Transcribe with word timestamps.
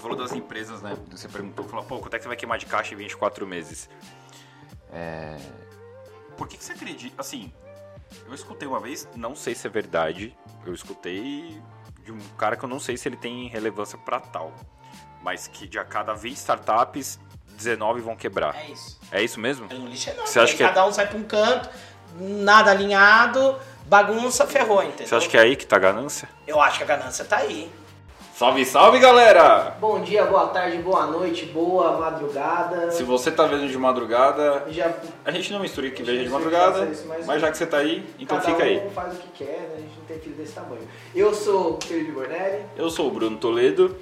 Você 0.00 0.02
falou 0.02 0.16
das 0.16 0.32
empresas, 0.32 0.80
né? 0.80 0.96
Você 1.10 1.28
perguntou, 1.28 1.62
falou, 1.68 1.84
pô, 1.84 1.98
quanto 1.98 2.14
é 2.14 2.16
que 2.16 2.22
você 2.22 2.28
vai 2.28 2.36
queimar 2.36 2.56
de 2.56 2.64
caixa 2.64 2.94
em 2.94 2.96
24 2.96 3.46
meses? 3.46 3.86
É... 4.90 5.36
Por 6.38 6.48
que, 6.48 6.56
que 6.56 6.64
você 6.64 6.72
acredita? 6.72 7.20
Assim, 7.20 7.52
eu 8.26 8.32
escutei 8.32 8.66
uma 8.66 8.80
vez, 8.80 9.06
não 9.14 9.36
sei 9.36 9.54
se 9.54 9.66
é 9.66 9.70
verdade, 9.70 10.34
eu 10.64 10.72
escutei 10.72 11.60
de 12.02 12.10
um 12.10 12.18
cara 12.38 12.56
que 12.56 12.64
eu 12.64 12.68
não 12.68 12.80
sei 12.80 12.96
se 12.96 13.10
ele 13.10 13.16
tem 13.16 13.46
relevância 13.48 13.98
para 13.98 14.18
tal, 14.20 14.54
mas 15.22 15.46
que 15.46 15.68
de 15.68 15.78
a 15.78 15.84
cada 15.84 16.14
20 16.14 16.34
startups, 16.34 17.20
19 17.58 18.00
vão 18.00 18.16
quebrar. 18.16 18.56
É 18.56 18.70
isso. 18.70 18.98
É 19.12 19.22
isso 19.22 19.38
mesmo? 19.38 19.66
É 19.68 19.74
um 19.74 19.86
lixo 19.86 20.08
enorme. 20.08 20.26
Você 20.30 20.40
acha 20.40 20.52
Aí 20.52 20.56
que 20.56 20.62
é- 20.62 20.68
cada 20.68 20.86
um 20.86 20.92
sai 20.94 21.08
pra 21.08 21.18
um 21.18 21.24
canto, 21.24 21.68
nada 22.18 22.70
alinhado, 22.70 23.58
bagunça, 23.84 24.46
ferrou, 24.46 24.82
entendeu? 24.82 25.08
Você 25.08 25.14
acha 25.14 25.28
que 25.28 25.36
é 25.36 25.40
aí 25.40 25.56
que 25.56 25.66
tá 25.66 25.76
a 25.76 25.80
ganância? 25.80 26.26
Eu 26.46 26.58
acho 26.58 26.78
que 26.78 26.84
a 26.84 26.86
ganância 26.86 27.22
tá 27.22 27.36
aí. 27.36 27.70
Salve, 28.40 28.64
salve, 28.64 28.98
galera! 28.98 29.76
Bom 29.78 30.00
dia, 30.00 30.24
boa 30.24 30.46
tarde, 30.46 30.78
boa 30.78 31.06
noite, 31.06 31.44
boa 31.44 31.98
madrugada. 31.98 32.90
Se 32.90 33.02
você 33.02 33.30
tá 33.30 33.44
vendo 33.44 33.68
de 33.68 33.76
madrugada, 33.76 34.64
Já 34.70 34.94
a 35.26 35.30
gente 35.30 35.52
não 35.52 35.60
mistura 35.60 35.90
que 35.90 36.02
veja 36.02 36.24
de 36.24 36.30
madrugada, 36.30 36.86
isso, 36.86 37.04
mas- 37.06 37.26
mas 37.26 37.38
já 37.38 37.50
que 37.50 37.58
você 37.58 37.66
tá 37.66 37.76
aí, 37.76 38.02
então 38.18 38.38
cada 38.40 38.50
fica 38.50 38.64
um 38.64 38.66
aí. 38.66 38.90
faz 38.94 39.12
o 39.12 39.18
que 39.18 39.44
quer, 39.44 39.44
né? 39.44 39.74
A 39.76 39.80
gente 39.80 39.92
não 39.98 40.04
tem 40.06 40.18
filho 40.20 40.36
desse 40.36 40.54
tamanho. 40.54 40.88
Eu 41.14 41.34
sou 41.34 41.76
o 41.76 41.86
Felipe 41.86 42.12
Bornelli. 42.12 42.64
Eu 42.78 42.88
sou 42.88 43.08
o 43.08 43.10
Bruno 43.10 43.36
Toledo 43.36 43.94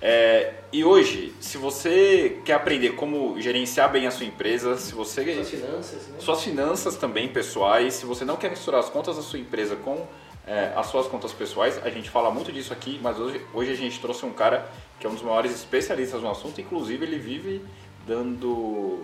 é, 0.00 0.54
e 0.72 0.82
hoje, 0.82 1.34
se 1.38 1.58
você 1.58 2.38
quer 2.46 2.54
aprender 2.54 2.92
como 2.94 3.38
gerenciar 3.42 3.92
bem 3.92 4.06
a 4.06 4.10
sua 4.10 4.24
empresa, 4.24 4.78
se 4.78 4.94
você 4.94 5.22
Suas 5.34 5.50
finanças, 5.50 6.08
né? 6.08 6.16
suas 6.18 6.42
finanças 6.42 6.96
também 6.96 7.28
pessoais, 7.28 7.92
se 7.92 8.06
você 8.06 8.24
não 8.24 8.36
quer 8.36 8.48
misturar 8.48 8.80
as 8.80 8.88
contas 8.88 9.16
da 9.16 9.22
sua 9.22 9.38
empresa 9.38 9.76
com 9.76 10.06
é, 10.46 10.72
as 10.74 10.86
suas 10.86 11.06
contas 11.06 11.32
pessoais, 11.32 11.80
a 11.84 11.90
gente 11.90 12.10
fala 12.10 12.30
muito 12.30 12.52
disso 12.52 12.72
aqui, 12.72 12.98
mas 13.02 13.18
hoje, 13.18 13.40
hoje 13.54 13.72
a 13.72 13.76
gente 13.76 14.00
trouxe 14.00 14.26
um 14.26 14.32
cara 14.32 14.68
que 14.98 15.06
é 15.06 15.10
um 15.10 15.14
dos 15.14 15.22
maiores 15.22 15.52
especialistas 15.52 16.20
no 16.22 16.30
assunto, 16.30 16.60
inclusive 16.60 17.04
ele 17.04 17.18
vive 17.18 17.64
dando 18.06 19.00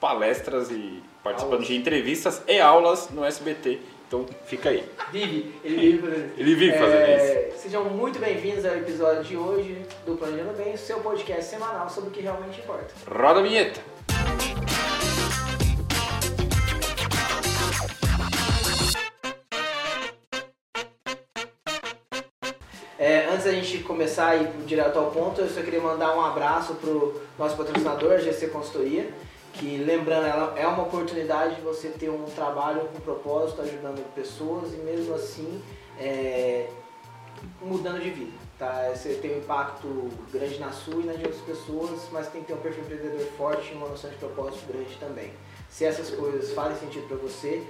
palestras 0.00 0.70
e 0.70 1.02
participando 1.22 1.54
Aulas. 1.54 1.68
de 1.68 1.76
entrevistas 1.76 2.42
e 2.46 2.60
aulas 2.60 3.10
no 3.10 3.24
SBT. 3.24 3.80
Então 4.06 4.24
fica 4.46 4.70
aí. 4.70 4.84
Vive, 5.10 5.52
ele 5.64 5.76
vive 5.76 5.98
fazendo 5.98 6.22
isso. 6.22 6.40
Ele 6.40 6.54
vive 6.54 6.72
fazendo 6.78 7.00
É, 7.02 7.50
Sejam 7.56 7.84
muito 7.84 8.18
bem-vindos 8.20 8.64
ao 8.64 8.76
episódio 8.76 9.24
de 9.24 9.36
hoje 9.36 9.84
do 10.06 10.16
Planejando 10.16 10.52
Bem, 10.52 10.76
seu 10.76 11.00
podcast 11.00 11.50
semanal 11.50 11.90
sobre 11.90 12.10
o 12.10 12.12
que 12.12 12.20
realmente 12.20 12.60
importa. 12.60 12.94
Roda 13.10 13.40
a 13.40 13.42
vinheta! 13.42 13.95
É, 23.06 23.28
antes 23.30 23.44
da 23.44 23.52
gente 23.52 23.84
começar 23.84 24.30
a 24.30 24.36
ir 24.36 24.48
direto 24.66 24.98
ao 24.98 25.12
ponto, 25.12 25.40
eu 25.40 25.48
só 25.48 25.62
queria 25.62 25.80
mandar 25.80 26.16
um 26.16 26.20
abraço 26.20 26.74
pro 26.74 27.22
nosso 27.38 27.56
patrocinador, 27.56 28.14
a 28.14 28.18
GC 28.18 28.48
Consultoria, 28.48 29.08
que 29.52 29.76
lembrando, 29.76 30.26
ela 30.26 30.58
é 30.58 30.66
uma 30.66 30.82
oportunidade 30.82 31.54
de 31.54 31.60
você 31.60 31.90
ter 31.90 32.10
um 32.10 32.24
trabalho 32.24 32.80
com 32.92 32.98
propósito, 32.98 33.62
ajudando 33.62 34.04
pessoas 34.12 34.74
e 34.74 34.78
mesmo 34.78 35.14
assim 35.14 35.62
é, 36.00 36.68
mudando 37.62 38.02
de 38.02 38.10
vida. 38.10 38.32
Tá? 38.58 38.90
Você 38.92 39.10
tem 39.10 39.36
um 39.36 39.38
impacto 39.38 40.10
grande 40.32 40.58
na 40.58 40.72
sua 40.72 41.00
e 41.00 41.06
nas 41.06 41.16
de 41.16 41.26
outras 41.26 41.42
pessoas, 41.42 42.08
mas 42.10 42.26
tem 42.26 42.40
que 42.40 42.48
ter 42.48 42.54
um 42.54 42.60
perfil 42.60 42.82
empreendedor 42.82 43.24
forte 43.38 43.70
e 43.72 43.76
uma 43.76 43.86
noção 43.86 44.10
de 44.10 44.16
propósito 44.16 44.66
grande 44.66 44.96
também. 44.98 45.30
Se 45.70 45.84
essas 45.84 46.10
coisas 46.10 46.50
fazem 46.50 46.76
sentido 46.78 47.06
para 47.06 47.18
você, 47.18 47.62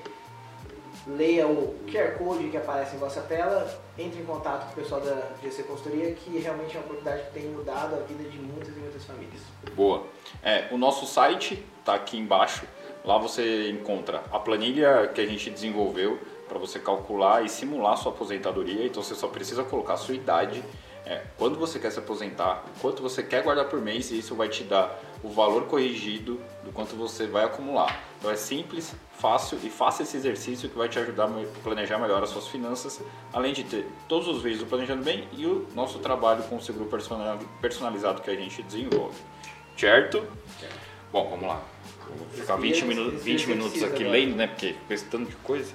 leia 1.07 1.47
o 1.47 1.75
QR 1.87 2.17
Code 2.19 2.49
que 2.49 2.57
aparece 2.57 2.97
em 2.97 2.99
vossa 2.99 3.21
tela, 3.23 3.69
entre 3.99 4.21
em 4.21 4.25
contato 4.25 4.67
com 4.67 4.81
o 4.81 4.83
pessoal 4.83 5.01
da 5.01 5.29
GC 5.43 5.63
Consultoria, 5.65 6.13
que 6.15 6.39
realmente 6.39 6.77
é 6.77 6.81
uma 6.81 6.87
oportunidade 6.87 7.23
que 7.25 7.33
tem 7.33 7.49
mudado 7.49 7.95
a 7.95 7.99
vida 8.01 8.29
de 8.29 8.39
muitas 8.39 8.77
e 8.77 8.81
muitas 8.81 9.05
famílias. 9.05 9.41
Boa. 9.75 10.05
É, 10.43 10.69
o 10.71 10.79
nosso 10.79 11.07
site 11.07 11.65
está 11.81 11.95
aqui 11.95 12.17
embaixo. 12.19 12.67
Lá 13.05 13.19
você 13.19 13.71
encontra 13.71 14.23
a 14.33 14.39
planilha 14.39 15.09
que 15.15 15.21
a 15.21 15.27
gente 15.27 15.49
desenvolveu 15.51 16.19
para 16.49 16.59
você 16.59 16.79
calcular 16.79 17.45
e 17.45 17.49
simular 17.49 17.97
sua 17.97 18.13
aposentadoria. 18.13 18.87
Então 18.87 19.03
você 19.03 19.15
só 19.15 19.29
precisa 19.29 19.63
colocar 19.65 19.95
a 19.95 19.97
sua 19.97 20.15
idade, 20.15 20.63
é, 21.05 21.23
quando 21.39 21.57
você 21.57 21.79
quer 21.79 21.93
se 21.93 21.99
aposentar, 22.01 22.65
quanto 22.81 23.01
você 23.01 23.23
quer 23.23 23.43
guardar 23.43 23.67
por 23.67 23.81
mês 23.81 24.11
e 24.11 24.19
isso 24.19 24.35
vai 24.35 24.49
te 24.49 24.65
dar 24.65 24.99
o 25.23 25.29
valor 25.29 25.67
corrigido 25.67 26.41
do 26.65 26.73
quanto 26.73 26.97
você 26.97 27.27
vai 27.27 27.45
acumular. 27.45 28.06
Então 28.19 28.31
é 28.31 28.37
simples, 28.37 28.95
fácil 29.19 29.59
e 29.63 29.71
faça 29.71 30.03
esse 30.03 30.17
exercício 30.17 30.69
que 30.69 30.77
vai 30.77 30.89
te 30.89 30.99
ajudar 30.99 31.25
a 31.25 31.61
planejar 31.63 31.99
melhor 31.99 32.23
as 32.23 32.31
suas 32.31 32.49
finanças, 32.49 33.01
além 33.33 33.53
de 33.53 33.63
ter 33.65 33.87
todos 34.09 34.27
os 34.29 34.43
vídeos 34.43 34.61
do 34.61 34.67
Planejando 34.67 35.03
Bem 35.05 35.29
e 35.33 35.47
o 35.47 35.67
nosso 35.75 35.99
trabalho 35.99 36.43
com 36.45 36.57
o 36.57 36.63
seguro 36.63 36.87
personal- 36.87 37.39
personalizado 37.61 38.23
que 38.23 38.31
a 38.31 38.35
gente 38.35 38.63
desenvolve. 38.63 39.17
Certo? 39.77 40.27
Bom, 41.13 41.29
vamos 41.31 41.47
lá. 41.47 41.63
Vou 42.17 42.27
ficar 42.31 42.57
20, 42.57 42.73
Respira, 42.73 42.89
minu 42.89 43.11
respira 43.11 43.25
20 43.25 43.41
que 43.45 43.47
minutos 43.55 43.83
aqui 43.83 44.05
lendo, 44.05 44.37
né? 44.37 44.47
Porque 44.47 44.75
esse 44.91 45.05
tanto 45.07 45.29
de 45.31 45.37
coisa. 45.37 45.75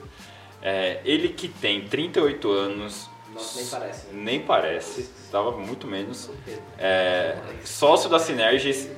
É, 0.61 1.01
ele 1.05 1.29
que 1.29 1.47
tem 1.47 1.85
38 1.87 2.51
anos. 2.51 3.09
Nossa, 3.33 3.57
nem 3.59 3.67
parece, 3.69 4.05
né? 4.07 4.13
Nem 4.13 4.39
parece. 4.41 5.01
Estava 5.01 5.51
muito 5.51 5.87
menos. 5.87 6.29
É, 6.77 7.37
sócio 7.63 8.09
da 8.09 8.19
Synergis. 8.19 8.89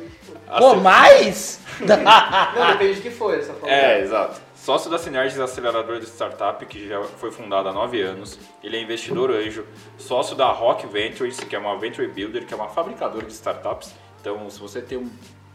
Pô, 0.58 0.76
mais? 0.76 1.60
Não, 1.80 2.68
depende 2.74 2.96
de 2.96 3.02
que 3.02 3.10
for, 3.10 3.34
essa 3.38 3.54
forma. 3.54 3.74
É, 3.74 4.02
exato. 4.02 4.40
Sócio 4.56 4.90
da 4.90 4.98
Synergis 4.98 5.40
Acelerador 5.40 6.00
de 6.00 6.06
Startup, 6.06 6.66
que 6.66 6.88
já 6.88 7.04
foi 7.04 7.32
fundada 7.32 7.70
há 7.70 7.74
9 7.74 8.02
anos. 8.02 8.40
Ele 8.64 8.78
é 8.78 8.82
investidor 8.82 9.32
anjo. 9.32 9.66
Sócio 9.98 10.36
da 10.36 10.48
Rock 10.48 10.88
Ventures, 10.88 11.38
que 11.40 11.56
é 11.56 11.60
uma 11.60 11.78
Venture 11.78 12.08
Builder, 12.08 12.46
que 12.46 12.54
é 12.54 12.58
uma 12.58 12.70
fabricadora 12.70 13.26
de 13.26 13.34
startups. 13.34 13.94
Então, 14.22 14.50
se 14.50 14.60
você 14.60 14.82
tem 14.82 14.98
um- 14.98 15.10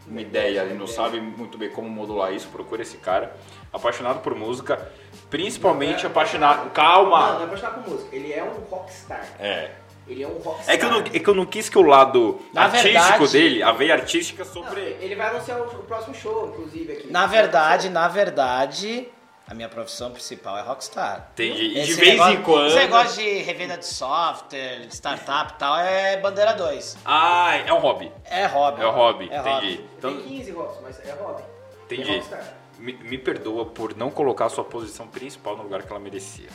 uma 0.05 0.21
ideia 0.21 0.63
e 0.65 0.73
não 0.75 0.85
sabe 0.85 1.19
muito 1.19 1.57
bem 1.57 1.69
como 1.69 1.89
modular 1.89 2.33
isso, 2.33 2.47
procura 2.49 2.81
esse 2.83 2.97
cara. 2.97 3.35
Apaixonado 3.73 4.19
por 4.21 4.35
música, 4.35 4.91
principalmente 5.29 6.05
apaixonado... 6.05 6.57
Não, 6.57 6.65
não 6.65 6.71
Calma! 6.71 7.37
é 7.41 7.43
apaixonado 7.45 7.83
por 7.83 7.93
música. 7.93 8.15
Ele 8.15 8.31
é 8.33 8.43
um 8.43 8.59
rockstar. 8.69 9.25
É. 9.39 9.71
Ele 10.09 10.23
é 10.23 10.27
um 10.27 10.39
rockstar. 10.39 10.73
É 10.73 10.77
que, 10.77 10.85
eu 10.85 10.89
não, 10.91 10.99
é 10.99 11.19
que 11.19 11.27
eu 11.27 11.33
não 11.35 11.45
quis 11.45 11.69
que 11.69 11.77
o 11.77 11.81
lado 11.83 12.39
Na 12.53 12.63
artístico 12.63 12.93
verdade- 12.93 13.31
dele, 13.31 13.63
a 13.63 13.71
veia 13.71 13.93
artística 13.93 14.43
Não, 14.43 14.51
sobre... 14.51 14.81
ele 14.99 15.15
vai 15.15 15.27
anunciar 15.29 15.59
o, 15.61 15.65
o 15.65 15.83
próximo 15.83 16.15
show, 16.15 16.49
inclusive, 16.49 16.93
aqui. 16.93 17.11
Na 17.11 17.27
verdade, 17.27 17.89
na 17.89 18.07
verdade, 18.07 19.07
a 19.47 19.53
minha 19.53 19.69
profissão 19.69 20.11
principal 20.11 20.57
é 20.57 20.61
rockstar. 20.61 21.29
Entendi. 21.33 21.77
E 21.77 21.83
de 21.83 21.93
vez 21.93 22.09
negócio- 22.13 22.33
em 22.33 22.41
quando... 22.41 22.67
Esse 22.67 22.75
negócio 22.77 23.23
de 23.23 23.37
revenda 23.39 23.77
de 23.77 23.85
software, 23.85 24.87
de 24.87 24.95
startup 24.95 25.53
e 25.53 25.57
tal, 25.57 25.77
é 25.79 26.17
bandeira 26.17 26.53
2. 26.53 26.97
Ah, 27.05 27.55
é 27.57 27.71
um 27.71 27.77
hobby. 27.79 28.11
É 28.25 28.45
hobby. 28.47 28.81
É 28.81 28.85
o 28.87 28.91
hobby, 28.91 29.29
É 29.31 29.37
entendi. 29.39 29.49
hobby. 29.53 29.85
Então, 29.97 30.13
Tem 30.17 30.23
15 30.23 30.51
rostos, 30.51 30.81
mas 30.81 30.99
é 31.07 31.11
hobby. 31.13 31.43
É 31.43 31.93
entendi. 31.93 32.11
rockstar. 32.13 32.53
Me, 32.79 32.93
me 32.93 33.17
perdoa 33.17 33.65
por 33.65 33.95
não 33.95 34.09
colocar 34.09 34.45
a 34.45 34.49
sua 34.49 34.63
posição 34.63 35.05
principal 35.05 35.57
no 35.57 35.63
lugar 35.63 35.83
que 35.83 35.91
ela 35.91 35.99
merecia. 35.99 36.47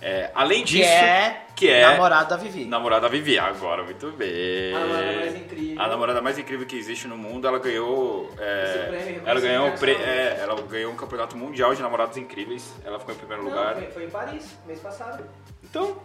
É, 0.00 0.30
além 0.34 0.60
Que 0.64 0.76
disso, 0.78 0.88
é, 0.88 1.42
que 1.56 1.68
é 1.68 1.82
namorado 1.84 2.30
da 2.30 2.36
Vivi. 2.36 2.64
namorada 2.66 3.02
da 3.02 3.08
Vivi. 3.08 3.36
Agora, 3.38 3.82
muito 3.82 4.12
bem. 4.12 4.72
A 4.72 4.78
namorada 4.78 5.12
mais 5.16 5.36
incrível. 5.36 5.82
A 5.82 5.88
namorada 5.88 6.20
mais 6.22 6.38
incrível 6.38 6.66
que 6.66 6.76
existe 6.76 7.08
no 7.08 7.16
mundo, 7.18 7.48
ela 7.48 7.58
ganhou. 7.58 8.30
é, 8.38 8.86
prêmio 8.88 9.22
ela 9.26 9.40
ganhou, 9.40 9.66
um 9.66 9.72
pre- 9.76 9.96
é, 9.96 10.38
ela 10.40 10.60
ganhou 10.62 10.92
um 10.92 10.96
campeonato 10.96 11.36
mundial 11.36 11.74
de 11.74 11.82
namorados 11.82 12.16
incríveis. 12.16 12.72
Ela 12.84 12.98
ficou 13.00 13.12
em 13.12 13.18
primeiro 13.18 13.42
Não, 13.42 13.50
lugar. 13.50 13.74
foi, 13.74 13.86
foi 13.88 14.04
em 14.04 14.10
Paris, 14.10 14.56
mês 14.66 14.78
passado. 14.80 15.24
Então, 15.64 15.96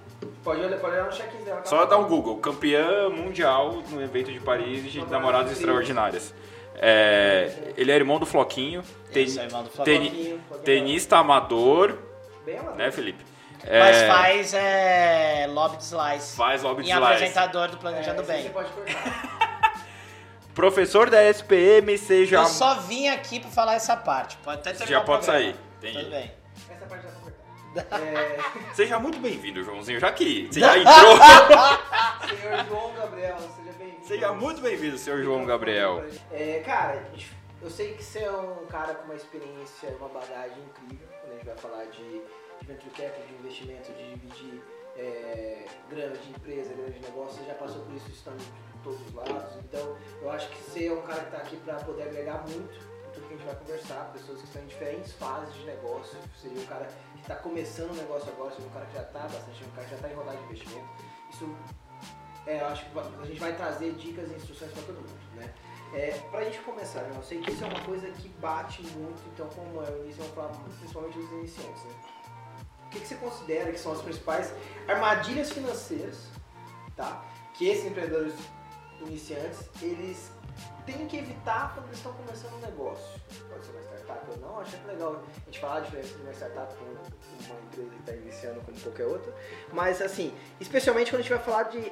Pode 0.43 0.59
olhar, 0.61 0.79
pode 0.79 0.93
olhar 0.95 1.05
no 1.05 1.11
check-in 1.11 1.43
dela. 1.43 1.57
tá? 1.61 1.65
Só 1.65 1.85
dar 1.85 1.97
um 1.97 2.05
Google, 2.07 2.37
campeã 2.37 3.09
mundial 3.09 3.83
no 3.91 4.01
evento 4.01 4.31
de 4.31 4.39
Paris 4.39 4.91
de 4.91 5.05
Namoradas 5.05 5.51
extraordinárias. 5.51 6.33
É, 6.75 7.51
ele 7.77 7.91
é 7.91 7.95
irmão 7.95 8.19
do 8.19 8.25
Floquinho, 8.25 8.81
ten- 9.11 9.23
Esse 9.25 9.39
é 9.39 9.43
irmão 9.43 9.63
do 9.63 9.69
Floquinho. 9.69 10.01
Floquinho. 10.47 10.63
tenista 10.65 11.17
amador, 11.17 11.97
Bem 12.45 12.57
amador. 12.57 12.75
né, 12.77 12.91
Felipe? 12.91 13.23
Mas 13.65 13.95
É, 13.97 14.07
faz 14.07 14.53
é, 14.53 15.45
lobby 15.49 15.77
de 15.77 15.83
slice. 15.83 16.35
faz 16.35 16.61
lobby 16.63 16.83
de 16.83 16.89
E 16.89 16.93
slice. 16.93 17.11
apresentador 17.13 17.67
do 17.69 17.77
É, 17.77 17.79
Planejando 17.79 18.23
Você 18.23 18.31
Bem. 18.33 18.49
pode 18.49 18.69
cortar. 18.71 19.73
Professor 20.53 21.09
da 21.09 21.23
SPM, 21.23 21.97
seja. 21.97 22.35
Eu 22.37 22.45
só 22.45 22.75
vim 22.81 23.07
aqui 23.09 23.39
pra 23.39 23.49
falar 23.49 23.73
essa 23.75 23.95
parte. 23.97 24.37
Pode 24.37 24.59
até 24.59 24.71
terminar 24.73 24.99
Já 24.99 25.01
o 25.01 25.05
pode 25.05 25.25
sair. 25.25 25.55
Entendi. 25.79 25.97
Tudo 25.99 26.11
bem. 26.11 26.31
Essa 26.69 26.85
parte 26.85 27.03
já 27.05 27.11
tá 27.11 27.19
cortada. 27.21 28.05
É, 28.05 28.37
Seja 28.75 28.99
muito 28.99 29.17
bem-vindo, 29.19 29.63
Joãozinho, 29.63 29.99
já 29.99 30.11
que 30.11 30.47
você 30.51 30.59
já 30.59 30.77
entrou. 30.77 31.17
senhor 32.37 32.65
João 32.67 32.93
Gabriel, 32.93 33.37
seja 33.39 33.71
bem-vindo. 33.79 34.05
Seja 34.05 34.33
muito 34.33 34.61
bem-vindo, 34.61 34.97
senhor 34.97 35.23
João 35.23 35.43
Gabriel. 35.45 36.03
É, 36.31 36.61
cara, 36.63 37.03
eu 37.61 37.69
sei 37.71 37.93
que 37.95 38.03
você 38.03 38.19
é 38.19 38.31
um 38.31 38.65
cara 38.67 38.93
com 38.93 39.05
uma 39.05 39.15
experiência, 39.15 39.89
uma 39.99 40.09
bagagem 40.09 40.57
incrível 40.69 41.07
quando 41.21 41.31
a 41.31 41.35
gente 41.35 41.45
vai 41.47 41.55
falar 41.57 41.85
de 41.85 42.21
venture 42.65 42.89
capital, 42.91 43.25
de 43.27 43.33
investimento, 43.35 43.91
de 43.93 44.09
dividir 44.15 44.61
é, 44.95 45.65
grana 45.89 46.17
de 46.17 46.29
empresa, 46.29 46.73
grana 46.73 46.91
de 46.91 46.99
negócio. 46.99 47.39
Você 47.39 47.45
já 47.45 47.55
passou 47.55 47.81
por 47.83 47.93
isso 47.93 48.09
estando 48.09 48.37
de 48.37 48.83
todos 48.83 49.01
os 49.07 49.13
lados. 49.13 49.55
Então, 49.57 49.97
eu 50.21 50.31
acho 50.31 50.49
que 50.49 50.63
você 50.63 50.87
é 50.87 50.93
um 50.93 51.01
cara 51.01 51.21
que 51.21 51.25
está 51.25 51.37
aqui 51.37 51.57
para 51.57 51.75
poder 51.75 52.03
agregar 52.03 52.43
muito 52.47 52.93
tudo 53.13 53.27
que 53.27 53.33
a 53.33 53.37
gente 53.37 53.45
vai 53.45 53.55
conversar. 53.55 54.11
Pessoas 54.13 54.39
que 54.39 54.45
estão 54.45 54.61
em 54.63 54.67
diferentes 54.67 55.13
fases 55.13 55.53
de 55.53 55.65
negócio. 55.65 56.17
Seria 56.41 56.61
um 56.61 56.65
cara 56.65 56.85
que 56.85 57.21
está 57.21 57.35
começando 57.35 57.91
o 57.91 57.95
negócio 57.95 58.31
agora, 58.31 58.51
seria 58.51 58.67
um 58.67 58.73
cara 58.73 58.85
que 58.87 58.93
já 58.95 59.03
está 59.03 59.19
bastante, 59.19 59.63
um 59.63 59.71
cara 59.71 59.83
que 59.83 59.89
já 59.91 59.95
está 59.95 60.09
em 60.09 60.15
rodada 60.15 60.37
de 60.37 60.43
investimento. 60.43 60.87
Isso 61.29 61.55
é, 62.45 62.61
eu 62.61 62.67
acho 62.67 62.85
que 62.85 62.99
a 62.99 63.25
gente 63.25 63.39
vai 63.39 63.55
trazer 63.55 63.93
dicas 63.93 64.29
e 64.29 64.35
instruções 64.35 64.71
para 64.71 64.83
todo 64.83 64.95
mundo, 64.95 65.35
né? 65.35 65.53
É, 65.93 66.11
pra 66.29 66.43
gente 66.43 66.59
começar, 66.59 67.03
né, 67.03 67.13
eu 67.15 67.23
sei 67.23 67.39
que 67.39 67.51
isso 67.51 67.63
é 67.63 67.67
uma 67.67 67.79
coisa 67.81 68.07
que 68.09 68.27
bate 68.27 68.81
muito, 68.81 69.21
então 69.31 69.47
como 69.49 69.81
é 69.83 69.91
o 69.91 70.03
início, 70.03 70.23
vamos 70.23 70.35
falar 70.35 70.49
principalmente 70.79 71.17
dos 71.19 71.31
iniciantes, 71.31 71.83
né? 71.83 71.93
Que, 72.93 72.99
que 72.99 73.07
você 73.07 73.15
considera 73.15 73.71
que 73.71 73.79
são 73.79 73.91
as 73.91 74.01
principais 74.01 74.53
armadilhas 74.87 75.51
financeiras, 75.51 76.27
tá? 76.95 77.25
Que 77.55 77.67
esses 77.67 77.85
empreendedores 77.85 78.35
iniciantes, 79.01 79.67
eles 79.81 80.31
têm 80.85 81.07
que 81.07 81.17
evitar 81.17 81.73
quando 81.73 81.87
eles 81.87 81.97
estão 81.97 82.13
começando 82.13 82.53
um 82.53 82.59
negócio. 82.59 83.19
Pode 83.49 83.65
ser 83.65 83.71
uma 83.71 83.81
startup 83.81 84.29
ou 84.29 84.37
não, 84.37 84.59
acho 84.59 84.75
é 84.75 84.91
legal 84.91 85.23
a 85.35 85.45
gente 85.45 85.59
falar 85.59 85.77
a 85.77 85.79
diferença 85.79 86.15
de 86.15 86.21
uma 86.21 86.33
startup 86.33 86.73
com 86.75 86.85
uma 86.85 87.59
empresa 87.61 87.89
que 87.89 87.99
está 87.99 88.13
iniciando 88.13 88.61
como 88.61 88.79
qualquer 88.79 89.05
outra. 89.05 89.33
Mas 89.71 90.01
assim, 90.01 90.33
especialmente 90.59 91.11
quando 91.11 91.21
a 91.21 91.23
gente 91.23 91.33
vai 91.33 91.43
falar 91.43 91.63
de, 91.63 91.91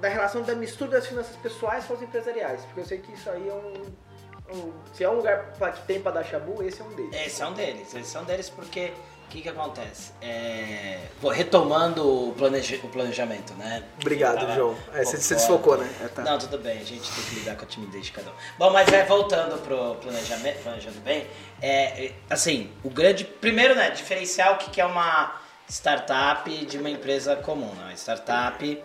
da 0.00 0.08
relação 0.08 0.42
da 0.42 0.54
mistura 0.54 0.92
das 0.92 1.06
finanças 1.06 1.36
pessoais 1.36 1.84
com 1.86 1.94
as 1.94 2.02
empresariais. 2.02 2.64
Porque 2.66 2.80
eu 2.80 2.84
sei 2.84 2.98
que 2.98 3.12
isso 3.12 3.30
aí 3.30 3.48
é 3.48 3.54
um. 3.54 4.54
um 4.54 4.72
se 4.92 5.04
é 5.04 5.08
um 5.08 5.14
lugar 5.14 5.52
pra, 5.52 5.72
que 5.72 5.86
tem 5.86 6.02
para 6.02 6.12
dar 6.12 6.24
chabu, 6.24 6.62
esse 6.62 6.80
é 6.80 6.84
um 6.84 6.94
deles. 6.94 7.14
Esse 7.14 7.42
é 7.42 7.46
um 7.46 7.54
deles, 7.54 7.94
esse 7.94 8.16
é 8.16 8.20
um 8.20 8.24
deles 8.24 8.50
porque 8.50 8.92
que, 9.32 9.40
que 9.42 9.48
acontece? 9.48 10.12
É, 10.20 10.98
vou 11.20 11.30
retomando 11.30 12.28
o, 12.28 12.32
planeja, 12.34 12.76
o 12.82 12.88
planejamento, 12.88 13.54
né? 13.54 13.82
Obrigado, 14.00 14.40
Tava- 14.40 14.54
João. 14.54 14.76
É, 14.92 15.04
você, 15.04 15.16
Concordo. 15.16 15.34
desfocou, 15.34 15.76
né? 15.78 15.90
É, 16.04 16.08
tá. 16.08 16.22
Não, 16.22 16.38
tudo 16.38 16.58
bem, 16.58 16.78
a 16.78 16.84
gente 16.84 17.10
tem 17.10 17.24
que 17.24 17.34
lidar 17.36 17.56
com 17.56 17.64
a 17.64 17.66
timidez 17.66 18.06
de 18.06 18.12
cada 18.12 18.30
um. 18.30 18.34
Bom, 18.58 18.70
mas 18.70 18.92
é, 18.92 19.04
voltando 19.04 19.58
pro 19.62 19.94
planejamento, 19.96 20.62
planejando 20.62 21.00
bem, 21.00 21.26
é, 21.62 22.06
é, 22.06 22.12
assim, 22.28 22.70
o 22.84 22.90
grande, 22.90 23.24
primeiro, 23.24 23.74
né, 23.74 23.90
diferenciar 23.90 24.52
o 24.52 24.58
que, 24.58 24.70
que 24.70 24.80
é 24.80 24.84
uma 24.84 25.40
startup 25.68 26.50
de 26.66 26.76
uma 26.78 26.90
empresa 26.90 27.34
comum, 27.36 27.72
né? 27.74 27.84
Uma 27.84 27.94
startup 27.94 28.82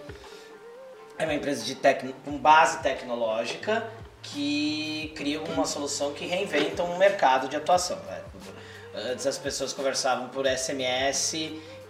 é 1.20 1.24
uma 1.26 1.34
empresa 1.34 1.66
de 1.66 1.76
tecno, 1.76 2.14
com 2.24 2.38
base 2.38 2.80
tecnológica 2.80 3.86
que 4.22 5.12
cria 5.16 5.42
uma 5.42 5.66
solução 5.66 6.14
que 6.14 6.26
reinventa 6.26 6.84
um 6.84 6.98
mercado 6.98 7.48
de 7.48 7.56
atuação. 7.56 7.98
né? 8.08 8.22
Antes 9.12 9.28
as 9.28 9.38
pessoas 9.38 9.74
conversavam 9.74 10.30
por 10.30 10.48
SMS 10.48 11.34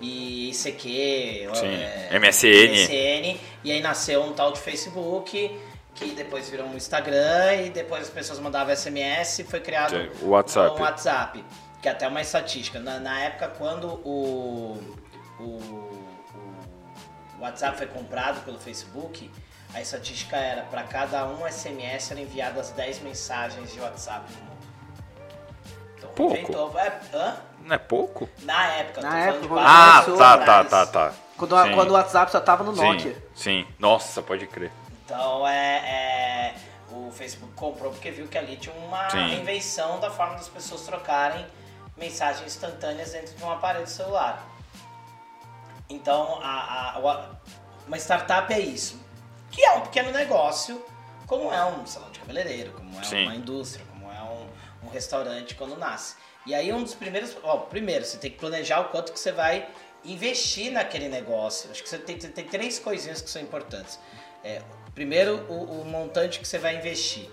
e 0.02 0.50
ICQ, 0.50 1.50
Sim, 1.54 1.68
é, 1.68 2.20
MSN. 2.20 2.72
MSN, 2.72 3.40
e 3.64 3.72
aí 3.72 3.82
nasceu 3.82 4.24
um 4.24 4.34
tal 4.34 4.52
de 4.52 4.60
Facebook, 4.60 5.60
que 5.96 6.12
depois 6.12 6.50
virou 6.50 6.68
um 6.68 6.76
Instagram, 6.76 7.56
e 7.66 7.70
depois 7.70 8.04
as 8.04 8.10
pessoas 8.10 8.40
mandavam 8.40 8.76
SMS 8.76 9.40
e 9.40 9.44
foi 9.44 9.60
criado 9.60 9.96
o 10.22 10.30
WhatsApp. 10.30 10.78
um 10.78 10.82
WhatsApp, 10.84 11.46
que 11.82 11.88
é 11.88 11.92
até 11.92 12.08
uma 12.08 12.22
estatística. 12.22 12.80
Na, 12.80 13.00
na 13.00 13.20
época, 13.22 13.48
quando 13.58 13.88
o, 14.06 14.78
o, 15.40 15.44
o 15.44 17.42
WhatsApp 17.42 17.78
foi 17.78 17.88
comprado 17.88 18.44
pelo 18.44 18.60
Facebook, 18.60 19.32
a 19.74 19.82
estatística 19.82 20.36
era 20.36 20.64
para 20.64 20.84
cada 20.84 21.26
um 21.28 21.48
SMS 21.50 22.12
eram 22.12 22.22
enviadas 22.22 22.72
10 22.72 23.00
mensagens 23.00 23.72
de 23.72 23.80
WhatsApp 23.80 24.32
no 24.32 24.38
mundo. 24.46 24.57
Então, 25.98 26.10
Pouco. 26.12 26.34
inventou- 26.38 26.80
é, 26.80 27.00
hã? 27.14 27.36
Não 27.64 27.76
é 27.76 27.78
pouco? 27.78 28.30
Na 28.44 28.68
época, 28.68 29.02
Na 29.02 29.20
época, 29.20 29.56
Ah, 29.60 30.00
anos 30.00 30.18
tá, 30.18 30.34
atrás. 30.36 30.70
tá, 30.70 30.86
tá, 30.86 30.92
tá. 31.10 31.14
Quando, 31.38 31.56
a- 31.56 31.70
quando 31.74 31.90
o 31.92 31.94
WhatsApp 31.94 32.32
só 32.32 32.40
tava 32.40 32.64
no 32.64 32.76
Sim, 32.76 32.82
Nokia. 32.94 33.24
sim. 33.36 33.68
Nossa, 33.78 34.22
pode 34.22 34.48
crer. 34.48 34.72
Então 35.06 35.48
é, 35.48 35.78
é- 35.78 36.56
o 36.92 37.12
Facebook 37.12 37.54
comprou 37.54 37.92
porque 37.92 38.10
viu 38.12 38.28
que 38.28 38.38
ali 38.38 38.58
tinha 38.58 38.74
uma 38.76 39.10
Sim. 39.10 39.18
reinvenção 39.28 40.00
da 40.00 40.10
forma 40.10 40.36
das 40.36 40.48
pessoas 40.50 40.82
trocarem 40.82 41.46
mensagens 41.98 42.46
instantâneas 42.48 43.12
dentro 43.12 43.36
de 43.36 43.44
um 43.44 43.52
aparelho 43.52 43.88
celular. 43.88 44.44
Então 45.90 46.40
a, 46.42 46.48
a- 46.48 46.98
a- 46.98 47.30
uma 47.88 47.98
startup 47.98 48.52
é 48.54 48.60
isso, 48.60 49.00
que 49.52 49.64
é 49.64 49.72
um 49.74 49.82
pequeno 49.82 50.12
negócio, 50.12 50.84
como 51.26 51.52
é 51.54 51.64
um 51.66 51.86
salão 51.86 52.10
de 52.12 52.20
cabeleireiro, 52.20 52.72
como 52.74 53.00
é 53.00 53.04
Sim. 53.04 53.24
uma 53.24 53.36
indústria, 53.36 53.86
um, 54.88 54.90
restaurante 54.90 55.56
quando 55.56 55.78
nasce. 55.78 56.16
E 56.46 56.56
aí 56.56 56.72
um 56.72 56.84
dos 56.84 56.96
primeiros, 56.96 57.36
ó, 57.44 57.58
primeiro 57.58 58.06
você 58.06 58.18
tem 58.18 58.32
que 58.32 58.38
planejar 58.38 58.80
o 58.82 58.86
quanto 58.86 59.12
que 59.12 59.20
você 59.20 59.32
vai 59.32 59.68
investir 60.06 60.72
naquele 60.72 61.10
negócio. 61.10 61.70
Acho 61.72 61.84
que 61.84 61.90
você 61.90 61.98
tem, 61.98 62.18
tem 62.18 62.46
três 62.46 62.80
coisinhas 62.80 63.22
que 63.22 63.30
são 63.30 63.42
importantes. 63.42 64.00
É, 64.44 64.62
primeiro, 64.96 65.46
o, 65.50 65.82
o 65.82 65.86
montante 65.86 66.40
que 66.40 66.48
você 66.48 66.58
vai 66.58 66.78
investir. 66.78 67.30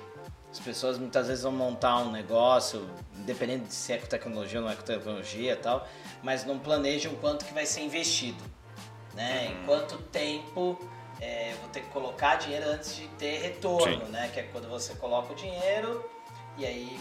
As 0.51 0.61
pessoas 0.61 0.99
muitas 0.99 1.27
vezes 1.27 1.43
vão 1.43 1.53
montar 1.53 1.99
um 1.99 2.13
negócio, 2.13 2.89
independente 3.17 3.67
de 3.67 3.75
se 3.75 3.93
é 3.93 3.99
com 3.99 4.07
tecnologia 4.07 4.61
ou 4.61 4.65
não 4.65 4.73
é 4.73 4.77
com 4.77 4.83
tecnologia 4.83 5.53
e 5.53 5.57
tal, 5.57 5.87
mas 6.23 6.45
não 6.45 6.59
planejam 6.59 7.13
o 7.13 7.17
quanto 7.17 7.45
que 7.45 7.53
vai 7.53 7.67
ser 7.67 7.81
investido. 7.81 8.43
Né? 9.15 9.49
Em 9.49 9.67
quanto 9.67 9.99
tempo 9.99 10.79
é, 11.21 11.55
vou 11.61 11.69
ter 11.71 11.81
que 11.81 11.89
colocar 11.89 12.37
dinheiro 12.37 12.69
antes 12.69 12.95
de 12.97 13.09
ter 13.09 13.39
retorno, 13.41 14.07
Sim. 14.07 14.13
né? 14.13 14.31
Que 14.33 14.41
é 14.41 14.43
quando 14.45 14.69
você 14.69 14.95
coloca 14.95 15.33
o 15.33 15.37
dinheiro 15.37 16.09
e 16.57 16.67
aí 16.67 17.01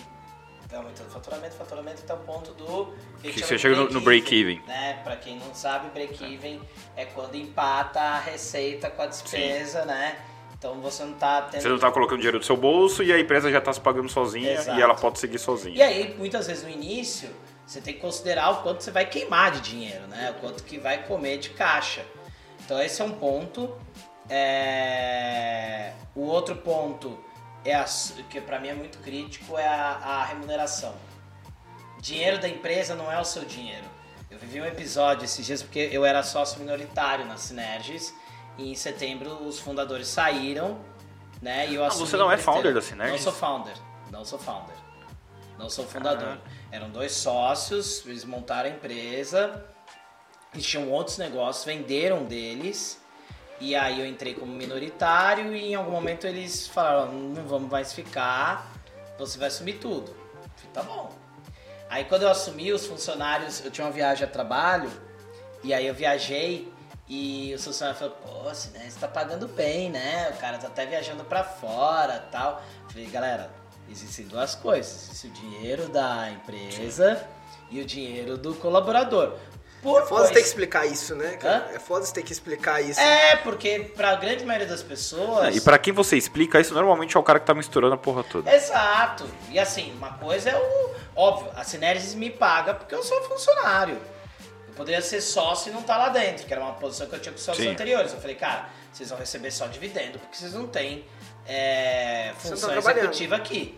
vai 0.73 0.81
aumentando 0.81 1.07
o 1.07 1.11
faturamento, 1.11 1.55
faturamento 1.55 2.01
até 2.03 2.13
o 2.13 2.17
ponto 2.17 2.51
do... 2.53 2.93
Que 3.21 3.31
chama 3.31 3.45
você 3.47 3.57
chega 3.59 3.75
no- 3.75 3.89
no 3.89 4.01
break-even. 4.01 4.61
né? 4.67 4.99
Pra 5.03 5.15
quem 5.15 5.37
não 5.37 5.53
sabe, 5.53 5.89
break-even 5.91 6.59
é 6.95 7.05
quando 7.05 7.35
empata 7.35 7.99
a 7.99 8.19
receita 8.19 8.89
com 8.89 9.01
a 9.03 9.05
despesa, 9.05 9.85
né? 9.85 10.17
Então 10.57 10.79
você 10.81 11.03
não 11.03 11.13
tá 11.13 11.41
tendo. 11.43 11.61
Você 11.61 11.67
não 11.69 11.77
tá 11.77 11.91
colocando 11.91 12.17
dinheiro 12.19 12.39
do 12.39 12.45
seu 12.45 12.55
bolso 12.57 13.03
e 13.03 13.11
a 13.13 13.19
empresa 13.19 13.51
já 13.51 13.59
tá 13.61 13.71
se 13.71 13.81
pagando 13.81 14.09
sozinha 14.09 14.53
Exato. 14.53 14.79
e 14.79 14.81
ela 14.81 14.95
pode 14.95 15.19
seguir 15.19 15.37
sozinha. 15.37 15.75
E 15.75 15.81
aí, 15.81 16.15
muitas 16.17 16.47
vezes 16.47 16.63
no 16.63 16.69
início, 16.69 17.29
você 17.67 17.81
tem 17.81 17.93
que 17.93 17.99
considerar 17.99 18.49
o 18.51 18.63
quanto 18.63 18.81
você 18.81 18.89
vai 18.89 19.05
queimar 19.05 19.51
de 19.51 19.59
dinheiro, 19.61 20.07
né? 20.07 20.33
O 20.35 20.39
quanto 20.39 20.63
que 20.63 20.77
vai 20.79 21.03
comer 21.03 21.37
de 21.37 21.49
caixa. 21.49 22.03
Então 22.65 22.81
esse 22.81 23.01
é 23.01 23.05
um 23.05 23.11
ponto. 23.11 23.75
É, 24.29 25.91
O 26.15 26.21
outro 26.21 26.55
ponto 26.55 27.19
é 27.65 27.75
a... 27.75 27.85
que 28.29 28.41
para 28.41 28.59
mim 28.59 28.69
é 28.69 28.73
muito 28.73 28.97
crítico 28.99 29.57
é 29.57 29.67
a, 29.67 29.97
a 30.03 30.25
remuneração. 30.25 30.95
Dinheiro 31.99 32.39
da 32.39 32.49
empresa 32.49 32.95
não 32.95 33.11
é 33.11 33.19
o 33.19 33.23
seu 33.23 33.45
dinheiro. 33.45 33.85
Eu 34.29 34.37
vivi 34.37 34.59
um 34.59 34.65
episódio 34.65 35.25
esses 35.25 35.45
dias 35.45 35.61
porque 35.61 35.89
eu 35.91 36.03
era 36.03 36.23
sócio 36.23 36.59
minoritário 36.59 37.25
na 37.25 37.37
Sinergis 37.37 38.13
e 38.57 38.71
em 38.71 38.75
setembro 38.75 39.29
os 39.47 39.59
fundadores 39.59 40.07
saíram, 40.07 40.79
né? 41.41 41.69
E 41.69 41.75
eu 41.75 41.85
assumi 41.85 42.09
você 42.09 42.17
não 42.17 42.31
é 42.31 42.37
founder 42.37 42.73
da 42.73 42.81
Sinergis? 42.81 43.23
Não 43.23 43.31
sou 43.31 43.33
founder, 43.33 43.75
não 44.11 44.25
sou 44.25 44.39
founder. 44.39 44.75
Não 45.57 45.69
sou 45.69 45.85
fundador. 45.85 46.29
Caraca. 46.29 46.41
Eram 46.71 46.89
dois 46.89 47.11
sócios, 47.11 48.03
eles 48.05 48.25
montaram 48.25 48.69
a 48.69 48.73
empresa, 48.73 49.63
eles 50.53 50.65
tinham 50.65 50.89
outros 50.89 51.17
negócios, 51.17 51.63
venderam 51.63 52.25
deles. 52.25 52.99
E 53.63 53.77
aí 53.77 54.01
eu 54.01 54.05
entrei 54.05 54.33
como 54.33 54.51
minoritário 54.51 55.55
e 55.55 55.71
em 55.71 55.75
algum 55.75 55.91
momento 55.91 56.27
eles 56.27 56.67
falaram, 56.67 57.13
não 57.13 57.47
vamos 57.47 57.71
mais 57.71 57.93
ficar, 57.93 58.69
você 59.17 59.37
vai 59.39 59.47
assumir 59.47 59.75
tudo. 59.75 60.11
Eu 60.11 60.49
falei, 60.57 60.71
tá 60.73 60.83
bom. 60.83 61.13
Aí 61.89 62.03
quando 62.03 62.23
eu 62.23 62.29
assumi 62.29 62.73
os 62.73 62.85
funcionários, 62.85 63.63
eu 63.63 63.71
tinha 63.71 63.87
uma 63.87 63.93
viagem 63.93 64.25
a 64.25 64.29
trabalho, 64.29 64.91
e 65.63 65.73
aí 65.73 65.87
eu 65.87 65.93
viajei 65.93 66.73
e 67.07 67.53
os 67.55 67.63
funcionários 67.63 68.01
falaram, 68.01 68.17
pô, 68.21 68.49
né, 68.77 68.89
você 68.89 68.99
tá 68.99 69.07
pagando 69.07 69.47
bem, 69.47 69.89
né? 69.89 70.29
O 70.35 70.37
cara 70.41 70.57
tá 70.57 70.67
até 70.67 70.85
viajando 70.85 71.23
pra 71.23 71.45
fora 71.45 72.19
tal. 72.29 72.61
Eu 72.83 72.89
falei, 72.89 73.07
galera, 73.07 73.49
existem 73.89 74.27
duas 74.27 74.55
coisas. 74.55 75.07
Existe 75.09 75.27
o 75.27 75.31
dinheiro 75.31 75.87
da 75.87 76.29
empresa 76.31 77.25
e 77.71 77.79
o 77.79 77.85
dinheiro 77.85 78.37
do 78.37 78.53
colaborador. 78.55 79.37
Por 79.83 80.01
É 80.01 80.05
foda 80.05 80.27
você 80.27 80.33
ter 80.33 80.39
que 80.39 80.47
explicar 80.47 80.85
isso, 80.85 81.13
né, 81.13 81.35
cara? 81.35 81.67
Hã? 81.69 81.75
É 81.75 81.79
foda 81.79 82.05
você 82.05 82.13
ter 82.13 82.23
que 82.23 82.31
explicar 82.31 82.81
isso. 82.81 83.01
É, 83.01 83.35
porque 83.35 83.91
pra 83.93 84.15
grande 84.15 84.45
maioria 84.45 84.67
das 84.67 84.81
pessoas. 84.81 85.53
E 85.53 85.59
pra 85.59 85.77
quem 85.77 85.91
você 85.91 86.15
explica 86.15 86.59
isso, 86.61 86.73
normalmente 86.73 87.17
é 87.17 87.19
o 87.19 87.23
cara 87.23 87.37
que 87.37 87.45
tá 87.45 87.53
misturando 87.53 87.93
a 87.93 87.97
porra 87.97 88.23
toda. 88.23 88.49
Exato. 88.55 89.29
E 89.51 89.59
assim, 89.59 89.93
uma 89.97 90.13
coisa 90.13 90.51
é 90.51 90.55
o. 90.55 90.93
Óbvio, 91.15 91.51
a 91.55 91.65
Sinergis 91.65 92.15
me 92.15 92.29
paga 92.29 92.73
porque 92.73 92.95
eu 92.95 93.03
sou 93.03 93.21
funcionário. 93.23 93.99
Eu 94.67 94.73
poderia 94.73 95.01
ser 95.01 95.19
sócio 95.19 95.69
e 95.69 95.73
não 95.73 95.81
estar 95.81 95.97
lá 95.97 96.09
dentro, 96.09 96.47
que 96.47 96.53
era 96.53 96.63
uma 96.63 96.73
posição 96.73 97.05
que 97.05 97.15
eu 97.15 97.19
tinha 97.19 97.33
com 97.33 97.37
os 97.37 97.43
sócios 97.43 97.65
Sim. 97.65 97.71
anteriores. 97.71 98.13
Eu 98.13 98.21
falei, 98.21 98.37
cara, 98.37 98.69
vocês 98.91 99.09
vão 99.09 99.19
receber 99.19 99.51
só 99.51 99.67
dividendo 99.67 100.17
porque 100.17 100.37
vocês 100.37 100.53
não 100.53 100.65
têm 100.65 101.05
é, 101.45 102.31
função 102.37 102.69
tá 102.69 102.77
executiva 102.77 103.35
aqui. 103.35 103.77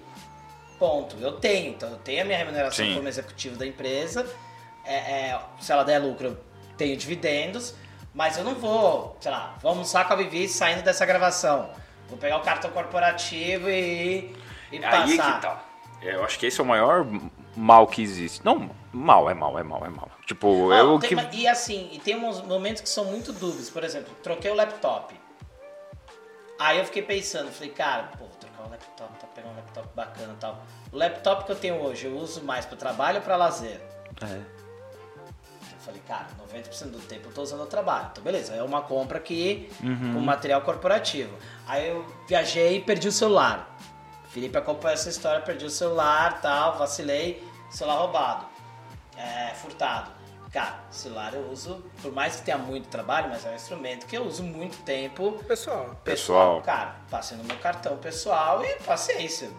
Ponto. 0.77 1.17
Eu 1.19 1.33
tenho, 1.33 1.71
então 1.71 1.89
eu 1.89 1.97
tenho 1.97 2.21
a 2.21 2.25
minha 2.25 2.37
remuneração 2.37 2.85
Sim. 2.85 2.93
como 2.93 3.07
executivo 3.07 3.57
da 3.57 3.65
empresa. 3.65 4.25
É, 4.85 4.95
é, 4.95 5.41
se 5.59 5.71
ela 5.71 5.83
der 5.83 5.99
lucro, 5.99 6.27
eu 6.27 6.37
tenho 6.77 6.95
dividendos. 6.95 7.75
Mas 8.13 8.37
eu 8.37 8.45
não 8.45 8.55
vou, 8.55 9.17
sei 9.19 9.29
lá, 9.29 9.55
vou 9.61 9.71
almoçar 9.71 10.07
com 10.07 10.13
a 10.13 10.15
Vivi 10.15 10.47
saindo 10.47 10.83
dessa 10.83 11.05
gravação. 11.05 11.69
Vou 12.07 12.17
pegar 12.17 12.37
o 12.37 12.41
cartão 12.41 12.71
corporativo 12.71 13.69
e, 13.69 14.33
e 14.71 14.79
passar. 14.79 15.03
Aí 15.03 15.11
que 15.11 15.41
tá. 15.41 15.63
É, 16.01 16.15
Eu 16.15 16.23
acho 16.23 16.39
que 16.39 16.45
esse 16.45 16.59
é 16.59 16.63
o 16.63 16.65
maior 16.65 17.05
mal 17.57 17.87
que 17.87 18.01
existe. 18.01 18.43
Não, 18.45 18.69
mal, 18.93 19.29
é 19.29 19.33
mal, 19.33 19.59
é 19.59 19.63
mal, 19.63 19.85
é 19.85 19.89
mal. 19.89 20.09
Tipo, 20.25 20.71
é 20.71 20.81
o 20.81 20.97
tem 20.97 21.09
que. 21.09 21.37
E 21.37 21.47
assim, 21.47 21.89
e 21.91 21.99
tem 21.99 22.15
uns 22.15 22.41
momentos 22.41 22.81
que 22.81 22.89
são 22.89 23.03
muito 23.05 23.33
dúbios. 23.33 23.69
Por 23.69 23.83
exemplo, 23.83 24.13
troquei 24.23 24.49
o 24.49 24.55
laptop. 24.55 25.13
Aí 26.57 26.79
eu 26.79 26.85
fiquei 26.85 27.01
pensando, 27.01 27.51
falei, 27.51 27.71
cara, 27.71 28.03
pô, 28.17 28.25
vou 28.25 28.35
trocar 28.39 28.65
o 28.65 28.69
laptop, 28.69 29.19
tá 29.19 29.27
pegando 29.35 29.51
um 29.51 29.55
laptop 29.57 29.89
bacana 29.93 30.33
e 30.33 30.37
tal. 30.37 30.63
O 30.89 30.97
laptop 30.97 31.43
que 31.43 31.51
eu 31.51 31.55
tenho 31.57 31.75
hoje, 31.81 32.05
eu 32.05 32.15
uso 32.15 32.41
mais 32.43 32.65
para 32.65 32.77
trabalho 32.77 33.17
ou 33.17 33.23
para 33.23 33.35
lazer? 33.35 33.81
É. 34.21 34.54
Eu 35.87 35.93
Falei, 35.93 36.01
cara, 36.07 36.27
90% 36.51 36.89
do 36.91 36.99
tempo 36.99 37.27
eu 37.29 37.31
tô 37.33 37.41
usando 37.43 37.61
o 37.61 37.65
trabalho. 37.67 38.07
Então, 38.11 38.23
beleza, 38.23 38.53
é 38.55 38.63
uma 38.63 38.81
compra 38.81 39.19
aqui 39.19 39.69
Uhum. 39.83 40.13
com 40.15 40.19
material 40.19 40.61
corporativo. 40.61 41.35
Aí 41.67 41.89
eu 41.89 42.03
viajei 42.27 42.77
e 42.77 42.81
perdi 42.81 43.07
o 43.07 43.11
celular. 43.11 43.77
Felipe 44.29 44.57
acompanha 44.57 44.95
essa 44.95 45.09
história, 45.09 45.41
perdi 45.41 45.65
o 45.65 45.69
celular, 45.69 46.41
tal, 46.41 46.77
vacilei, 46.77 47.41
celular 47.69 47.99
roubado, 47.99 48.45
é, 49.15 49.53
furtado. 49.53 50.11
Cara, 50.51 50.79
celular 50.89 51.33
eu 51.33 51.49
uso, 51.51 51.83
por 52.01 52.11
mais 52.13 52.37
que 52.37 52.43
tenha 52.43 52.57
muito 52.57 52.87
trabalho, 52.87 53.29
mas 53.29 53.45
é 53.45 53.49
um 53.51 53.55
instrumento 53.55 54.05
que 54.05 54.17
eu 54.17 54.23
uso 54.25 54.41
muito 54.41 54.77
tempo 54.83 55.33
Pessoal, 55.47 55.95
Pessoal. 56.03 56.61
Cara, 56.61 56.95
passei 57.11 57.37
no 57.37 57.43
meu 57.43 57.57
cartão 57.57 57.97
pessoal 57.97 58.63
e 58.63 58.75
paciência. 58.83 59.49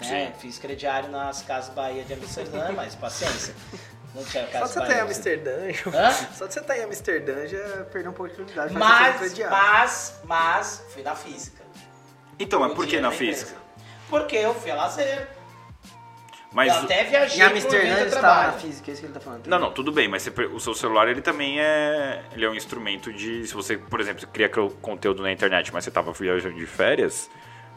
Né? 0.00 0.32
Fiz 0.38 0.58
crediário 0.58 1.10
nas 1.10 1.42
Casas 1.42 1.74
Bahia 1.74 2.02
de 2.04 2.14
Amsterdã, 2.14 2.72
mas 2.72 2.94
paciência. 2.94 3.54
Não 4.14 4.24
tinha 4.24 4.46
só 4.50 4.64
de 4.64 4.72
você 4.72 4.78
estar 4.80 4.84
em 4.84 4.88
Bahia. 4.88 5.02
Amsterdã, 5.02 5.50
Hã? 5.94 6.10
só 6.10 6.46
de 6.46 6.54
você 6.54 6.60
estar 6.60 6.78
em 6.78 6.82
Amsterdã 6.82 7.46
já 7.46 7.84
perdeu 7.92 8.10
um 8.10 8.14
pouco 8.14 8.34
de 8.34 8.42
utilidade. 8.42 8.74
Mas, 8.74 9.38
mas, 9.38 10.20
mas, 10.24 10.84
fui 10.92 11.02
na 11.02 11.14
física. 11.14 11.62
Então, 12.38 12.60
mas 12.60 12.72
por 12.72 12.86
que 12.86 13.00
na 13.00 13.10
física? 13.10 13.54
Porque 14.08 14.36
eu 14.36 14.54
fui 14.54 14.70
a 14.70 14.74
lazer. 14.74 15.28
Mas 16.52 16.74
eu 16.74 16.82
até 16.82 17.04
viajei 17.04 17.38
Em 17.38 17.42
Amsterdã 17.42 17.98
ele 17.98 18.08
estava 18.08 18.46
na 18.48 18.52
física, 18.52 18.90
é 18.90 18.92
isso 18.92 19.00
que 19.02 19.06
ele 19.06 19.14
tá 19.14 19.20
falando. 19.20 19.46
Não, 19.46 19.58
não, 19.58 19.72
tudo 19.72 19.92
bem, 19.92 20.08
mas 20.08 20.22
você 20.22 20.30
o 20.46 20.58
seu 20.58 20.74
celular 20.74 21.06
ele 21.06 21.22
também 21.22 21.60
é, 21.60 22.24
ele 22.32 22.44
é 22.44 22.50
um 22.50 22.54
instrumento 22.54 23.12
de, 23.12 23.46
se 23.46 23.54
você, 23.54 23.76
por 23.76 24.00
exemplo, 24.00 24.26
cria 24.26 24.48
conteúdo 24.48 25.22
na 25.22 25.30
internet, 25.30 25.72
mas 25.72 25.84
você 25.84 25.90
estava 25.90 26.12
viajando 26.12 26.56
de 26.56 26.66
férias, 26.66 27.30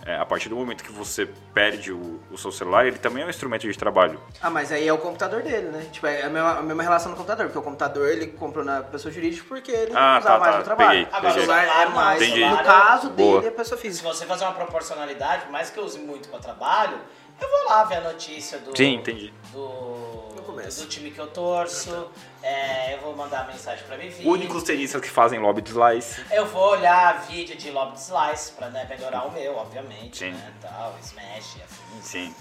é, 0.06 0.18
a 0.18 0.26
partir 0.26 0.50
do 0.50 0.56
momento 0.56 0.84
que 0.84 0.92
você 0.92 1.26
perde 1.54 1.92
o, 1.92 2.20
o 2.30 2.38
seu 2.38 2.52
celular, 2.52 2.86
ele 2.86 2.98
também 2.98 3.24
é 3.24 3.26
um 3.26 3.30
instrumento 3.30 3.68
de 3.70 3.78
trabalho. 3.78 4.20
Ah, 4.42 4.50
mas 4.50 4.72
aí 4.72 4.88
é 4.88 4.92
o 4.94 4.98
computador 4.98 5.42
dele, 5.42 5.70
né? 5.70 5.88
Tipo, 5.92 6.08
é 6.08 6.24
a 6.24 6.30
mesma, 6.30 6.58
a 6.58 6.62
mesma 6.62 6.84
relação 6.84 7.12
no 7.12 7.16
computador, 7.18 7.46
porque 7.46 7.58
o 7.58 7.62
computador 7.62 8.10
ele 8.10 8.28
comprou 8.28 8.66
na 8.66 8.82
pessoa 8.84 9.12
jurídica 9.14 9.46
porque 9.48 9.72
ele 9.72 9.92
Ah, 9.96 10.20
usava 10.20 10.36
tá, 10.36 10.40
mais 10.40 10.52
tá, 10.52 10.58
no 10.60 10.64
trabalho. 10.66 10.90
peguei, 10.90 11.08
Agora, 11.14 11.20
o 11.20 11.34
peguei. 11.34 11.42
celular 11.46 11.82
é 11.82 11.86
mais, 11.90 12.22
Entendi. 12.22 12.46
no 12.46 12.58
caso 12.64 13.10
Boa. 13.12 13.40
dele, 13.42 13.54
é 13.54 13.56
pessoa 13.56 13.78
Se 13.78 13.82
física. 13.88 14.08
você 14.14 14.26
fazer 14.26 14.44
uma 14.44 14.54
proporcionalidade, 14.54 15.44
por 15.44 15.52
mais 15.52 15.70
que 15.70 15.80
eu 15.80 15.84
use 15.86 16.00
muito 16.00 16.28
para 16.30 16.40
trabalho, 16.40 16.98
eu 17.44 17.50
vou 17.50 17.66
lá 17.70 17.84
ver 17.84 17.98
a 17.98 18.02
notícia 18.02 18.60
do. 18.60 18.76
Sim, 18.76 18.96
entendi. 18.96 19.34
Do, 19.52 20.34
do 20.34 20.86
time 20.88 21.12
que 21.12 21.20
eu 21.20 21.28
torço, 21.28 22.10
é, 22.42 22.96
eu 22.96 23.02
vou 23.02 23.16
mandar 23.16 23.48
mensagem 23.48 23.86
pra 23.86 23.96
Vivi. 23.98 24.28
Únicos 24.28 24.64
tenistas 24.64 25.02
que 25.02 25.10
fazem 25.10 25.40
lobby 25.40 25.62
de 25.62 25.72
slice. 25.72 26.24
Eu 26.32 26.46
vou 26.46 26.72
olhar 26.72 27.22
vídeo 27.22 27.56
de 27.56 27.72
lob 27.72 27.94
de 27.94 28.00
slice 28.00 28.52
pra 28.52 28.70
né, 28.70 28.86
melhorar 28.90 29.26
o 29.28 29.32
meu, 29.32 29.56
obviamente, 29.56 30.18
Sim. 30.20 30.32
né, 30.32 30.54
tal, 30.62 30.96
smash, 31.02 31.58
afins, 31.64 32.06
Sim. 32.06 32.36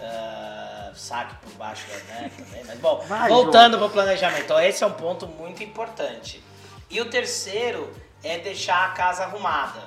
ah, 0.00 0.92
saque 0.94 1.34
por 1.36 1.52
baixo 1.52 1.86
da 1.88 2.20
net 2.20 2.36
também, 2.36 2.64
mas 2.64 2.78
bom, 2.78 2.98
Vai, 3.06 3.28
voltando 3.28 3.78
pro 3.78 3.90
planejamento, 3.90 4.44
então 4.44 4.60
esse 4.60 4.82
é 4.82 4.86
um 4.86 4.92
ponto 4.92 5.26
muito 5.26 5.62
importante. 5.62 6.42
E 6.90 7.00
o 7.00 7.08
terceiro 7.10 7.92
é 8.22 8.38
deixar 8.38 8.84
a 8.84 8.88
casa 8.88 9.24
arrumada, 9.24 9.82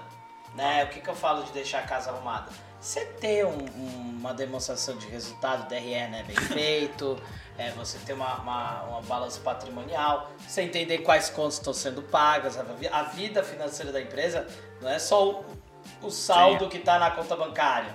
né, 0.55 0.83
o 0.85 0.87
que 0.87 1.01
que 1.01 1.09
eu 1.09 1.15
falo 1.15 1.43
de 1.43 1.51
deixar 1.51 1.79
a 1.79 1.83
casa 1.83 2.09
arrumada? 2.09 2.51
Você 2.79 3.05
ter 3.05 3.45
um- 3.45 3.65
um- 3.75 4.17
uma 4.19 4.33
demonstração 4.33 4.95
de 4.97 5.07
resultado, 5.07 5.67
DRE, 5.67 6.07
né, 6.07 6.23
bem 6.25 6.35
feito, 6.35 7.21
é, 7.57 7.71
você 7.71 7.97
ter 7.99 8.13
uma, 8.13 8.35
uma, 8.41 8.83
uma 8.83 9.01
balança 9.01 9.39
patrimonial, 9.41 10.29
você 10.47 10.61
entender 10.61 10.99
quais 10.99 11.29
contas 11.29 11.55
estão 11.55 11.73
sendo 11.73 12.01
pagas, 12.01 12.57
a, 12.57 12.65
a 12.91 13.03
vida 13.03 13.43
financeira 13.43 13.91
da 13.91 14.01
empresa 14.01 14.47
não 14.81 14.89
é 14.89 14.97
só 14.99 15.29
o, 15.29 15.45
o 16.01 16.09
saldo 16.09 16.69
que 16.69 16.77
está 16.77 16.97
na 16.99 17.11
conta 17.11 17.35
bancária. 17.35 17.93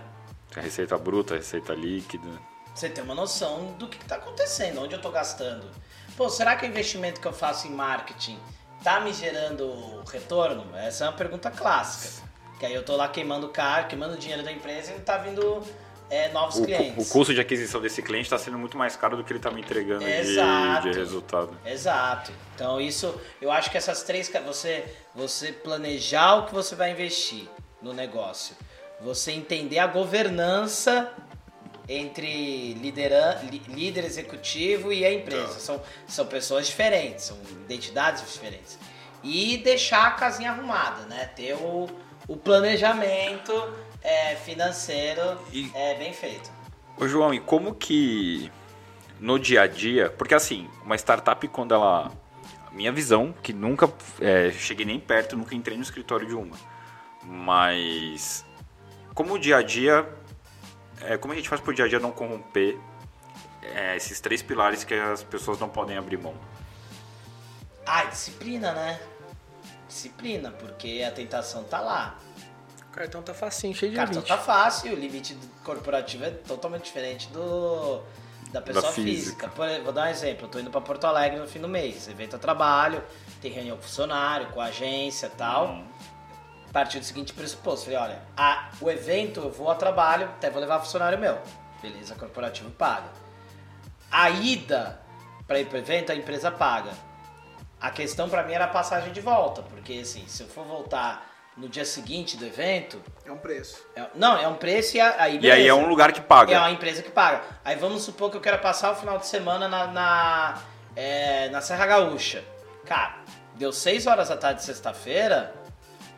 A 0.56 0.60
receita 0.60 0.96
bruta, 0.98 1.34
a 1.34 1.36
receita 1.38 1.72
líquida. 1.74 2.28
Você 2.74 2.88
ter 2.88 3.00
uma 3.02 3.14
noção 3.14 3.72
do 3.78 3.88
que 3.88 3.96
está 4.02 4.16
acontecendo, 4.16 4.82
onde 4.82 4.94
eu 4.94 4.98
estou 4.98 5.10
gastando. 5.12 5.68
Pô, 6.16 6.28
será 6.28 6.56
que 6.56 6.64
o 6.66 6.68
investimento 6.68 7.20
que 7.20 7.26
eu 7.26 7.32
faço 7.32 7.66
em 7.66 7.70
marketing 7.70 8.38
tá 8.82 9.00
me 9.00 9.12
gerando 9.12 10.02
retorno? 10.10 10.76
Essa 10.76 11.04
é 11.04 11.08
uma 11.08 11.16
pergunta 11.16 11.50
clássica. 11.50 12.23
Que 12.64 12.68
aí 12.68 12.74
eu 12.74 12.82
tô 12.82 12.96
lá 12.96 13.08
queimando 13.08 13.46
caro, 13.50 13.88
queimando 13.88 14.16
dinheiro 14.16 14.42
da 14.42 14.50
empresa 14.50 14.90
e 14.92 14.94
não 14.94 15.00
tá 15.02 15.18
vindo 15.18 15.62
é, 16.08 16.32
novos 16.32 16.56
O, 16.56 16.64
clientes. 16.64 17.06
o 17.06 17.12
custo 17.12 17.34
de 17.34 17.38
aquisição 17.38 17.78
desse 17.78 18.00
cliente 18.02 18.24
está 18.24 18.38
sendo 18.38 18.56
muito 18.58 18.78
mais 18.78 18.96
caro 18.96 19.18
do 19.18 19.22
que 19.22 19.30
ele 19.32 19.38
está 19.38 19.50
me 19.50 19.60
entregando 19.60 20.02
de, 20.02 20.10
Exato. 20.10 20.90
de 20.90 20.98
resultado. 20.98 21.58
Exato. 21.66 22.32
Então 22.54 22.80
isso, 22.80 23.20
eu 23.38 23.52
acho 23.52 23.70
que 23.70 23.76
essas 23.76 24.02
três, 24.02 24.32
você 24.46 24.82
você 25.14 25.52
planejar 25.52 26.36
o 26.36 26.46
que 26.46 26.54
você 26.54 26.74
vai 26.74 26.90
investir 26.90 27.46
no 27.82 27.92
negócio, 27.92 28.56
você 28.98 29.32
entender 29.32 29.78
a 29.78 29.86
governança 29.86 31.12
entre 31.86 32.72
lideran, 32.80 33.40
li- 33.50 33.62
líder 33.68 34.06
executivo 34.06 34.90
e 34.90 35.04
a 35.04 35.12
empresa. 35.12 35.60
São, 35.60 35.82
são 36.06 36.24
pessoas 36.24 36.66
diferentes, 36.66 37.24
são 37.26 37.36
identidades 37.66 38.22
diferentes. 38.32 38.78
E 39.22 39.58
deixar 39.58 40.06
a 40.06 40.10
casinha 40.12 40.50
arrumada, 40.50 41.02
né? 41.02 41.26
Ter 41.36 41.52
o, 41.54 41.88
o 42.28 42.36
planejamento 42.36 43.52
é, 44.02 44.36
financeiro 44.36 45.38
E- 45.52 45.70
é, 45.74 45.94
bem 45.94 46.12
feito. 46.12 46.50
Ô 46.96 47.06
João, 47.08 47.34
e 47.34 47.40
como 47.40 47.74
que 47.74 48.50
no 49.20 49.38
dia 49.38 49.62
a 49.62 49.66
dia, 49.66 50.10
porque 50.10 50.34
assim, 50.34 50.68
uma 50.84 50.96
startup 50.96 51.46
quando 51.48 51.74
ela. 51.74 52.10
Minha 52.72 52.90
visão, 52.90 53.32
que 53.40 53.52
nunca 53.52 53.88
é, 54.20 54.50
cheguei 54.50 54.84
nem 54.84 54.98
perto, 54.98 55.36
nunca 55.36 55.54
entrei 55.54 55.76
no 55.76 55.82
escritório 55.84 56.26
de 56.26 56.34
uma. 56.34 56.56
Mas 57.22 58.44
como 59.14 59.34
o 59.34 59.38
dia 59.38 59.58
a 59.58 59.62
dia. 59.62 60.08
é, 61.00 61.16
como 61.16 61.32
a 61.32 61.36
gente 61.36 61.48
faz 61.48 61.60
pro 61.60 61.72
dia 61.72 61.84
a 61.84 61.88
dia 61.88 62.00
não 62.00 62.10
corromper 62.10 62.76
é, 63.62 63.96
esses 63.96 64.20
três 64.20 64.42
pilares 64.42 64.82
que 64.82 64.92
as 64.94 65.22
pessoas 65.22 65.58
não 65.60 65.68
podem 65.68 65.96
abrir 65.96 66.16
mão? 66.18 66.34
Ah, 67.86 68.04
disciplina, 68.06 68.72
né? 68.72 69.00
Disciplina, 69.88 70.50
porque 70.50 71.04
a 71.06 71.10
tentação 71.12 71.64
tá 71.64 71.80
lá. 71.80 72.18
O 72.88 72.92
cartão 72.94 73.22
tá 73.22 73.34
facinho, 73.34 73.74
cheio 73.74 73.90
O 73.90 73.92
de 73.92 73.96
cartão 73.96 74.22
limite. 74.22 74.28
tá 74.28 74.38
fácil, 74.38 74.92
o 74.92 74.96
limite 74.96 75.36
corporativo 75.64 76.24
é 76.24 76.30
totalmente 76.30 76.84
diferente 76.84 77.28
do 77.28 78.02
da 78.52 78.60
pessoa 78.62 78.92
física. 78.92 79.48
física. 79.48 79.48
Por 79.48 79.82
vou 79.82 79.92
dar 79.92 80.04
um 80.06 80.10
exemplo, 80.10 80.46
eu 80.46 80.48
tô 80.50 80.58
indo 80.60 80.70
para 80.70 80.80
Porto 80.80 81.04
Alegre 81.04 81.40
no 81.40 81.46
fim 81.48 81.58
do 81.58 81.68
mês, 81.68 82.06
evento 82.06 82.36
a 82.36 82.38
trabalho, 82.38 83.02
tem 83.42 83.50
reunião 83.50 83.76
com 83.76 83.82
funcionário, 83.82 84.46
com 84.50 84.60
a 84.60 84.66
agência 84.66 85.26
e 85.26 85.30
tal. 85.30 85.82
A 86.68 86.72
partir 86.72 87.00
do 87.00 87.04
seguinte 87.04 87.32
pressuposto, 87.32 87.86
falei, 87.86 87.98
olha, 87.98 88.22
a, 88.36 88.70
o 88.80 88.88
evento 88.90 89.40
eu 89.40 89.50
vou 89.50 89.70
a 89.70 89.74
trabalho, 89.74 90.26
até 90.26 90.50
vou 90.50 90.60
levar 90.60 90.78
funcionário 90.80 91.18
meu. 91.18 91.36
Beleza, 91.82 92.14
corporativo 92.14 92.70
paga. 92.70 93.08
A 94.10 94.30
ida 94.30 95.00
para 95.48 95.58
ir 95.58 95.66
pro 95.66 95.78
evento, 95.78 96.12
a 96.12 96.14
empresa 96.14 96.50
paga. 96.50 96.92
A 97.84 97.90
questão 97.90 98.30
para 98.30 98.42
mim 98.42 98.54
era 98.54 98.64
a 98.64 98.68
passagem 98.68 99.12
de 99.12 99.20
volta, 99.20 99.60
porque 99.60 99.92
assim, 100.00 100.26
se 100.26 100.42
eu 100.42 100.48
for 100.48 100.64
voltar 100.64 101.30
no 101.54 101.68
dia 101.68 101.84
seguinte 101.84 102.34
do 102.34 102.46
evento, 102.46 102.98
É 103.26 103.30
um 103.30 103.36
preço. 103.36 103.76
é- 103.94 104.06
não, 104.14 104.38
é 104.38 104.48
um 104.48 104.54
preço 104.54 104.96
e 104.96 105.00
aí 105.02 105.12
E 105.18 105.22
aí 105.22 105.38
beleza. 105.38 105.68
é 105.68 105.74
um 105.74 105.86
lugar 105.86 106.10
que 106.10 106.18
É 106.20 106.22
paga. 106.22 106.58
uma 106.58 106.70
empresa 106.70 107.02
que 107.02 107.10
paga. 107.10 107.42
Aí 107.62 107.76
vamos 107.76 108.02
supor 108.02 108.30
que 108.30 108.38
eu 108.38 108.40
quero 108.40 108.58
passar 108.58 108.90
o 108.92 108.96
final 108.96 109.18
de 109.18 109.26
semana 109.26 109.68
na, 109.68 109.86
na, 109.88 110.62
é, 110.96 111.50
na 111.50 111.60
Serra 111.60 111.84
Gaúcha. 111.84 112.42
Cara, 112.86 113.16
deu 113.56 113.70
6 113.70 114.06
horas 114.06 114.30
da 114.30 114.36
tarde 114.38 114.60
de 114.60 114.64
sexta-feira, 114.66 115.54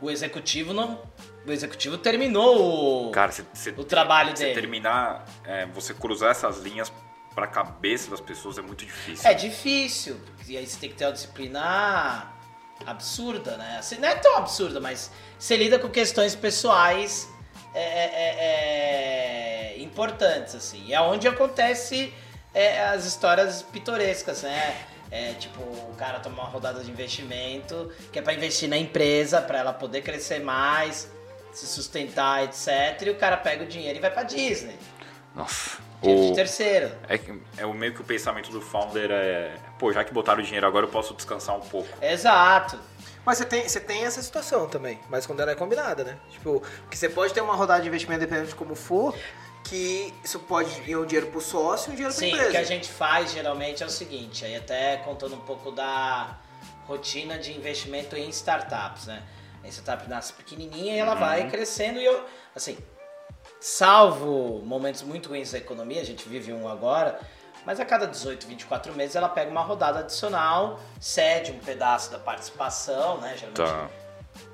o 0.01 0.09
executivo 0.09 0.73
não. 0.73 1.03
O 1.45 1.51
executivo 1.51 1.99
terminou 1.99 3.09
o, 3.09 3.11
Cara, 3.11 3.33
você, 3.33 3.45
você- 3.53 3.71
o 3.77 3.83
trabalho 3.85 4.37
você 4.37 4.45
dele. 4.45 4.55
terminar, 4.61 5.25
é, 5.45 5.67
você 5.67 5.93
cruzar 5.93 6.31
essas 6.31 6.59
linhas 6.59 6.93
pra 7.37 7.47
cabeça 7.47 8.11
das 8.11 8.21
pessoas 8.21 8.57
é 8.57 8.63
muito 8.63 8.85
difícil. 8.85 9.31
É 9.31 9.35
difícil, 9.35 10.19
e 10.49 10.57
aí 10.57 10.67
você 10.67 10.81
tem 10.81 10.89
que 10.89 10.97
ter 10.97 11.05
uma 11.05 11.13
disciplina 11.13 12.33
absurda, 12.87 13.59
né? 13.59 13.77
Assim, 13.79 13.99
não 13.99 14.09
é 14.09 14.15
tão 14.15 14.39
absurda, 14.39 14.81
mas 14.81 15.11
você 15.39 15.55
lida 15.55 15.79
com 15.79 15.91
questões 15.91 16.35
pessoais 16.35 17.29
é, 17.75 17.83
é, 17.83 18.05
é, 18.15 19.75
é, 19.75 19.83
importantes, 19.83 20.55
assim. 20.55 20.83
E 20.87 20.95
é 20.95 21.01
onde 21.01 21.29
acontece 21.29 22.13
é, 22.55 22.83
as 22.89 23.05
histórias 23.05 23.61
pitorescas, 23.63 24.43
né? 24.43 24.87
É, 25.11 25.35
tipo, 25.35 25.61
o 25.61 25.95
cara 25.97 26.19
toma 26.21 26.43
uma 26.43 26.49
rodada 26.49 26.83
de 26.83 26.91
investimento, 26.91 27.93
que 28.11 28.19
é 28.19 28.23
pra 28.23 28.33
investir 28.33 28.69
na 28.69 28.79
empresa, 28.79 29.43
pra 29.43 29.59
ela 29.59 29.75
poder 29.75 30.01
crescer 30.01 30.41
mais, 30.41 31.11
se 31.53 31.67
sustentar, 31.67 32.45
etc. 32.45 33.03
E 33.03 33.11
o 33.11 33.17
cara 33.17 33.37
pega 33.37 33.63
o 33.63 33.67
dinheiro 33.67 33.99
e 33.99 34.01
vai 34.01 34.11
pra 34.11 34.23
Disney. 34.23 34.79
Nossa. 35.35 35.86
Dinheiro 36.03 36.25
O- 36.25 36.29
de 36.31 36.35
terceiro. 36.35 36.93
É, 37.09 37.19
é 37.59 37.67
o 37.67 37.73
meio 37.75 37.95
que 37.95 38.01
o 38.01 38.05
pensamento 38.05 38.51
do 38.51 38.61
founder 38.61 39.11
é, 39.11 39.57
pô, 39.79 39.93
já 39.93 40.05
que 40.05 40.13
botaram 40.13 40.41
o 40.41 40.43
dinheiro 40.45 40.67
agora 40.67 40.87
eu 40.87 40.91
posso 40.91 41.15
descansar 41.15 41.57
um 41.57 41.61
pouco. 41.61 41.89
Exato. 42.03 42.79
Mas 43.25 43.39
você 43.39 43.45
tem, 43.45 43.69
você 43.69 43.81
tem 43.81 44.05
essa 44.05 44.23
situação 44.23 44.69
também, 44.69 45.01
mas 45.11 45.27
quando 45.27 45.41
ela 45.41 45.51
é 45.51 45.55
combinada, 45.55 46.05
né? 46.05 46.17
Tipo, 46.31 46.63
que 46.91 46.97
você 46.97 47.09
pode 47.09 47.35
ter 47.35 47.41
uma 47.41 47.55
rodada 47.55 47.83
de 47.83 47.89
investimento, 47.89 48.21
dependendo 48.21 48.47
de 48.49 48.55
como 48.55 48.77
for, 48.77 49.17
que 49.65 50.15
isso 50.23 50.39
pode 50.39 50.71
ir 50.89 50.97
um 50.97 51.05
dinheiro 51.05 51.27
pro 51.33 51.41
sócio 51.41 51.91
e 51.91 51.93
um 51.93 51.97
dinheiro 51.97 52.15
pra 52.15 52.21
Sim, 52.21 52.29
empresa. 52.29 52.49
o 52.49 52.51
que 52.53 52.57
a 52.57 52.63
gente 52.63 52.89
faz 52.89 53.33
geralmente 53.33 53.83
é 53.83 53.87
o 53.87 53.91
seguinte, 53.91 54.45
aí 54.45 54.55
até 54.55 54.99
contando 54.99 55.35
um 55.35 55.41
pouco 55.41 55.73
da 55.73 56.39
rotina 56.87 57.37
de 57.37 57.53
investimento 57.57 58.15
em 58.15 58.29
startups, 58.29 59.07
né? 59.07 59.25
A 59.65 59.69
startup 59.69 60.09
nasce 60.09 60.33
pequenininha 60.33 60.95
e 60.95 60.99
ela 60.99 61.17
vai 61.17 61.51
crescendo 61.51 61.99
e 61.99 62.05
eu, 62.05 62.25
assim, 62.55 62.79
salvo 63.67 64.63
momentos 64.65 65.03
muito 65.03 65.29
ruins 65.29 65.51
da 65.51 65.59
economia, 65.59 66.01
a 66.01 66.05
gente 66.05 66.29
vive 66.29 66.53
um 66.53 66.69
agora, 66.69 67.19
Mas 67.65 67.81
a 67.81 67.85
cada 67.85 68.07
18, 68.07 68.47
24 68.47 68.93
meses 68.95 69.17
ela 69.17 69.29
pega 69.29 69.51
uma 69.51 69.61
rodada 69.63 69.99
adicional, 69.99 70.79
cede 71.01 71.51
um 71.51 71.59
pedaço 71.59 72.13
da 72.13 72.19
participação, 72.19 73.19
né? 73.21 73.35
Geralmente 73.37 73.57
Tá. 73.57 73.91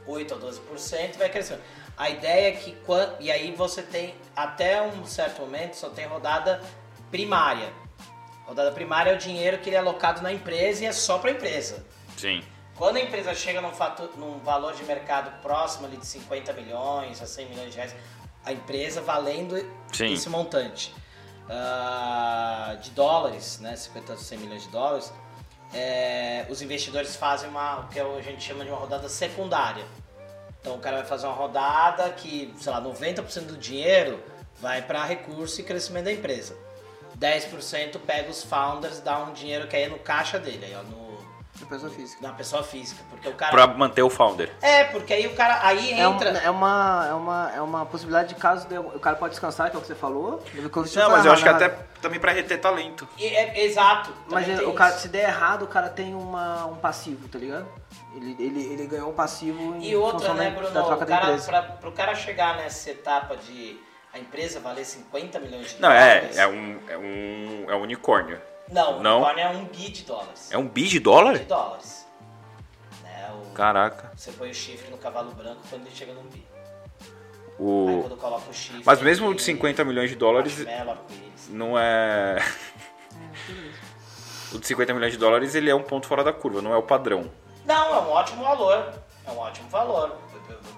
8 0.06 0.32
a 0.32 0.38
12% 0.38 1.14
e 1.14 1.18
vai 1.18 1.28
crescendo. 1.28 1.60
A 1.94 2.08
ideia 2.08 2.48
é 2.48 2.52
que 2.52 2.74
e 3.20 3.30
aí 3.30 3.52
você 3.54 3.82
tem 3.82 4.14
até 4.34 4.80
um 4.80 5.04
certo 5.04 5.42
momento 5.42 5.74
só 5.74 5.90
tem 5.90 6.06
rodada 6.06 6.62
primária. 7.10 7.70
Rodada 8.46 8.72
primária 8.72 9.10
é 9.10 9.14
o 9.14 9.18
dinheiro 9.18 9.58
que 9.58 9.68
ele 9.68 9.76
é 9.76 9.80
alocado 9.80 10.22
na 10.22 10.32
empresa 10.32 10.84
e 10.84 10.86
é 10.86 10.92
só 10.92 11.18
para 11.18 11.28
a 11.28 11.34
empresa. 11.34 11.84
Sim. 12.16 12.42
Quando 12.76 12.96
a 12.96 13.00
empresa 13.00 13.34
chega 13.34 13.60
num, 13.60 13.72
fatu- 13.72 14.08
num 14.16 14.38
valor 14.38 14.72
de 14.72 14.82
mercado 14.84 15.30
próximo 15.42 15.84
ali 15.86 15.98
de 15.98 16.06
50 16.06 16.54
milhões 16.54 17.20
a 17.20 17.26
100 17.26 17.46
milhões 17.50 17.70
de 17.72 17.76
reais, 17.76 17.94
a 18.44 18.52
empresa 18.52 19.00
valendo 19.00 19.56
Sim. 19.92 20.12
esse 20.12 20.28
montante 20.28 20.94
ah, 21.48 22.76
de 22.80 22.90
dólares, 22.90 23.58
né, 23.60 23.76
50 23.76 24.12
a 24.12 24.16
100 24.16 24.38
milhões 24.38 24.62
de 24.62 24.68
dólares, 24.68 25.12
é, 25.74 26.46
os 26.50 26.60
investidores 26.60 27.16
fazem 27.16 27.48
uma, 27.48 27.80
o 27.80 27.88
que 27.88 27.98
a 27.98 28.20
gente 28.20 28.42
chama 28.42 28.64
de 28.64 28.70
uma 28.70 28.78
rodada 28.78 29.08
secundária. 29.08 29.84
Então 30.60 30.76
o 30.76 30.78
cara 30.78 30.98
vai 30.98 31.06
fazer 31.06 31.26
uma 31.26 31.34
rodada 31.34 32.08
que, 32.10 32.54
sei 32.58 32.72
lá, 32.72 32.80
90% 32.80 33.46
do 33.46 33.56
dinheiro 33.56 34.22
vai 34.60 34.82
para 34.82 35.04
recurso 35.04 35.60
e 35.60 35.64
crescimento 35.64 36.04
da 36.04 36.12
empresa. 36.12 36.56
10% 37.18 37.98
pega 38.06 38.30
os 38.30 38.42
founders, 38.42 39.00
dá 39.00 39.18
um 39.18 39.32
dinheiro 39.32 39.66
que 39.66 39.76
aí 39.76 39.84
é 39.84 39.88
no 39.88 39.98
caixa 39.98 40.38
dele, 40.38 40.64
aí, 40.64 40.74
ó, 40.74 40.82
no, 40.82 41.11
De 41.62 41.68
pessoa 41.68 41.90
física. 41.92 42.26
na 42.26 42.32
pessoa 42.34 42.62
física. 42.62 43.02
Porque 43.08 43.28
o 43.28 43.34
cara. 43.34 43.50
Pra 43.52 43.66
manter 43.68 44.02
o 44.02 44.10
founder. 44.10 44.50
É, 44.60 44.84
porque 44.84 45.12
aí 45.12 45.26
o 45.28 45.34
cara. 45.34 45.60
Aí 45.62 45.92
É, 45.98 46.08
um- 46.08 46.14
entra. 46.14 46.30
é, 46.30 46.50
uma, 46.50 47.06
é, 47.08 47.12
uma, 47.14 47.52
é 47.56 47.60
uma 47.60 47.86
possibilidade 47.86 48.30
de 48.30 48.34
caso 48.34 48.66
de- 48.66 48.78
o 48.78 48.98
cara 48.98 49.14
pode 49.16 49.30
descansar, 49.32 49.70
que 49.70 49.76
é 49.76 49.78
o 49.78 49.80
que 49.82 49.86
você 49.86 49.94
falou. 49.94 50.42
Não, 50.96 51.10
mas 51.10 51.24
eu 51.24 51.32
acho 51.32 51.42
que 51.42 51.48
até 51.48 51.68
também 52.00 52.18
pra 52.18 52.32
reter 52.32 52.60
talento. 52.60 53.08
E 53.16 53.26
é- 53.26 53.64
exato. 53.64 54.12
Mas 54.28 54.46
o 54.48 54.56
tem 54.64 54.74
cara, 54.74 54.90
isso. 54.90 55.00
se 55.02 55.08
der 55.08 55.28
errado, 55.28 55.62
o 55.62 55.68
cara 55.68 55.88
tem 55.88 56.14
uma, 56.14 56.66
um 56.66 56.76
passivo, 56.76 57.28
tá 57.28 57.38
ligado? 57.38 57.66
Ele, 58.14 58.36
ele, 58.38 58.72
ele 58.72 58.86
ganhou 58.86 59.10
um 59.10 59.14
passivo 59.14 59.76
em 59.76 59.84
E 59.84 59.96
outra, 59.96 60.18
função 60.18 60.34
né, 60.34 60.50
da- 60.50 60.56
Bruno? 60.56 60.74
da 60.74 60.82
troca 60.82 60.96
o 60.96 60.98
da 61.00 61.06
cara, 61.06 61.26
empresa. 61.28 61.46
pra, 61.48 61.62
pro 61.62 61.92
cara 61.92 62.14
chegar 62.14 62.56
nessa 62.56 62.90
etapa 62.90 63.36
de 63.36 63.80
a 64.12 64.18
empresa 64.18 64.60
valer 64.60 64.84
50 64.84 65.38
milhões 65.40 65.74
de 65.74 65.80
Não, 65.80 65.90
é, 65.90 66.16
dólares. 66.16 66.36
é 66.38 66.46
um, 66.46 66.78
é 66.88 66.98
um, 66.98 67.66
é 67.70 67.74
um 67.76 67.82
unicórnio. 67.82 68.38
Não, 68.72 69.00
não. 69.02 69.20
o 69.20 69.24
unicórnio 69.24 69.44
é 69.44 69.48
um 69.50 69.64
bi 69.66 69.90
de 69.90 70.02
dólares. 70.02 70.50
É 70.50 70.58
um 70.58 70.66
bi 70.68 70.88
de 70.88 70.98
dólar? 70.98 71.38
de 71.38 71.44
dólares. 71.44 72.06
Né, 73.02 73.30
o- 73.34 73.52
Caraca. 73.52 74.10
Você 74.16 74.32
põe 74.32 74.50
o 74.50 74.54
chifre 74.54 74.90
no 74.90 74.96
cavalo 74.98 75.30
branco 75.32 75.60
quando 75.68 75.86
ele 75.86 75.94
chega 75.94 76.12
num 76.14 76.22
bi. 76.24 76.44
Aí 77.00 77.06
O... 77.58 78.00
quando 78.02 78.16
coloca 78.16 78.50
o 78.50 78.54
chifre. 78.54 78.82
Mas 78.84 79.00
mesmo 79.02 79.34
de 79.34 79.42
50 79.42 79.84
milhões 79.84 80.08
de 80.10 80.16
dólares 80.16 80.56
não 81.50 81.78
é. 81.78 82.38
O 84.54 84.58
de 84.58 84.66
50 84.66 84.92
milhões 84.92 85.12
de 85.12 85.18
dólares 85.18 85.54
ele 85.54 85.70
é 85.70 85.74
um 85.74 85.82
ponto 85.82 86.06
fora 86.06 86.22
da 86.22 86.32
curva, 86.32 86.60
não 86.60 86.72
é 86.74 86.76
o 86.76 86.82
padrão. 86.82 87.30
Não, 87.64 87.94
é 87.94 87.98
um 88.00 88.10
ótimo 88.10 88.42
valor. 88.42 88.92
É 89.26 89.30
um 89.30 89.38
ótimo 89.38 89.68
valor. 89.70 90.18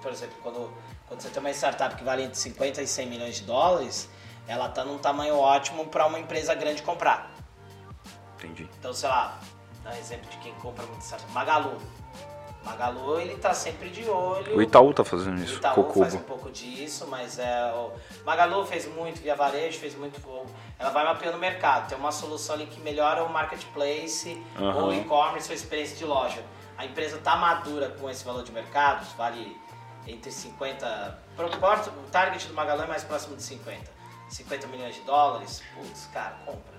Por 0.01 0.11
exemplo, 0.11 0.35
quando, 0.41 0.71
quando 1.07 1.19
você 1.21 1.29
tem 1.29 1.41
uma 1.41 1.49
startup 1.51 1.93
que 1.95 2.03
vale 2.03 2.23
entre 2.23 2.37
50 2.37 2.81
e 2.81 2.87
100 2.87 3.05
milhões 3.07 3.35
de 3.35 3.41
dólares, 3.43 4.09
ela 4.47 4.67
está 4.67 4.85
num 4.85 4.97
tamanho 4.97 5.37
ótimo 5.37 5.87
para 5.87 6.05
uma 6.05 6.17
empresa 6.17 6.53
grande 6.55 6.83
comprar. 6.83 7.34
Entendi. 8.55 8.69
Então, 8.79 8.93
sei 8.93 9.09
lá, 9.09 9.37
dá 9.83 9.91
um 9.91 9.97
exemplo 9.97 10.29
de 10.29 10.37
quem 10.37 10.53
compra 10.55 10.85
muito 10.85 11.01
startup. 11.01 11.31
Magalu. 11.33 11.77
Magalu, 12.63 13.19
ele 13.19 13.37
tá 13.37 13.53
sempre 13.53 13.91
de 13.91 14.09
olho. 14.09 14.57
O 14.57 14.61
Itaú 14.61 14.91
tá 14.91 15.03
fazendo 15.03 15.37
O 15.37 15.43
isso, 15.43 15.57
Itaú 15.57 15.75
Cocubo. 15.75 15.99
faz 15.99 16.15
um 16.15 16.19
pouco 16.23 16.49
disso, 16.51 17.05
mas 17.07 17.37
é. 17.37 17.71
O 17.73 17.91
Magalu 18.25 18.65
fez 18.65 18.87
muito 18.87 19.21
via 19.21 19.35
varejo, 19.35 19.77
fez 19.77 19.95
muito. 19.95 20.19
Ela 20.79 20.89
vai 20.89 21.05
mapeando 21.05 21.37
o 21.37 21.39
mercado. 21.39 21.87
Tem 21.89 21.97
uma 21.97 22.11
solução 22.11 22.55
ali 22.55 22.65
que 22.65 22.79
melhora 22.81 23.23
o 23.23 23.29
marketplace 23.31 24.41
Aham. 24.57 24.85
ou 24.85 24.93
e-commerce 24.93 25.47
ou 25.49 25.55
experiência 25.55 25.95
de 25.95 26.05
loja. 26.05 26.43
A 26.77 26.85
empresa 26.85 27.19
tá 27.19 27.35
madura 27.35 27.89
com 27.99 28.09
esse 28.09 28.25
valor 28.25 28.43
de 28.43 28.51
mercado, 28.51 29.05
vale 29.15 29.55
entre 30.07 30.31
50. 30.31 31.19
Proporto, 31.35 31.89
o 31.89 32.09
target 32.09 32.47
do 32.47 32.53
Magalu 32.55 32.81
é 32.83 32.87
mais 32.87 33.03
próximo 33.03 33.35
de 33.35 33.43
50. 33.43 33.93
50 34.27 34.67
milhões 34.67 34.95
de 34.95 35.01
dólares, 35.01 35.61
putz, 35.75 36.09
cara, 36.11 36.35
compra. 36.43 36.74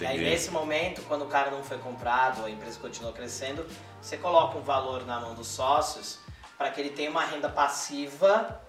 E 0.00 0.06
aí 0.06 0.16
Entendi. 0.16 0.30
nesse 0.30 0.50
momento, 0.50 1.02
quando 1.02 1.22
o 1.22 1.26
cara 1.26 1.50
não 1.50 1.62
foi 1.62 1.76
comprado, 1.78 2.44
a 2.44 2.50
empresa 2.50 2.78
continua 2.80 3.12
crescendo, 3.12 3.66
você 4.00 4.16
coloca 4.16 4.56
um 4.56 4.62
valor 4.62 5.04
na 5.06 5.20
mão 5.20 5.34
dos 5.34 5.48
sócios 5.48 6.18
para 6.56 6.70
que 6.70 6.80
ele 6.80 6.90
tenha 6.90 7.10
uma 7.10 7.24
renda 7.24 7.48
passiva 7.48 8.60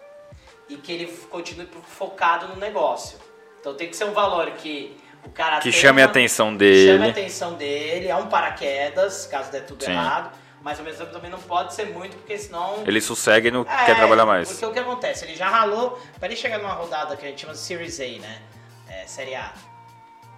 e 0.67 0.76
que 0.76 0.91
ele 0.91 1.08
continue 1.30 1.67
focado 1.84 2.48
no 2.48 2.56
negócio. 2.56 3.17
Então 3.60 3.74
tem 3.76 3.89
que 3.89 3.96
ser 3.96 4.06
um 4.06 4.13
valor 4.13 4.52
que 4.52 4.98
o 5.24 5.30
cara 5.30 5.58
Que 5.58 5.70
tenha 5.70 5.82
chame 5.82 6.02
a 6.02 6.06
atenção 6.06 6.48
Chame 6.48 6.56
a 6.56 6.58
dele. 6.58 7.10
atenção 7.10 7.54
dele, 7.54 8.08
é 8.08 8.15
um 8.15 8.28
paraquedas, 8.28 9.26
caso 9.28 9.52
der 9.52 9.65
tudo 9.65 9.84
Sim. 9.84 9.91
errado, 9.91 10.32
mas 10.62 10.80
ao 10.80 10.86
mesmo 10.86 11.00
tempo 11.00 11.13
também 11.13 11.30
não 11.30 11.39
pode 11.39 11.74
ser 11.74 11.86
muito, 11.86 12.17
porque 12.17 12.38
senão 12.38 12.84
Ele 12.86 13.00
sossega 13.02 13.48
e 13.48 13.52
não 13.52 13.62
é, 13.62 13.86
quer 13.86 13.96
trabalhar 13.96 14.26
mais. 14.26 14.50
Porque 14.50 14.65
o 14.65 14.72
que 14.72 14.80
acontece? 14.80 15.26
Ele 15.26 15.36
já 15.36 15.48
ralou, 15.48 16.00
para 16.20 16.28
ele 16.28 16.36
chegar 16.36 16.58
numa 16.58 16.74
rodada 16.74 17.15
que 17.15 17.26
a 17.26 17.30
gente 17.30 17.41
chama 17.41 17.54
de 17.54 17.60
Series 17.60 18.00
A, 18.00 18.22
né? 18.22 18.41
É, 18.89 19.06
série 19.08 19.36
A. 19.36 19.54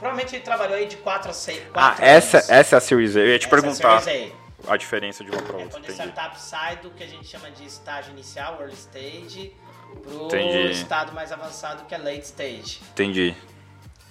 Provavelmente 0.04 0.36
ele 0.36 0.44
trabalhou 0.44 0.76
aí 0.76 0.86
de 0.86 0.98
4 0.98 1.30
a 1.30 1.34
6. 1.34 1.62
Ah, 1.74 1.96
essa, 1.98 2.38
essa 2.50 2.76
é 2.76 2.78
a 2.78 2.82
Series 2.82 3.16
A. 3.16 3.20
Eu 3.22 3.28
ia 3.28 3.40
te 3.40 3.46
Essa 3.46 3.56
é 3.56 3.58
a 3.58 3.62
perguntar 3.62 4.02
Series 4.02 4.34
A. 4.68 4.74
a 4.74 4.78
diferença 4.78 5.24
de 5.24 5.32
uma 5.32 5.42
pra 5.42 5.54
É 5.60 5.64
outra. 5.64 5.70
quando 5.80 5.86
a 5.86 5.94
Entendi. 5.94 6.10
startup 6.12 6.42
sai 6.42 6.76
do 6.76 6.90
que 6.92 7.04
a 7.06 7.08
gente 7.08 7.26
chama 7.26 7.50
de 7.52 7.66
estágio 7.66 8.12
inicial, 8.12 8.58
early 8.60 8.74
stage, 8.74 9.56
pro 10.04 10.26
Entendi. 10.26 10.72
estado 10.74 11.14
mais 11.14 11.32
avançado 11.32 11.86
que 11.86 11.96
é 11.96 11.98
late 11.98 12.24
stage. 12.26 12.82
Entendi. 12.92 13.34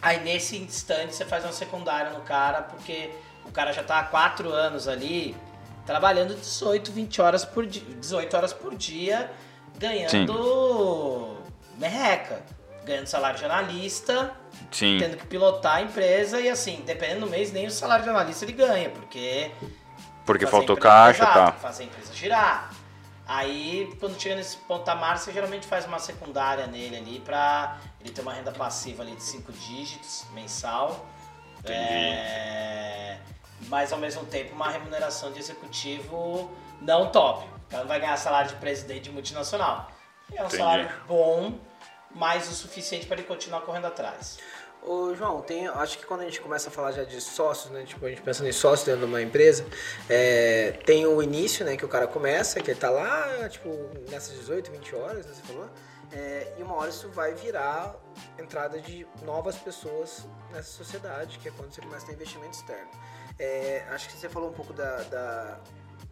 Aí 0.01 0.19
nesse 0.21 0.57
instante 0.57 1.15
você 1.15 1.27
faz 1.27 1.45
uma 1.45 1.53
secundária 1.53 2.11
no 2.13 2.23
cara, 2.23 2.63
porque 2.63 3.11
o 3.45 3.53
cara 3.53 3.71
já 3.71 3.83
tá 3.83 3.99
há 3.99 4.05
4 4.05 4.51
anos 4.51 4.89
ali 4.89 5.37
trabalhando 5.85 6.35
18, 6.35 6.91
20 6.91 7.21
horas 7.21 7.45
por 7.45 7.67
dia, 7.67 7.83
18 8.01 8.35
horas 8.35 8.53
por 8.55 8.75
dia, 8.75 9.31
ganhando 9.79 11.37
merreca, 11.77 12.41
ganhando 12.85 13.07
salário 13.07 13.39
de 13.39 13.45
analista, 13.45 14.33
Sim. 14.71 14.99
tendo 14.99 15.17
que 15.17 15.27
pilotar 15.27 15.77
a 15.77 15.83
empresa 15.83 16.41
e 16.41 16.49
assim, 16.49 16.83
dependendo 16.85 17.21
do 17.21 17.31
mês, 17.31 17.53
nem 17.53 17.67
o 17.67 17.71
salário 17.71 18.05
de 18.05 18.11
analista 18.11 18.45
ele 18.45 18.53
ganha, 18.53 18.91
porque 18.91 19.51
Porque 20.25 20.47
faltou 20.47 20.77
caixa, 20.77 21.23
exato, 21.23 21.39
tá. 21.39 21.53
Fazer 21.53 21.85
a 21.85 21.87
empresa 21.87 22.15
girar. 22.15 22.71
Aí, 23.27 23.95
quando 24.01 24.21
chega 24.21 24.35
nesse 24.35 24.57
patamar, 24.57 25.17
você 25.17 25.33
geralmente 25.33 25.67
faz 25.67 25.87
uma 25.87 25.99
secundária 25.99 26.67
nele 26.67 26.97
ali 26.97 27.21
pra 27.21 27.79
ele 28.01 28.11
ter 28.11 28.21
uma 28.21 28.33
renda 28.33 28.51
passiva 28.53 29.03
ali 29.03 29.15
de 29.15 29.23
5 29.23 29.53
dígitos 29.53 30.25
mensal. 30.35 31.07
Entendi. 31.61 31.79
É, 31.79 33.19
Mas 33.69 33.93
ao 33.93 33.99
mesmo 33.99 34.25
tempo 34.27 34.53
uma 34.55 34.69
remuneração 34.69 35.31
de 35.31 35.39
executivo 35.39 36.51
não 36.81 37.11
top. 37.11 37.47
O 37.47 37.71
cara 37.71 37.83
não 37.85 37.89
vai 37.89 38.01
ganhar 38.01 38.17
salário 38.17 38.51
de 38.51 38.57
presidente 38.57 39.03
de 39.03 39.11
multinacional. 39.13 39.89
É 40.33 40.43
um 40.43 40.47
Entendi. 40.47 40.57
salário 40.57 40.91
bom, 41.07 41.55
mas 42.15 42.49
o 42.51 42.55
suficiente 42.55 43.07
para 43.07 43.19
ele 43.19 43.27
continuar 43.27 43.61
correndo 43.63 43.87
atrás. 43.87 44.39
Ô, 44.85 45.15
João, 45.15 45.41
tem, 45.43 45.69
acho 45.69 45.97
que 45.97 46.05
quando 46.05 46.23
a 46.23 46.25
gente 46.25 46.41
começa 46.41 46.69
a 46.69 46.73
falar 46.73 46.91
já 46.91 47.05
de 47.05 47.21
sócios, 47.21 47.71
né? 47.73 47.85
Tipo, 47.85 48.05
a 48.05 48.09
gente 48.09 48.21
pensando 48.21 48.49
em 48.49 48.53
sócios 48.53 48.85
dentro 48.85 49.03
de 49.03 49.07
uma 49.07 49.23
empresa, 49.23 49.65
é, 50.11 50.73
tem 50.85 51.07
o 51.07 51.23
início, 51.23 51.65
né? 51.65 51.77
Que 51.77 51.85
o 51.85 51.89
cara 51.89 52.09
começa, 52.09 52.61
que 52.61 52.71
ele 52.73 52.81
tá 52.81 52.91
lá, 52.91 53.49
tipo, 53.49 53.69
nessas 54.11 54.37
18, 54.41 54.73
20 54.73 54.95
horas, 54.97 55.25
né, 55.27 55.33
você 55.35 55.43
falou. 55.43 55.71
É, 56.11 56.53
e 56.59 56.63
uma 56.63 56.75
hora 56.75 56.91
isso 56.91 57.09
vai 57.11 57.33
virar 57.33 57.95
entrada 58.39 58.81
de 58.81 59.07
novas 59.23 59.57
pessoas 59.57 60.27
nessa 60.51 60.71
sociedade, 60.73 61.39
que 61.39 61.49
é 61.49 61.53
quando 61.57 61.73
você 61.73 61.81
começa 61.81 62.05
a 62.05 62.09
ter 62.09 62.15
investimento 62.15 62.59
externo. 62.59 62.91
É, 63.39 63.85
acho 63.91 64.09
que 64.09 64.17
você 64.17 64.29
falou 64.29 64.51
um 64.51 64.53
pouco 64.53 64.73
da, 64.73 64.97
da- 65.05 65.61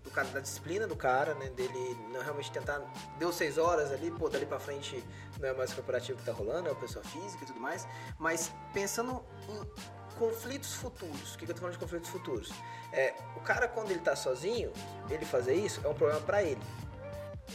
do 0.03 0.11
cara, 0.11 0.29
da 0.29 0.41
disciplina 0.41 0.87
do 0.87 0.97
cara, 0.97 1.35
né? 1.35 1.49
Dele 1.51 1.97
não 2.13 2.23
realmente 2.23 2.51
tentar. 2.51 2.81
Deu 3.19 3.33
seis 3.33 3.59
horas 3.59 3.93
ali, 3.93 4.11
pô, 4.11 4.29
dali 4.29 4.47
pra 4.47 4.59
frente 4.59 5.05
não 5.39 5.49
é 5.49 5.53
mais 5.53 5.73
o 5.73 5.77
corporativo 5.77 6.19
que 6.19 6.25
tá 6.25 6.33
rolando, 6.33 6.69
é 6.69 6.73
o 6.73 6.77
pessoa 6.77 7.05
física 7.05 7.45
e 7.45 7.47
tudo 7.47 7.61
mais. 7.61 7.87
Mas 8.19 8.53
pensando 8.73 9.25
em 9.49 10.19
conflitos 10.19 10.75
futuros, 10.75 11.35
o 11.35 11.39
que, 11.39 11.47
que 11.47 11.51
eu 11.51 11.55
tô 11.55 11.61
falando 11.61 11.75
de 11.75 11.79
conflitos 11.79 12.11
futuros? 12.11 12.51
É, 12.93 13.15
o 13.37 13.41
cara, 13.41 13.69
quando 13.69 13.91
ele 13.91 14.01
tá 14.01 14.17
sozinho, 14.17 14.73
ele 15.09 15.25
fazer 15.25 15.55
isso 15.55 15.81
é 15.85 15.89
um 15.89 15.95
problema 15.95 16.21
pra 16.21 16.43
ele. 16.43 16.61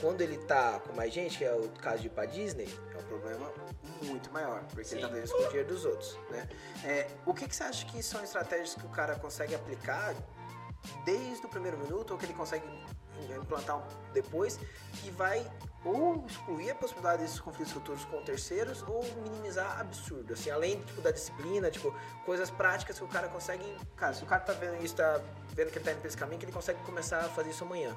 Quando 0.01 0.19
ele 0.21 0.38
tá 0.39 0.79
com 0.79 0.93
mais 0.93 1.13
gente, 1.13 1.38
que 1.38 1.45
é 1.45 1.53
o 1.53 1.69
caso 1.81 2.01
de 2.01 2.08
ir 2.08 2.10
pra 2.10 2.25
Disney, 2.25 2.67
é 2.93 2.97
um 2.97 3.03
problema 3.03 3.49
muito 4.03 4.29
maior, 4.31 4.62
porque 4.65 4.93
ele 4.93 5.01
tá 5.01 5.08
Sim. 5.08 5.13
fazendo 5.13 5.23
isso 5.23 5.34
com 5.34 5.43
o 5.43 5.47
dinheiro 5.47 5.69
dos 5.69 5.86
outros, 5.86 6.19
né? 6.29 6.49
É, 6.84 7.08
o 7.25 7.34
que, 7.34 7.47
que 7.47 7.55
você 7.55 7.63
acha 7.63 7.86
que 7.86 8.03
são 8.03 8.21
estratégias 8.21 8.75
que 8.75 8.86
o 8.86 8.89
cara 8.89 9.15
consegue 9.15 9.55
aplicar 9.55 10.13
desde 11.03 11.45
o 11.45 11.49
primeiro 11.49 11.77
minuto, 11.77 12.11
ou 12.11 12.17
que 12.17 12.25
ele 12.25 12.33
consegue 12.33 12.65
implantar 13.35 13.81
depois, 14.13 14.59
que 15.01 15.09
vai 15.11 15.45
ou 15.83 16.25
excluir 16.25 16.71
a 16.71 16.75
possibilidade 16.75 17.21
desses 17.21 17.39
conflitos 17.39 17.71
futuros 17.71 18.03
com 18.05 18.21
terceiros, 18.23 18.81
ou 18.87 19.03
minimizar 19.21 19.79
absurdo, 19.79 20.33
assim, 20.33 20.49
além 20.49 20.81
tipo, 20.81 21.01
da 21.01 21.11
disciplina, 21.11 21.69
tipo, 21.69 21.93
coisas 22.25 22.49
práticas 22.49 22.97
que 22.97 23.05
o 23.05 23.07
cara 23.07 23.27
consegue... 23.27 23.77
Cara, 23.95 24.13
se 24.13 24.23
o 24.23 24.25
cara 24.25 24.41
tá 24.41 24.53
vendo 24.53 24.83
isso, 24.83 24.95
tá 24.95 25.21
vendo 25.49 25.71
que 25.71 25.77
ele 25.77 25.85
tá 25.85 25.91
indo 25.91 25.99
pra 25.99 26.07
esse 26.07 26.17
caminho, 26.17 26.39
que 26.39 26.45
ele 26.45 26.51
consegue 26.51 26.81
começar 26.83 27.19
a 27.19 27.29
fazer 27.29 27.51
isso 27.51 27.63
amanhã. 27.63 27.95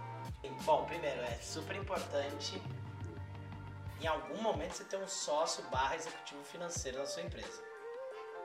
Bom, 0.65 0.85
primeiro, 0.85 1.21
é 1.23 1.39
super 1.41 1.77
importante 1.77 2.63
em 4.01 4.07
algum 4.07 4.41
momento 4.41 4.75
você 4.75 4.85
ter 4.85 4.97
um 4.97 5.09
sócio 5.09 5.65
barra 5.71 5.97
executivo 5.97 6.45
financeiro 6.45 6.99
na 6.99 7.07
sua 7.07 7.23
empresa. 7.23 7.63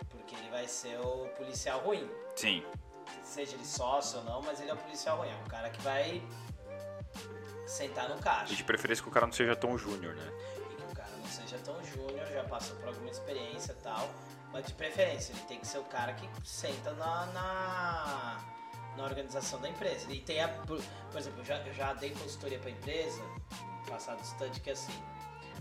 Porque 0.10 0.36
ele 0.36 0.50
vai 0.50 0.68
ser 0.68 1.00
o 1.00 1.28
policial 1.38 1.80
ruim. 1.82 2.10
Sim. 2.36 2.66
Seja 3.24 3.56
ele 3.56 3.66
sócio 3.66 4.20
ou 4.20 4.26
não, 4.26 4.42
mas 4.42 4.60
ele 4.60 4.70
é 4.70 4.74
o 4.74 4.78
policial 4.78 5.18
ruim. 5.18 5.30
É 5.30 5.36
o 5.46 5.50
cara 5.50 5.70
que 5.70 5.82
vai 5.82 6.22
sentar 7.66 8.10
no 8.10 8.18
caixa. 8.20 8.54
E 8.54 8.56
de 8.56 8.64
preferência 8.64 9.02
que 9.04 9.10
o 9.10 9.12
cara 9.12 9.26
não 9.26 9.34
seja 9.34 9.56
tão 9.56 9.78
júnior, 9.78 10.16
né? 10.16 10.32
E 10.72 10.76
que 10.76 10.92
o 10.92 10.96
cara 10.96 11.12
não 11.18 11.28
seja 11.28 11.58
tão 11.60 11.84
júnior, 11.84 12.26
já 12.28 12.44
passou 12.44 12.76
por 12.78 12.90
alguma 12.90 13.10
experiência 13.10 13.72
e 13.72 13.84
tal. 13.84 14.10
Mas 14.52 14.68
de 14.68 14.74
preferência, 14.74 15.34
ele 15.34 15.42
tem 15.48 15.60
que 15.60 15.68
ser 15.68 15.80
o 15.80 15.84
cara 15.86 16.14
que 16.14 16.30
senta 16.48 16.92
na, 16.94 17.26
na, 17.28 18.44
na 18.96 19.04
organização 19.04 19.60
da 19.60 19.70
empresa. 19.70 20.12
E 20.12 20.20
tem 20.20 20.42
a. 20.42 20.48
Por, 20.48 20.80
por 21.12 21.18
exemplo, 21.18 21.40
eu 21.40 21.46
já, 21.46 21.58
eu 21.60 21.74
já 21.74 21.94
dei 21.94 22.12
consultoria 22.12 22.60
para 22.60 22.70
empresa, 22.70 23.22
passado 23.90 24.22
distante, 24.22 24.60
que 24.60 24.70
assim, 24.70 24.94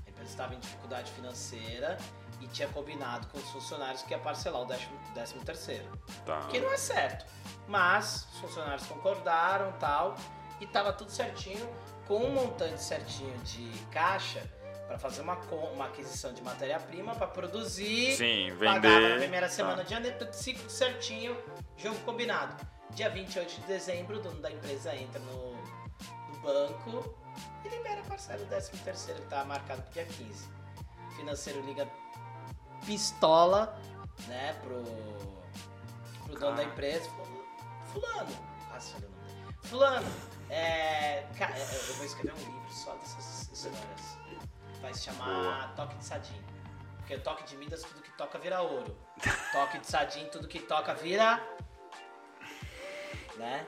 a 0.07 0.11
empresa 0.11 0.31
estava 0.31 0.55
em 0.55 0.59
dificuldade 0.59 1.11
financeira 1.12 1.96
e 2.42 2.48
tinha 2.48 2.68
combinado 2.68 3.26
com 3.28 3.38
os 3.38 3.48
funcionários 3.50 4.02
que 4.02 4.12
ia 4.12 4.18
parcelar 4.18 4.62
o 4.62 4.64
décimo, 4.64 4.98
décimo 5.14 5.44
terceiro. 5.44 5.87
Tá. 6.26 6.40
Que 6.48 6.59
não 6.61 6.72
é 6.72 6.76
certo. 6.76 7.24
Mas 7.68 8.26
os 8.35 8.40
funcionários 8.40 8.87
concordaram 8.87 9.72
tal. 9.78 10.16
E 10.61 10.66
tava 10.66 10.92
tudo 10.92 11.11
certinho, 11.11 11.68
com 12.07 12.18
um 12.18 12.33
montante 12.33 12.81
certinho 12.83 13.37
de 13.38 13.68
caixa 13.90 14.42
para 14.87 14.96
fazer 14.98 15.22
uma, 15.22 15.35
uma 15.72 15.87
aquisição 15.87 16.33
de 16.33 16.42
matéria-prima 16.42 17.14
para 17.16 17.26
produzir. 17.26 18.12
Sim, 18.16 18.52
vender. 18.57 19.11
na 19.11 19.16
primeira 19.18 19.46
Tá. 19.48 19.52
semana 19.52 19.83
de 19.85 19.90
janeiro, 19.90 20.18
tudo 20.18 20.33
ciclo 20.33 20.68
certinho, 20.70 21.37
jogo 21.76 21.98
combinado. 22.00 22.55
Dia 22.90 23.09
28 23.11 23.61
de 23.61 23.66
dezembro, 23.66 24.18
o 24.18 24.20
dono 24.20 24.40
da 24.40 24.50
empresa 24.52 24.94
entra 24.94 25.18
no, 25.20 25.52
no 26.28 26.40
banco 26.42 27.16
e 27.64 27.68
libera 27.68 28.00
a 28.00 28.05
parcela 28.05 28.38
do 28.38 28.46
13 28.46 28.70
terceiro 28.85 29.18
que 29.20 29.26
estava 29.26 29.44
marcado 29.46 29.83
pro 29.83 29.92
dia 29.92 30.05
15. 30.05 30.48
O 31.09 31.11
financeiro 31.16 31.61
liga 31.62 31.88
pistola, 32.86 33.78
né, 34.26 34.52
pro, 34.62 34.82
pro 36.24 36.38
dono 36.38 36.56
da 36.56 36.62
Cara. 36.62 36.68
empresa. 36.68 37.10
Fulano. 37.92 38.52
Fulano, 39.64 40.06
é, 40.50 41.26
ca- 41.38 41.50
é, 41.56 41.62
eu 41.88 41.94
vou 41.94 42.04
escrever 42.04 42.32
um 42.34 42.38
livro 42.38 42.70
só 42.72 42.94
dessas 42.96 43.48
histórias. 43.52 44.18
Vai 44.80 44.92
se 44.94 45.02
chamar 45.04 45.74
Toque 45.76 45.94
de 45.96 46.04
Sadim. 46.04 46.42
Porque 46.98 47.18
toque 47.18 47.44
de 47.44 47.56
Midas, 47.56 47.82
tudo 47.82 48.02
que 48.02 48.10
toca 48.12 48.38
vira 48.38 48.60
ouro. 48.60 48.96
Toque 49.52 49.78
de 49.78 49.86
Sadim, 49.86 50.26
tudo 50.26 50.48
que 50.48 50.60
toca 50.60 50.94
vira. 50.94 51.40
Né? 53.36 53.66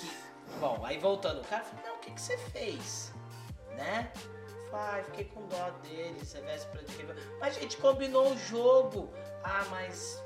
Que- 0.00 0.58
bom, 0.58 0.84
aí 0.84 0.98
voltando, 0.98 1.40
o 1.40 1.44
cara 1.44 1.62
falou: 1.64 1.84
Não, 1.86 1.96
o 1.96 1.98
que, 1.98 2.10
que 2.10 2.20
você 2.20 2.36
fez? 2.38 3.12
Né? 3.76 4.10
Ai, 4.74 5.02
fiquei 5.04 5.24
com 5.26 5.46
dó 5.46 5.70
dele, 5.82 6.18
você 6.24 6.40
véspera 6.40 6.82
de 6.84 6.96
Réveillon. 6.96 7.20
Mas 7.40 7.56
a 7.56 7.60
gente 7.60 7.76
combinou 7.76 8.32
o 8.32 8.38
jogo. 8.38 9.12
Ah, 9.42 9.64
mas. 9.70 10.22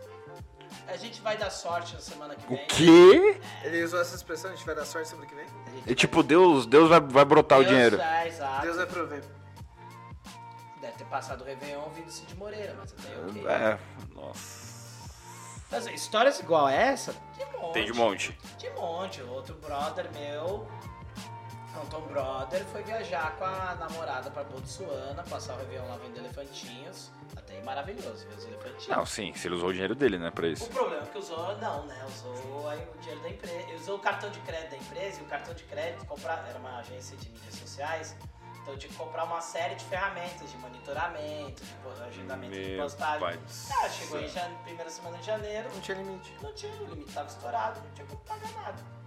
A 0.86 0.96
gente 0.96 1.20
vai 1.20 1.36
dar 1.36 1.50
sorte 1.50 1.94
na 1.94 2.00
semana 2.00 2.34
que 2.34 2.44
O 2.46 2.56
vem. 2.56 2.66
quê? 2.66 3.40
Ele 3.64 3.82
usou 3.84 4.00
essa 4.00 4.14
expressão, 4.14 4.50
a 4.50 4.54
gente 4.54 4.64
vai 4.66 4.74
dar 4.74 4.84
sorte 4.84 5.08
semana 5.08 5.26
que 5.26 5.34
vem? 5.34 5.46
E 5.86 5.94
tipo, 5.94 6.22
Deus, 6.22 6.66
Deus 6.66 6.88
vai, 6.88 7.00
vai 7.00 7.24
brotar 7.24 7.58
o 7.58 7.62
Deus- 7.62 7.74
dinheiro. 7.74 8.00
É, 8.00 8.28
exato. 8.28 8.62
Deus 8.62 8.76
vai 8.76 8.86
prover. 8.86 9.22
Deve 10.80 10.92
ter 10.92 11.04
passado 11.06 11.40
o 11.42 11.44
Réveillon 11.44 11.80
ouvindo 11.82 12.10
Cid 12.10 12.34
Moreira, 12.36 12.74
mas 12.78 12.92
até 12.92 13.16
ok. 13.18 13.46
É, 13.46 13.78
nossa. 14.14 14.68
Mas 15.70 15.86
histórias 15.88 16.38
igual 16.40 16.68
essa, 16.68 17.14
de 17.36 17.44
monte. 17.58 17.72
Tem 17.74 17.84
de 17.84 17.92
monte. 17.92 18.38
De 18.58 18.70
monte. 18.70 19.22
Outro 19.22 19.54
brother 19.56 20.10
meu, 20.14 20.66
Anton 21.76 22.00
Brother, 22.02 22.64
foi 22.66 22.82
viajar 22.82 23.36
com 23.36 23.44
a 23.44 23.74
namorada 23.76 24.30
pra 24.30 24.42
Botsuana, 24.44 25.22
passar 25.24 25.54
o 25.54 25.58
Réveillon 25.58 25.86
lá 25.88 25.96
vendo 25.96 26.16
elefantinhos. 26.18 27.10
Até 27.36 27.54
aí 27.56 27.62
maravilhoso 27.62 28.26
ver 28.26 28.34
os 28.36 28.44
elefantinhos. 28.46 28.88
Não, 28.88 29.06
sim, 29.06 29.32
se 29.34 29.46
ele 29.46 29.54
usou 29.54 29.68
o 29.68 29.72
dinheiro 29.72 29.94
dele, 29.94 30.18
né, 30.18 30.30
pra 30.30 30.46
O 30.46 30.48
isso. 30.48 30.68
problema 30.70 31.02
é 31.04 31.06
que 31.06 31.18
usou, 31.18 31.56
não, 31.58 31.84
né? 31.86 32.04
Usou 32.06 32.68
aí 32.68 32.84
o 32.94 32.98
dinheiro 32.98 33.20
da 33.22 33.28
empresa. 33.30 33.74
Usou 33.76 33.96
o 33.96 34.00
cartão 34.00 34.30
de 34.30 34.40
crédito 34.40 34.70
da 34.70 34.76
empresa 34.76 35.20
e 35.20 35.22
o 35.22 35.26
cartão 35.26 35.54
de 35.54 35.62
crédito 35.64 36.04
comprar, 36.06 36.44
era 36.48 36.58
uma 36.58 36.78
agência 36.78 37.16
de 37.16 37.28
mídias 37.28 37.54
sociais. 37.54 38.16
Então 38.62 38.74
eu 38.74 38.78
tinha 38.78 38.90
que 38.90 38.98
comprar 38.98 39.24
uma 39.24 39.40
série 39.40 39.74
de 39.76 39.84
ferramentas 39.84 40.50
de 40.50 40.56
monitoramento, 40.58 41.62
de 41.64 42.02
agendamento 42.02 42.52
de 42.52 42.68
Meu 42.70 42.82
postagem. 42.82 43.20
pai 43.20 43.36
do 43.36 43.44
Ah, 43.84 43.88
chegou 43.88 44.20
em 44.20 44.28
jane- 44.28 44.56
primeira 44.64 44.90
semana 44.90 45.16
de 45.18 45.26
janeiro, 45.26 45.70
Não 45.72 45.80
tinha 45.80 45.96
limite. 45.96 46.36
não 46.42 46.52
tinha, 46.52 46.72
o 46.82 46.86
limite 46.86 47.12
tava 47.12 47.28
estourado, 47.28 47.80
não 47.80 47.90
tinha 47.92 48.06
como 48.06 48.20
pagar 48.24 48.50
nada. 48.52 48.97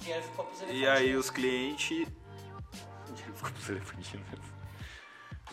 O 0.00 0.02
dinheiro 0.04 0.22
ficou 0.22 0.44
pros 0.44 0.62
E 0.70 0.86
aí 0.86 1.14
os 1.16 1.30
clientes. 1.30 2.06
O 3.08 3.12
dinheiro 3.12 3.34
ficou 3.34 3.50
pros 3.52 3.68
elefantinhos 3.68 4.26
mesmo. 4.30 4.44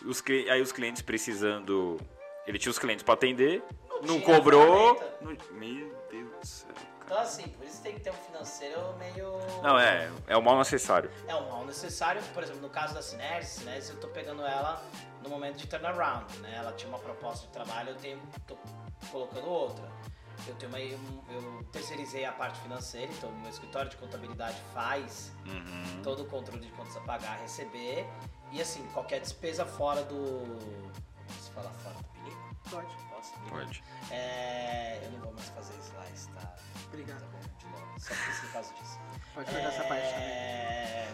Os, 0.05 0.21
cli- 0.21 0.49
aí 0.49 0.61
os 0.61 0.71
clientes 0.71 1.01
precisando. 1.01 1.99
Ele 2.45 2.59
tinha 2.59 2.71
os 2.71 2.77
clientes 2.77 3.03
pra 3.03 3.15
atender, 3.15 3.63
Não 3.89 4.01
não, 4.03 4.21
cobrou. 4.21 4.99
não- 5.21 5.35
Meu 5.51 5.95
Deus 6.11 6.29
do 6.39 6.45
céu. 6.45 6.67
cara. 6.75 6.95
Então 7.05 7.17
assim, 7.19 7.47
por 7.49 7.65
isso 7.65 7.81
tem 7.81 7.93
que 7.95 7.99
ter 8.01 8.09
um 8.09 8.13
financeiro 8.15 8.79
meio... 8.97 9.37
Não, 9.61 9.77
é, 9.79 10.11
é 10.27 10.35
o 10.37 10.41
mal 10.41 10.57
necessário. 10.57 11.09
É 11.27 11.35
um 11.35 11.49
mal 11.49 11.63
necessário, 11.65 12.21
por 12.33 12.41
exemplo, 12.41 12.61
no 12.63 12.69
caso 12.69 12.95
da 12.95 13.01
Cinerse, 13.01 13.59
Cinerse 13.59 13.91
eu 13.91 13.99
tô 13.99 14.07
pegando 14.07 14.41
ela 14.43 14.83
no 15.21 15.29
momento 15.29 15.57
de 15.57 15.67
turnaround, 15.67 16.35
né? 16.39 16.55
Ela 16.55 16.71
tinha 16.73 16.89
uma 16.89 16.97
proposta 16.97 17.45
de 17.45 17.53
trabalho, 17.53 17.89
eu 17.91 17.95
tenho, 17.95 18.19
tô 18.47 18.57
colocando 19.11 19.47
outra. 19.47 19.87
Eu 20.47 20.55
tenho 20.55 20.71
uma, 20.71 20.79
eu 20.79 21.63
terceirizei 21.71 22.25
a 22.25 22.31
parte 22.31 22.59
financeira, 22.59 23.11
então 23.11 23.29
o 23.29 23.35
meu 23.39 23.49
escritório 23.49 23.89
de 23.89 23.97
contabilidade 23.97 24.57
faz 24.73 25.31
Uhum. 25.45 26.01
todo 26.03 26.23
o 26.23 26.25
controle 26.25 26.65
de 26.65 26.71
contas 26.73 26.95
a 26.97 27.01
pagar, 27.01 27.33
a 27.37 27.41
receber. 27.41 28.05
E 28.51 28.61
assim, 28.61 28.85
qualquer 28.93 29.19
despesa 29.21 29.65
fora 29.65 30.03
do. 30.03 30.57
Posso 31.27 31.51
falar 31.51 31.71
fora 31.71 31.95
do 31.95 32.03
pinico? 32.05 32.55
Pode. 32.69 32.95
Posso? 33.09 33.33
Pode. 33.49 33.83
É, 34.11 34.99
eu 35.03 35.11
não 35.11 35.19
vou 35.19 35.33
mais 35.33 35.49
fazer 35.49 35.73
isso 35.77 35.91
lá, 35.95 36.05
está. 36.13 36.41
Tá 36.41 36.55
Obrigado. 36.87 37.25
bom, 37.31 37.39
de 37.57 37.65
novo. 37.67 37.99
Só 37.99 38.13
por 38.13 38.51
causa 38.53 38.73
disso. 38.75 38.99
Pode 39.33 39.51
pegar 39.51 39.67
essa 39.69 39.83
parte 39.85 40.09
também. 40.13 40.27
É... 40.29 41.13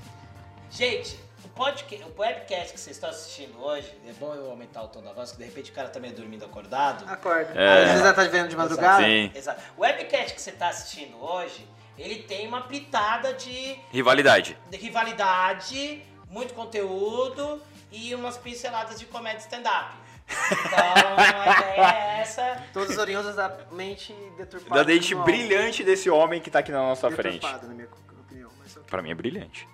Gente, 0.70 1.20
o, 1.44 1.48
podcast, 1.48 2.04
o 2.04 2.20
webcast 2.20 2.72
que 2.72 2.80
vocês 2.80 2.96
estão 2.96 3.10
assistindo 3.10 3.62
hoje, 3.62 3.92
é 4.08 4.12
bom 4.14 4.34
eu 4.34 4.50
aumentar 4.50 4.82
o 4.82 4.88
tom 4.88 5.02
da 5.02 5.12
voz, 5.12 5.32
que 5.32 5.38
de 5.38 5.44
repente 5.44 5.70
o 5.70 5.74
cara 5.74 5.88
tá 5.88 5.98
meio 6.00 6.14
dormindo 6.14 6.44
acordado. 6.44 7.04
Acorda. 7.08 7.52
É. 7.54 7.82
Às 7.82 7.88
vezes 7.88 8.00
ela 8.02 8.14
tá 8.14 8.22
vendo 8.24 8.48
de 8.48 8.56
madrugada. 8.56 9.04
Sim. 9.04 9.30
Exato. 9.34 9.62
O 9.76 9.82
webcast 9.82 10.34
que 10.34 10.40
você 10.40 10.52
tá 10.52 10.68
assistindo 10.68 11.22
hoje, 11.22 11.66
ele 11.98 12.22
tem 12.22 12.46
uma 12.46 12.62
pitada 12.62 13.32
de, 13.34 13.78
Rivalidade. 13.90 14.56
de 14.70 14.76
rivalidade, 14.76 16.02
muito 16.30 16.54
conteúdo 16.54 17.60
e 17.90 18.14
umas 18.14 18.38
pinceladas 18.38 18.98
de 18.98 19.06
comédia 19.06 19.40
stand-up. 19.40 20.00
Então, 20.30 21.16
a 21.16 21.58
ideia 21.58 21.92
é 22.16 22.20
essa. 22.20 22.62
Todas 22.72 22.96
oriundas 22.98 23.34
da 23.34 23.52
mente 23.72 24.14
deturpada. 24.36 24.76
Da 24.76 24.82
dente 24.84 25.14
do 25.14 25.22
brilhante 25.22 25.82
desse 25.82 26.08
homem 26.08 26.40
que 26.40 26.50
tá 26.50 26.60
aqui 26.60 26.70
na 26.70 26.78
nossa 26.78 27.10
frente. 27.10 27.44
Na 27.44 27.58
minha 27.68 27.88
opinião. 28.24 28.50
Mas 28.58 28.78
Pra 28.86 29.02
mim 29.02 29.10
é 29.10 29.14
brilhante. 29.14 29.66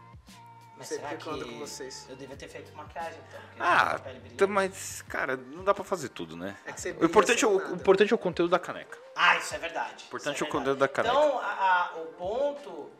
Mas 0.78 0.88
sei 0.88 0.98
será 0.98 1.14
que 1.16 1.28
ando 1.30 1.46
com 1.48 1.58
vocês. 1.58 2.06
eu 2.08 2.16
devia 2.16 2.36
ter 2.36 2.48
feito 2.48 2.74
maquiagem 2.76 3.18
então? 3.28 3.40
porque 3.40 3.62
Ah, 3.62 3.98
pele 3.98 4.20
tá, 4.36 4.46
mas, 4.46 5.02
cara, 5.02 5.36
não 5.36 5.64
dá 5.64 5.72
pra 5.72 5.82
fazer 5.84 6.10
tudo, 6.10 6.36
né? 6.36 6.54
É 6.66 6.72
que 6.72 6.80
você 6.80 6.90
O 6.92 7.04
importante 7.06 7.44
é 7.44 7.48
o, 7.48 7.52
o 7.52 7.58
nada. 7.58 7.74
importante 7.74 8.12
é 8.12 8.14
o 8.14 8.18
conteúdo 8.18 8.50
da 8.50 8.58
caneca. 8.58 8.98
Ah, 9.16 9.36
isso 9.38 9.54
é 9.54 9.58
verdade. 9.58 10.04
O 10.04 10.06
importante 10.06 10.34
Isso 10.36 10.44
é 10.44 10.48
o 10.48 10.52
verdade. 10.52 10.52
conteúdo 10.52 10.78
da 10.78 10.88
caneca. 10.88 11.14
Então, 11.16 11.38
a- 11.38 11.92
a- 11.94 11.96
o 11.98 12.06
ponto 12.06 12.90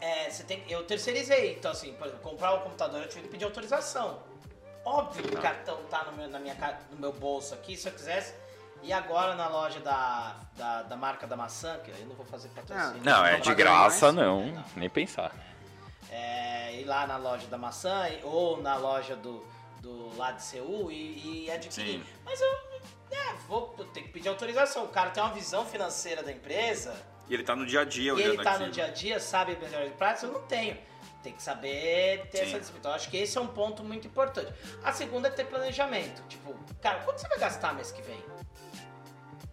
é, 0.00 0.30
você 0.30 0.42
tem, 0.42 0.64
eu 0.68 0.84
terceirizei. 0.84 1.54
Então, 1.56 1.70
assim, 1.70 1.92
por 1.94 2.06
exemplo, 2.06 2.22
comprar 2.28 2.52
o 2.54 2.60
computador 2.62 3.02
eu 3.02 3.08
tive 3.08 3.22
que 3.22 3.28
pedir 3.28 3.44
autorização. 3.44 4.22
Óbvio 4.84 5.22
que 5.28 5.34
o 5.34 5.40
cartão 5.40 5.76
tá 5.90 6.04
no 6.04 6.12
meu, 6.16 6.28
na 6.28 6.38
minha, 6.38 6.54
ca- 6.54 6.78
no 6.90 6.96
meu 6.98 7.12
bolso 7.12 7.52
aqui, 7.54 7.76
se 7.76 7.86
eu 7.86 7.92
quisesse. 7.92 8.34
E 8.82 8.94
agora 8.94 9.34
na 9.34 9.46
loja 9.46 9.78
da, 9.80 10.36
da, 10.56 10.82
da 10.84 10.96
marca 10.96 11.26
da 11.26 11.36
maçã, 11.36 11.78
que 11.84 11.90
eu 11.90 12.06
não 12.06 12.14
vou 12.16 12.24
fazer 12.24 12.48
patrocínio. 12.48 13.02
Não, 13.04 13.24
é 13.26 13.32
Não 13.32 13.40
de 13.40 13.50
paga 13.50 13.62
graça, 13.62 14.10
mais? 14.10 14.16
Não. 14.26 14.64
Nem 14.74 14.88
pensar. 14.88 15.32
É, 16.10 16.76
ir 16.80 16.84
lá 16.84 17.06
na 17.06 17.16
loja 17.16 17.46
da 17.48 17.58
maçã 17.58 18.06
ou 18.22 18.60
na 18.62 18.76
loja 18.76 19.16
do, 19.16 19.44
do 19.80 20.16
lá 20.16 20.32
de 20.32 20.42
Seul 20.42 20.90
e, 20.90 21.44
e 21.46 21.50
adquirir. 21.50 22.00
Sim. 22.00 22.04
Mas 22.24 22.40
eu, 22.40 22.48
é, 23.10 23.34
vou 23.48 23.68
tenho 23.92 24.06
que 24.06 24.12
pedir 24.12 24.28
autorização. 24.28 24.84
O 24.84 24.88
cara 24.88 25.10
tem 25.10 25.22
uma 25.22 25.32
visão 25.32 25.64
financeira 25.66 26.22
da 26.22 26.30
empresa 26.32 26.94
E 27.28 27.34
ele 27.34 27.42
tá 27.42 27.54
no 27.56 27.66
dia 27.66 27.80
a 27.80 27.84
dia 27.84 28.12
e 28.14 28.22
ele 28.22 28.42
tá 28.42 28.52
aquilo. 28.52 28.66
no 28.66 28.72
dia 28.72 28.84
a 28.86 28.90
dia, 28.90 29.20
sabe 29.20 29.56
melhor 29.56 29.84
de 29.86 29.94
prática, 29.94 30.26
eu 30.26 30.32
não 30.32 30.42
tenho. 30.42 30.76
Tem 31.22 31.34
que 31.34 31.42
saber 31.42 32.28
ter 32.30 32.38
Sim. 32.38 32.42
essa 32.44 32.58
disciplina. 32.60 32.78
Então, 32.78 32.92
acho 32.92 33.10
que 33.10 33.16
esse 33.18 33.36
é 33.36 33.40
um 33.42 33.46
ponto 33.46 33.84
muito 33.84 34.06
importante. 34.06 34.50
A 34.82 34.90
segunda 34.90 35.28
é 35.28 35.30
ter 35.30 35.44
planejamento. 35.44 36.22
Tipo, 36.28 36.54
cara, 36.80 37.00
quanto 37.00 37.20
você 37.20 37.28
vai 37.28 37.38
gastar 37.38 37.74
mês 37.74 37.92
que 37.92 38.00
vem? 38.00 38.24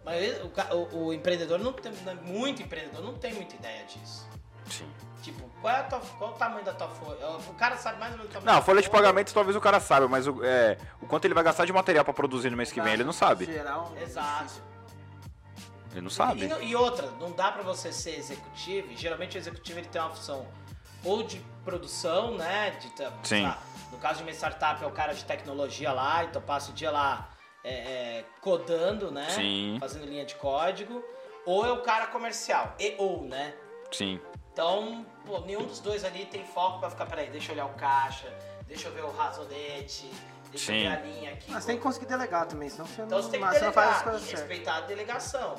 Mas 0.02 0.40
o, 0.42 0.74
o- 0.76 1.06
o 1.08 1.12
empreendedor 1.12 1.58
não 1.58 1.74
tem, 1.74 1.92
muito 2.22 2.62
empreendedor 2.62 3.02
não 3.02 3.18
tem 3.18 3.34
muita 3.34 3.54
ideia 3.54 3.84
disso. 3.84 4.26
Sim. 4.70 4.90
Tipo, 5.22 5.48
qual 5.60 5.74
é, 5.74 5.80
a 5.80 5.82
tua- 5.84 6.00
qual 6.18 6.30
é 6.30 6.34
o 6.34 6.36
tamanho 6.36 6.64
da 6.64 6.72
tua 6.72 6.88
folha? 6.88 7.28
O 7.48 7.54
cara 7.54 7.76
sabe 7.76 7.98
mais 7.98 8.12
ou 8.12 8.18
menos 8.18 8.30
o 8.30 8.34
tamanho 8.38 8.54
Não, 8.56 8.62
folha 8.62 8.80
de 8.80 8.88
pagamento 8.88 9.34
talvez 9.34 9.56
o 9.56 9.60
cara 9.60 9.80
saiba, 9.80 10.06
mas 10.08 10.26
o, 10.26 10.44
é, 10.44 10.78
o 11.02 11.06
quanto 11.06 11.24
ele 11.24 11.34
vai 11.34 11.42
gastar 11.42 11.64
de 11.64 11.72
material 11.72 12.04
pra 12.04 12.14
produzir 12.14 12.50
no 12.50 12.56
mês 12.56 12.70
que 12.70 12.80
vem, 12.80 12.92
ele 12.92 13.04
não 13.04 13.12
sabe. 13.12 13.44
Geral, 13.46 13.92
Exato. 14.00 14.44
difícil. 14.44 14.62
Ele 15.92 16.00
não 16.02 16.08
E, 16.08 16.10
sabe. 16.10 16.46
não- 16.46 16.62
e 16.62 16.76
outra, 16.76 17.10
não 17.20 17.32
dá 17.32 17.50
pra 17.50 17.62
você 17.62 17.92
ser 17.92 18.16
executivo. 18.18 18.92
e 18.92 18.96
Geralmente 18.96 19.36
o 19.36 19.38
executivo 19.38 19.80
ele 19.80 19.88
tem 19.88 20.00
uma 20.00 20.10
função 20.10 20.46
ou 21.04 21.22
de 21.22 21.40
produção, 21.64 22.34
né? 22.36 22.70
De, 22.80 22.92
Sim. 23.28 23.42
lá, 23.42 23.58
no 23.90 23.98
caso 23.98 24.18
de 24.18 24.22
uma 24.24 24.30
startup 24.32 24.82
é 24.82 24.86
o 24.86 24.90
cara 24.92 25.14
de 25.14 25.24
tecnologia 25.24 25.92
lá, 25.92 26.24
então 26.24 26.40
passa 26.42 26.70
o 26.70 26.74
dia 26.74 26.90
lá 26.90 27.28
é, 27.64 27.72
é, 28.18 28.24
codando, 28.40 29.10
né? 29.10 29.28
Sim. 29.30 29.78
Fazendo 29.80 30.04
linha 30.06 30.24
de 30.24 30.34
código. 30.36 31.02
Ou 31.46 31.64
é 31.66 31.72
o 31.72 31.80
cara 31.82 32.06
comercial. 32.08 32.74
E 32.78 32.94
ou, 32.98 33.22
né? 33.24 33.54
Sim. 33.90 34.20
Então, 34.58 35.06
pô, 35.24 35.38
nenhum 35.42 35.64
dos 35.64 35.78
dois 35.78 36.04
ali 36.04 36.26
tem 36.26 36.44
foco 36.44 36.80
pra 36.80 36.90
ficar, 36.90 37.06
peraí, 37.06 37.30
deixa 37.30 37.52
eu 37.52 37.54
olhar 37.54 37.66
o 37.66 37.74
caixa, 37.74 38.26
deixa 38.66 38.88
eu 38.88 38.92
ver 38.92 39.04
o 39.04 39.10
razonete, 39.12 40.10
deixa 40.50 40.72
Sim. 40.72 40.78
eu 40.78 40.90
ver 40.90 40.96
a 40.96 41.00
linha 41.00 41.32
aqui. 41.32 41.52
Mas 41.52 41.64
tem 41.64 41.76
que 41.76 41.82
conseguir 41.84 42.06
delegar 42.06 42.44
também, 42.44 42.68
senão 42.68 42.84
você 42.84 43.02
Então 43.02 43.18
não, 43.18 43.22
você 43.22 43.30
tem 43.30 43.38
que 43.38 43.46
não 43.46 43.52
faz 43.52 43.62
as 43.62 43.72
delegar 43.72 44.02
coisas 44.02 44.22
e 44.22 44.24
certas. 44.24 44.40
respeitar 44.40 44.76
a 44.78 44.80
delegação, 44.80 45.54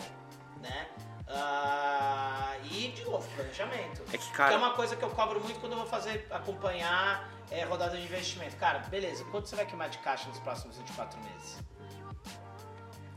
né? 0.62 0.90
Ah, 1.30 2.58
e, 2.70 2.90
de 2.90 3.06
novo, 3.06 3.26
planejamento. 3.38 4.02
É 4.12 4.18
que, 4.18 4.18
Que 4.18 4.34
é 4.34 4.36
cara, 4.36 4.58
uma 4.58 4.74
coisa 4.74 4.98
que 4.98 5.04
eu 5.04 5.10
cobro 5.12 5.40
muito 5.40 5.62
quando 5.62 5.72
eu 5.72 5.78
vou 5.78 5.88
fazer, 5.88 6.28
acompanhar 6.30 7.32
é, 7.50 7.64
rodada 7.64 7.96
de 7.96 8.04
investimento. 8.04 8.58
Cara, 8.58 8.80
beleza, 8.80 9.24
quanto 9.32 9.48
você 9.48 9.56
vai 9.56 9.66
queimar 9.66 9.88
de 9.88 10.00
caixa 10.00 10.28
nos 10.28 10.40
próximos 10.40 10.78
24 10.78 11.18
meses? 11.22 11.58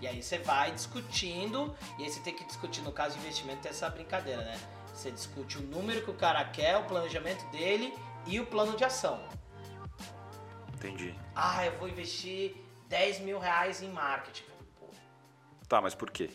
E 0.01 0.07
aí 0.07 0.23
você 0.23 0.39
vai 0.39 0.71
discutindo, 0.71 1.77
e 1.99 2.05
aí 2.05 2.11
você 2.11 2.21
tem 2.21 2.35
que 2.35 2.45
discutir, 2.45 2.83
no 2.83 2.93
caso 2.93 3.17
de 3.17 3.21
investimento, 3.23 3.63
tem 3.63 3.71
essa 3.71 3.91
brincadeira, 3.91 4.43
né? 4.45 4.61
Você 4.93 5.11
discute 5.11 5.59
o 5.59 5.63
número 5.63 6.03
que 6.05 6.11
o 6.11 6.15
cara 6.15 6.45
quer, 6.45 6.77
o 6.77 6.85
planejamento 6.85 7.45
dele 7.51 7.93
e 8.27 8.39
o 8.39 8.47
plano 8.47 8.77
de 8.77 8.85
ação. 8.85 9.27
entendi. 10.75 11.15
Ah, 11.35 11.65
eu 11.67 11.79
vou 11.79 11.89
investir 11.89 12.57
10 12.89 13.21
mil 13.21 13.39
reais 13.39 13.83
em 13.83 13.89
marketing. 13.91 14.45
Pô, 14.79 14.87
Tá, 15.69 15.81
mas 15.81 15.95
por 15.95 16.11
quê? 16.11 16.31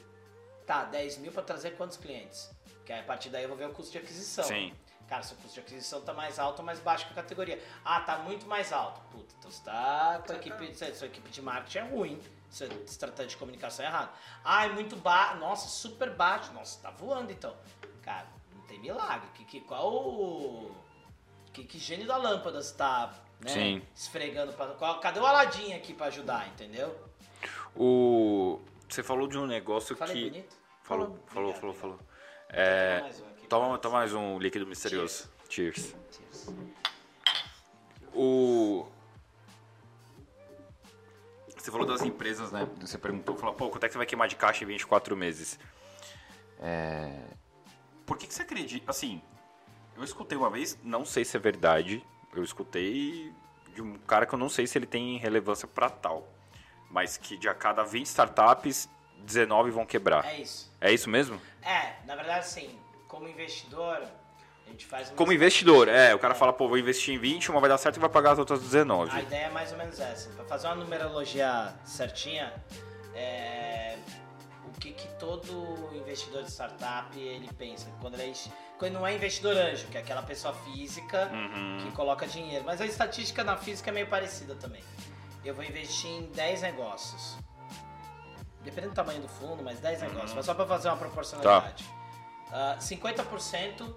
tá, 0.65 0.83
10 0.85 1.17
mil 1.19 1.31
pra 1.31 1.43
trazer 1.43 1.71
quantos 1.77 1.97
clientes? 1.97 2.49
Porque 2.73 2.91
aí, 2.91 2.99
a 2.99 3.03
partir 3.03 3.29
daí 3.29 3.43
eu 3.43 3.49
vou 3.49 3.57
ver 3.57 3.67
o 3.69 3.73
custo 3.73 3.91
de 3.91 3.97
aquisição. 3.99 4.43
Sim. 4.43 4.73
Cara, 5.07 5.23
seu 5.23 5.37
custo 5.37 5.53
de 5.53 5.59
aquisição 5.61 6.01
tá 6.01 6.13
mais 6.13 6.37
alto 6.39 6.59
ou 6.59 6.65
mais 6.65 6.79
baixo 6.79 7.05
que 7.05 7.13
a 7.13 7.15
categoria. 7.15 7.61
Ah, 7.85 8.01
tá 8.01 8.17
muito 8.17 8.45
mais 8.45 8.73
alto. 8.73 8.99
Puta, 9.11 9.33
então 9.39 9.49
você 9.49 9.61
tá 9.63 10.21
equipe, 10.35 10.73
sua 10.95 11.07
equipe 11.07 11.29
de 11.29 11.41
marketing 11.41 11.77
é 11.77 11.81
ruim. 11.83 12.21
Sua 12.49 12.67
estratégia 12.85 13.29
de 13.29 13.37
comunicação 13.37 13.85
é 13.85 13.87
errada. 13.87 14.11
Ah, 14.43 14.65
é 14.65 14.69
muito 14.69 14.95
baixo. 14.97 15.37
Nossa, 15.37 15.67
super 15.69 16.13
baixo. 16.13 16.51
Nossa, 16.53 16.81
tá 16.81 16.91
voando 16.91 17.31
então. 17.31 17.55
Cara, 18.01 18.27
tem 18.67 18.79
milagre. 18.79 19.29
Que, 19.33 19.45
que, 19.45 19.61
qual 19.61 19.93
o. 19.93 20.71
Que, 21.53 21.63
que 21.63 21.79
gênio 21.79 22.05
da 22.05 22.17
lâmpada 22.17 22.61
você 22.61 22.75
tá 22.75 23.13
né, 23.39 23.49
Sim. 23.49 23.81
esfregando 23.95 24.53
pra. 24.53 24.67
Qual, 24.67 24.99
cadê 24.99 25.19
o 25.19 25.25
Aladim 25.25 25.73
aqui 25.73 25.93
pra 25.93 26.07
ajudar, 26.07 26.47
entendeu? 26.49 26.95
O... 27.75 28.59
Você 28.87 29.03
falou 29.03 29.27
de 29.27 29.37
um 29.37 29.45
negócio 29.45 29.95
Falei 29.95 30.15
que... 30.15 30.29
bonito? 30.29 30.55
Falou, 30.81 31.19
falou, 31.27 31.49
Obrigado, 31.49 31.59
falou, 31.59 31.75
falou. 31.75 31.99
É... 32.49 33.01
mais 33.01 33.19
um 33.19 33.25
aqui. 33.27 33.47
Toma, 33.47 33.77
toma 33.77 33.97
mais 33.97 34.13
um 34.13 34.39
líquido 34.39 34.65
misterioso. 34.65 35.29
Cheers. 35.49 35.95
Cheers. 36.11 36.47
O... 38.13 38.87
Você 41.57 41.71
falou 41.71 41.85
das 41.85 42.01
empresas, 42.01 42.51
né? 42.51 42.67
Você 42.79 42.97
perguntou, 42.97 43.35
falou, 43.35 43.53
pô, 43.53 43.69
quanto 43.69 43.83
é 43.83 43.87
que 43.87 43.93
você 43.93 43.97
vai 43.97 44.07
queimar 44.07 44.27
de 44.27 44.37
caixa 44.37 44.63
em 44.63 44.67
24 44.67 45.15
meses? 45.17 45.59
É... 46.59 47.19
Por 48.07 48.17
que, 48.17 48.25
que 48.25 48.33
você 48.33 48.41
acredita? 48.41 48.89
Assim, 48.89 49.21
eu 49.95 50.03
escutei 50.03 50.37
uma 50.37 50.49
vez, 50.49 50.79
não 50.81 51.03
sei 51.03 51.25
se 51.25 51.35
é 51.35 51.39
verdade, 51.39 52.01
eu 52.33 52.41
escutei 52.41 53.33
de 53.75 53.81
um 53.81 53.95
cara 53.99 54.25
que 54.25 54.33
eu 54.33 54.39
não 54.39 54.47
sei 54.47 54.65
se 54.65 54.77
ele 54.77 54.85
tem 54.85 55.17
relevância 55.17 55.67
pra 55.67 55.89
tal, 55.89 56.25
mas 56.89 57.17
que 57.17 57.35
de 57.35 57.49
a 57.49 57.53
cada 57.53 57.83
20 57.83 58.05
startups, 58.05 58.89
19 59.19 59.71
vão 59.71 59.85
quebrar. 59.85 60.25
É 60.25 60.39
isso. 60.39 60.73
É 60.79 60.91
isso 60.91 61.09
mesmo? 61.09 61.39
É, 61.61 61.97
na 62.05 62.15
verdade, 62.15 62.39
assim, 62.39 62.79
como 63.09 63.27
investidor, 63.27 64.01
a 64.65 64.69
gente 64.69 64.85
faz 64.85 65.09
Como 65.09 65.33
investidor, 65.33 65.89
é, 65.89 66.15
o 66.15 66.19
cara 66.19 66.33
fala, 66.33 66.53
pô, 66.53 66.69
vou 66.69 66.77
investir 66.77 67.13
em 67.13 67.17
20, 67.17 67.51
uma 67.51 67.59
vai 67.59 67.69
dar 67.69 67.77
certo 67.77 67.97
e 67.97 67.99
vai 67.99 68.09
pagar 68.09 68.31
as 68.31 68.39
outras 68.39 68.61
19. 68.61 69.11
A 69.11 69.21
ideia 69.21 69.47
é 69.47 69.49
mais 69.49 69.73
ou 69.73 69.77
menos 69.77 69.99
essa. 69.99 70.29
Para 70.29 70.45
fazer 70.45 70.67
uma 70.67 70.75
numerologia 70.75 71.73
certinha, 71.83 72.53
é, 73.13 73.97
que, 74.79 74.93
que 74.93 75.07
todo 75.17 75.89
investidor 75.95 76.43
de 76.43 76.51
startup 76.51 77.17
ele 77.19 77.49
pensa 77.53 77.89
quando 77.99 78.13
ele 78.19 78.31
é, 78.31 78.33
quando 78.77 78.93
não 78.93 79.07
é 79.07 79.15
investidor 79.15 79.57
anjo, 79.57 79.87
que 79.87 79.97
é 79.97 80.01
aquela 80.01 80.21
pessoa 80.23 80.53
física 80.53 81.29
Uhum. 81.33 81.77
que 81.81 81.91
coloca 81.95 82.27
dinheiro. 82.27 82.63
Mas 82.65 82.79
a 82.81 82.85
estatística 82.85 83.43
na 83.43 83.57
física 83.57 83.89
é 83.89 83.93
meio 83.93 84.07
parecida 84.07 84.55
também. 84.55 84.83
Eu 85.43 85.55
vou 85.55 85.63
investir 85.63 86.09
em 86.09 86.27
10 86.31 86.61
negócios. 86.61 87.37
Dependendo 88.61 88.93
do 88.93 88.95
tamanho 88.95 89.21
do 89.21 89.27
fundo, 89.29 89.63
mas 89.63 89.79
10 89.79 90.01
negócios. 90.01 90.33
Mas 90.33 90.45
só 90.45 90.53
para 90.53 90.65
fazer 90.65 90.89
uma 90.89 90.97
proporcionalidade. 90.97 91.85
Ah, 92.51 92.75
50% 92.79 93.95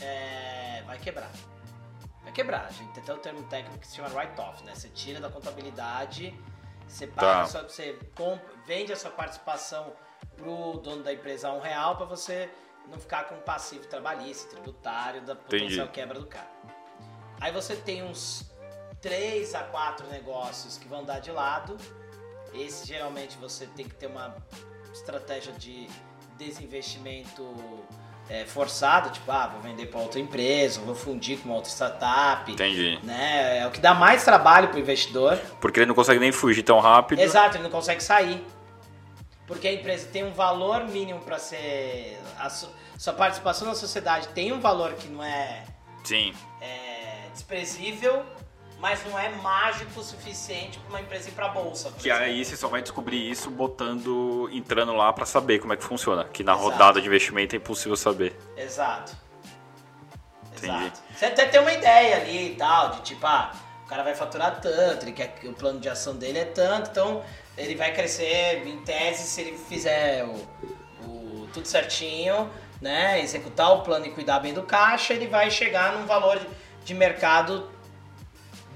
é, 0.00 0.82
vai 0.86 0.98
quebrar. 0.98 1.30
Vai 2.22 2.32
quebrar. 2.32 2.66
A 2.66 2.70
gente 2.70 2.92
tem 2.92 3.02
até 3.02 3.14
um 3.14 3.18
termo 3.18 3.42
técnico 3.44 3.78
que 3.78 3.86
se 3.86 3.96
chama 3.96 4.08
write-off, 4.10 4.62
né? 4.64 4.74
Você 4.74 4.88
tira 4.90 5.18
da 5.20 5.28
contabilidade, 5.30 6.38
você, 6.86 7.06
paga 7.06 7.26
Tá. 7.42 7.46
sua- 7.46 7.62
você 7.68 7.98
comp- 8.14 8.42
vende 8.66 8.92
a 8.92 8.96
sua 8.96 9.10
participação 9.10 9.92
pro 10.36 10.78
dono 10.78 11.02
da 11.02 11.12
empresa 11.12 11.50
um 11.52 11.60
real 11.60 11.96
para 11.96 12.06
você 12.06 12.48
não 12.90 12.98
ficar 12.98 13.24
com 13.24 13.36
passivo 13.36 13.86
trabalhista, 13.86 14.50
tributário, 14.50 15.22
da 15.22 15.34
potencial 15.34 15.88
quebra 15.88 16.18
do 16.18 16.26
cara. 16.26 16.50
Aí 17.40 17.52
você 17.52 17.76
tem 17.76 18.02
uns 18.02 18.50
3 19.00 19.54
a 19.54 19.62
4 19.64 20.06
negócios 20.08 20.78
que 20.78 20.88
vão 20.88 21.04
dar 21.04 21.20
de 21.20 21.30
lado. 21.30 21.76
Esse 22.54 22.86
geralmente 22.86 23.36
você 23.38 23.66
tem 23.66 23.88
que 23.88 23.94
ter 23.94 24.06
uma 24.06 24.36
estratégia 24.92 25.52
de 25.52 25.88
desinvestimento 26.36 27.42
é, 28.28 28.44
forçado, 28.44 29.10
tipo, 29.10 29.30
ah, 29.30 29.48
vou 29.48 29.60
vender 29.60 29.86
para 29.86 30.00
outra 30.00 30.20
empresa, 30.20 30.80
vou 30.80 30.94
fundir 30.94 31.38
com 31.38 31.48
uma 31.48 31.56
outra 31.56 31.70
startup. 31.70 32.50
Entendi. 32.50 32.98
Né? 33.02 33.58
É 33.58 33.66
o 33.66 33.70
que 33.70 33.80
dá 33.80 33.94
mais 33.94 34.24
trabalho 34.24 34.68
pro 34.68 34.78
investidor. 34.78 35.38
Porque 35.60 35.80
ele 35.80 35.86
não 35.86 35.94
consegue 35.94 36.20
nem 36.20 36.32
fugir 36.32 36.62
tão 36.62 36.78
rápido. 36.78 37.20
Exato, 37.20 37.56
ele 37.56 37.64
não 37.64 37.70
consegue 37.70 38.02
sair. 38.02 38.44
Porque 39.52 39.68
a 39.68 39.72
empresa 39.72 40.08
tem 40.10 40.24
um 40.24 40.32
valor 40.32 40.84
mínimo 40.84 41.20
para 41.20 41.38
ser. 41.38 42.18
A 42.38 42.48
su- 42.48 42.70
sua 42.98 43.12
participação 43.12 43.66
na 43.68 43.74
sociedade 43.74 44.28
tem 44.28 44.50
um 44.52 44.60
valor 44.60 44.94
que 44.94 45.08
não 45.08 45.22
é, 45.22 45.64
Sim. 46.04 46.32
é 46.60 47.28
desprezível, 47.32 48.24
mas 48.80 49.04
não 49.04 49.18
é 49.18 49.28
mágico 49.28 50.00
o 50.00 50.02
suficiente 50.02 50.78
para 50.78 50.88
uma 50.88 51.00
empresa 51.00 51.28
ir 51.28 51.32
para 51.32 51.48
bolsa. 51.48 51.90
por 51.90 52.00
Que 52.00 52.08
exemplo. 52.08 52.24
aí 52.26 52.44
você 52.44 52.56
só 52.56 52.68
vai 52.68 52.80
descobrir 52.80 53.30
isso 53.30 53.50
botando, 53.50 54.48
entrando 54.52 54.94
lá 54.94 55.12
pra 55.12 55.26
saber 55.26 55.58
como 55.58 55.72
é 55.72 55.76
que 55.76 55.84
funciona. 55.84 56.24
Que 56.24 56.42
na 56.42 56.52
Exato. 56.52 56.68
rodada 56.68 57.00
de 57.00 57.06
investimento 57.06 57.54
é 57.54 57.58
impossível 57.58 57.96
saber. 57.96 58.34
Exato. 58.56 59.14
Entendi. 60.56 60.66
Exato. 60.84 61.00
Você 61.14 61.24
até 61.26 61.46
tem 61.46 61.60
uma 61.60 61.72
ideia 61.72 62.16
ali 62.16 62.52
e 62.52 62.56
tal, 62.56 62.90
de 62.90 63.02
tipo, 63.02 63.26
ah, 63.26 63.52
o 63.84 63.88
cara 63.88 64.02
vai 64.02 64.14
faturar 64.14 64.60
tanto, 64.60 65.04
ele 65.04 65.12
quer 65.12 65.28
que 65.34 65.46
o 65.48 65.52
plano 65.52 65.78
de 65.80 65.88
ação 65.88 66.16
dele 66.16 66.38
é 66.38 66.44
tanto, 66.44 66.90
então 66.90 67.22
ele 67.56 67.74
vai 67.74 67.92
crescer 67.92 68.66
em 68.66 68.78
tese 68.78 69.24
se 69.24 69.40
ele 69.40 69.58
fizer 69.58 70.24
o, 70.24 70.34
o- 71.06 71.48
tudo 71.52 71.66
certinho, 71.68 72.50
né? 72.80 73.20
Executar 73.20 73.72
o 73.72 73.82
plano 73.82 74.06
e 74.06 74.10
cuidar 74.10 74.40
bem 74.40 74.52
do 74.54 74.62
caixa, 74.62 75.12
ele 75.12 75.26
vai 75.26 75.50
chegar 75.50 75.92
num 75.98 76.06
valor 76.06 76.40
de, 76.84 76.94
mercado 76.94 77.70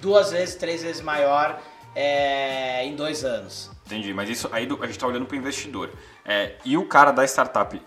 duas 0.00 0.30
vezes, 0.30 0.54
três 0.56 0.82
vezes 0.82 1.00
maior 1.02 1.60
é, 1.94 2.84
em 2.84 2.94
dois 2.94 3.24
anos. 3.24 3.70
Entendi, 3.86 4.12
mas 4.12 4.28
isso 4.28 4.48
aí 4.52 4.66
do- 4.66 4.82
a 4.82 4.86
gente 4.86 4.98
tá 4.98 5.06
olhando 5.06 5.26
pro 5.26 5.36
investidor. 5.36 5.90
É, 6.24 6.56
e 6.64 6.76
o 6.76 6.86
cara 6.86 7.12
da 7.12 7.24
startup, 7.24 7.80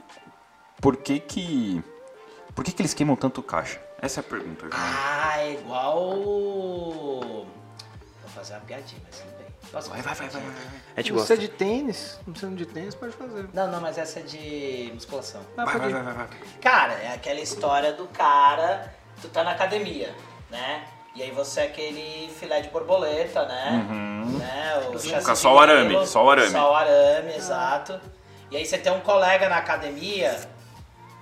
por 0.82 0.98
que 0.98 1.20
que. 1.20 1.84
Por 2.56 2.66
que, 2.66 2.72
que 2.72 2.82
eles 2.82 2.94
queimam 2.94 3.16
tanto 3.16 3.42
caixa? 3.44 3.80
Essa 4.02 4.20
é 4.20 4.22
a 4.22 4.24
pergunta, 4.24 4.62
João. 4.68 4.72
Ah, 4.74 5.40
é 5.40 5.54
igual. 5.54 5.94
Vou 6.24 7.46
fazer 8.34 8.54
uma 8.54 8.62
piadinha, 8.62 9.02
mas. 9.06 9.24
Posso 9.72 9.90
vai, 9.90 10.02
vai, 10.02 10.16
vai, 10.16 10.30
vai, 10.30 10.42
vai. 10.42 10.52
A 10.96 11.02
gente 11.02 11.12
Não 11.12 11.20
gosta. 11.20 11.36
precisa 11.36 11.38
de 11.38 11.48
tênis, 11.48 12.20
não 12.26 12.34
precisa 12.34 12.56
de 12.56 12.66
tênis, 12.66 12.96
pode 12.96 13.14
fazer. 13.14 13.50
Não, 13.54 13.68
não, 13.68 13.80
mas 13.80 13.98
essa 13.98 14.20
é 14.20 14.24
de 14.24 14.92
musculação. 14.94 15.42
Vai, 15.56 15.66
pode 15.66 15.78
vai, 15.78 15.92
vai, 15.92 16.04
vai, 16.04 16.14
vai. 16.14 16.28
Cara, 16.62 16.94
é 16.94 17.14
aquela 17.14 17.40
história 17.40 17.94
do 17.94 18.08
cara, 18.08 18.94
tu 19.22 19.30
tá 19.30 19.44
na 19.44 19.52
academia, 19.52 20.14
né? 20.50 20.86
E 21.16 21.24
aí 21.24 21.32
você 21.32 21.62
é 21.62 21.64
aquele 21.66 22.32
filé 22.40 22.62
de 22.62 22.70
borboleta, 22.70 23.46
né? 23.46 23.86
né? 24.40 24.88
O 24.90 24.98
Fica 24.98 25.36
só 25.36 25.56
o 25.56 25.60
arame, 25.60 26.08
só 26.08 26.26
o 26.26 26.30
arame. 26.30 26.50
Só 26.50 26.72
o 26.72 26.76
arame, 26.76 27.34
exato. 27.36 28.00
E 28.50 28.58
aí 28.58 28.66
você 28.66 28.78
tem 28.78 28.92
um 28.92 29.02
colega 29.02 29.50
na 29.50 29.58
academia 29.58 30.40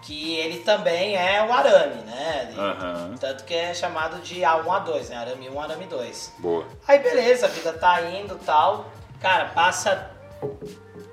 que 0.08 0.38
ele 0.38 0.60
também 0.60 1.17
é 1.17 1.43
o 1.46 1.52
arame, 1.52 2.02
né? 2.04 2.48
Ele- 2.50 2.58
Aham. 2.62 3.15
Tanto 3.20 3.43
que 3.43 3.54
é 3.54 3.74
chamado 3.74 4.22
de 4.22 4.39
A1, 4.39 4.63
A2, 4.63 5.10
né? 5.10 5.17
Arame 5.17 5.50
1, 5.50 5.60
arame 5.62 5.86
2. 5.86 6.34
Boa. 6.39 6.65
Aí 6.88 6.98
beleza, 7.00 7.46
a 7.48 7.50
vida 7.50 7.74
tá 7.74 8.02
indo 8.04 8.36
e 8.41 8.46
tal. 8.46 8.89
Cara, 9.20 9.50
passa 9.50 10.10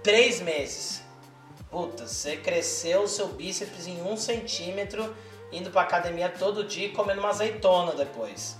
três 0.04 0.40
meses. 0.40 1.02
Puta, 1.68 2.06
você 2.06 2.36
cresceu 2.36 3.02
o 3.02 3.08
seu 3.08 3.26
bíceps 3.26 3.88
em 3.88 4.00
um 4.00 4.16
centímetro, 4.16 5.12
indo 5.50 5.70
pra 5.72 5.82
academia 5.82 6.28
todo 6.28 6.62
dia 6.62 6.86
e 6.86 6.92
comendo 6.92 7.18
uma 7.18 7.30
azeitona 7.30 7.94
depois. 7.94 8.56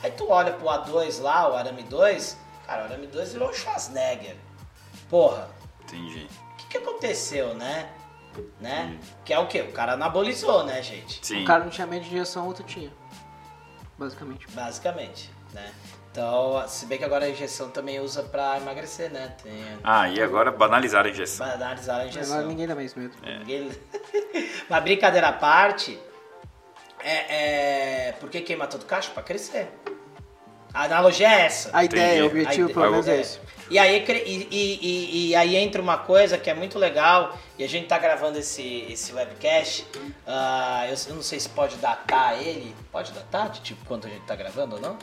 Aí 0.00 0.12
tu 0.12 0.30
olha 0.30 0.52
pro 0.52 0.66
A2 0.68 1.20
lá, 1.20 1.50
o 1.50 1.56
arame 1.56 1.82
2, 1.82 2.36
cara, 2.68 2.82
o 2.82 2.84
arame 2.84 3.08
2 3.08 3.32
virou 3.32 3.48
um 3.50 3.52
Schwarzenegger. 3.52 4.36
Porra, 5.10 5.48
Entendi. 5.82 6.28
o 6.52 6.56
que, 6.56 6.66
que 6.68 6.76
aconteceu, 6.78 7.52
né? 7.54 7.90
Né? 8.60 8.98
Que 9.24 9.32
é 9.32 9.38
o 9.38 9.46
quê? 9.46 9.62
O 9.62 9.72
cara 9.72 9.92
anabolizou, 9.92 10.64
né, 10.64 10.82
gente? 10.82 11.24
Sim. 11.24 11.42
O 11.42 11.46
cara 11.46 11.62
não 11.64 11.70
tinha 11.70 11.86
medo 11.86 12.02
de 12.04 12.14
injeção, 12.14 12.46
outro 12.46 12.64
tinha. 12.64 12.92
basicamente. 13.98 14.46
Basicamente, 14.50 15.30
né? 15.52 15.72
Então, 16.10 16.62
se 16.68 16.86
bem 16.86 16.96
que 16.96 17.04
agora 17.04 17.24
a 17.24 17.28
injeção 17.28 17.70
também 17.70 17.98
usa 17.98 18.22
pra 18.22 18.56
emagrecer, 18.58 19.10
né? 19.10 19.34
Tem, 19.42 19.52
Ah, 19.82 20.08
e 20.08 20.22
agora 20.22 20.52
banalizaram 20.52 21.08
a 21.08 21.12
injeção. 21.12 21.44
analisar 21.44 22.00
a 22.02 22.06
injeção. 22.06 22.34
Agora 22.34 22.48
ninguém 22.48 22.66
dá 22.68 22.74
mais 22.76 22.94
medo. 22.94 23.14
Ninguém- 23.40 23.70
Mas 24.70 24.82
brincadeira 24.84 25.28
à 25.28 25.32
parte, 25.32 25.98
é, 27.00 28.08
é... 28.08 28.12
por 28.12 28.30
que 28.30 28.40
queima 28.42 28.66
todo 28.68 28.84
cacho? 28.86 29.10
Pra 29.10 29.22
crescer. 29.24 29.68
A 30.74 30.84
analogia 30.84 31.28
é 31.28 31.40
essa. 31.46 31.70
A 31.72 31.84
ideia, 31.84 32.24
o 32.24 32.26
objetivo, 32.26 32.68
pelo 32.74 32.90
menos 32.90 33.06
é 33.06 33.20
esse. 33.20 33.38
E 33.70 33.78
aí, 33.78 34.04
e, 34.06 34.48
e- 34.50 34.78
e- 34.82 35.28
e 35.28 35.36
aí 35.36 35.56
entra 35.56 35.80
uma 35.80 35.96
coisa 35.96 36.36
que 36.36 36.50
é 36.50 36.54
muito 36.54 36.78
legal, 36.78 37.38
e 37.56 37.64
a 37.64 37.68
gente 37.68 37.86
tá 37.86 37.96
gravando 37.98 38.38
esse, 38.38 38.84
esse 38.90 39.12
webcast. 39.12 39.86
ah, 40.26 40.84
eu, 40.88 40.96
eu 41.08 41.14
não 41.14 41.22
sei 41.22 41.38
se 41.38 41.48
pode 41.48 41.76
datar 41.76 42.38
ele. 42.42 42.74
Pode 42.90 43.12
datar? 43.12 43.50
De 43.50 43.60
tipo 43.60 43.84
quanto 43.86 44.06
a 44.08 44.10
gente 44.10 44.22
tá 44.26 44.34
gravando 44.34 44.74
ou 44.74 44.80
não? 44.82 44.98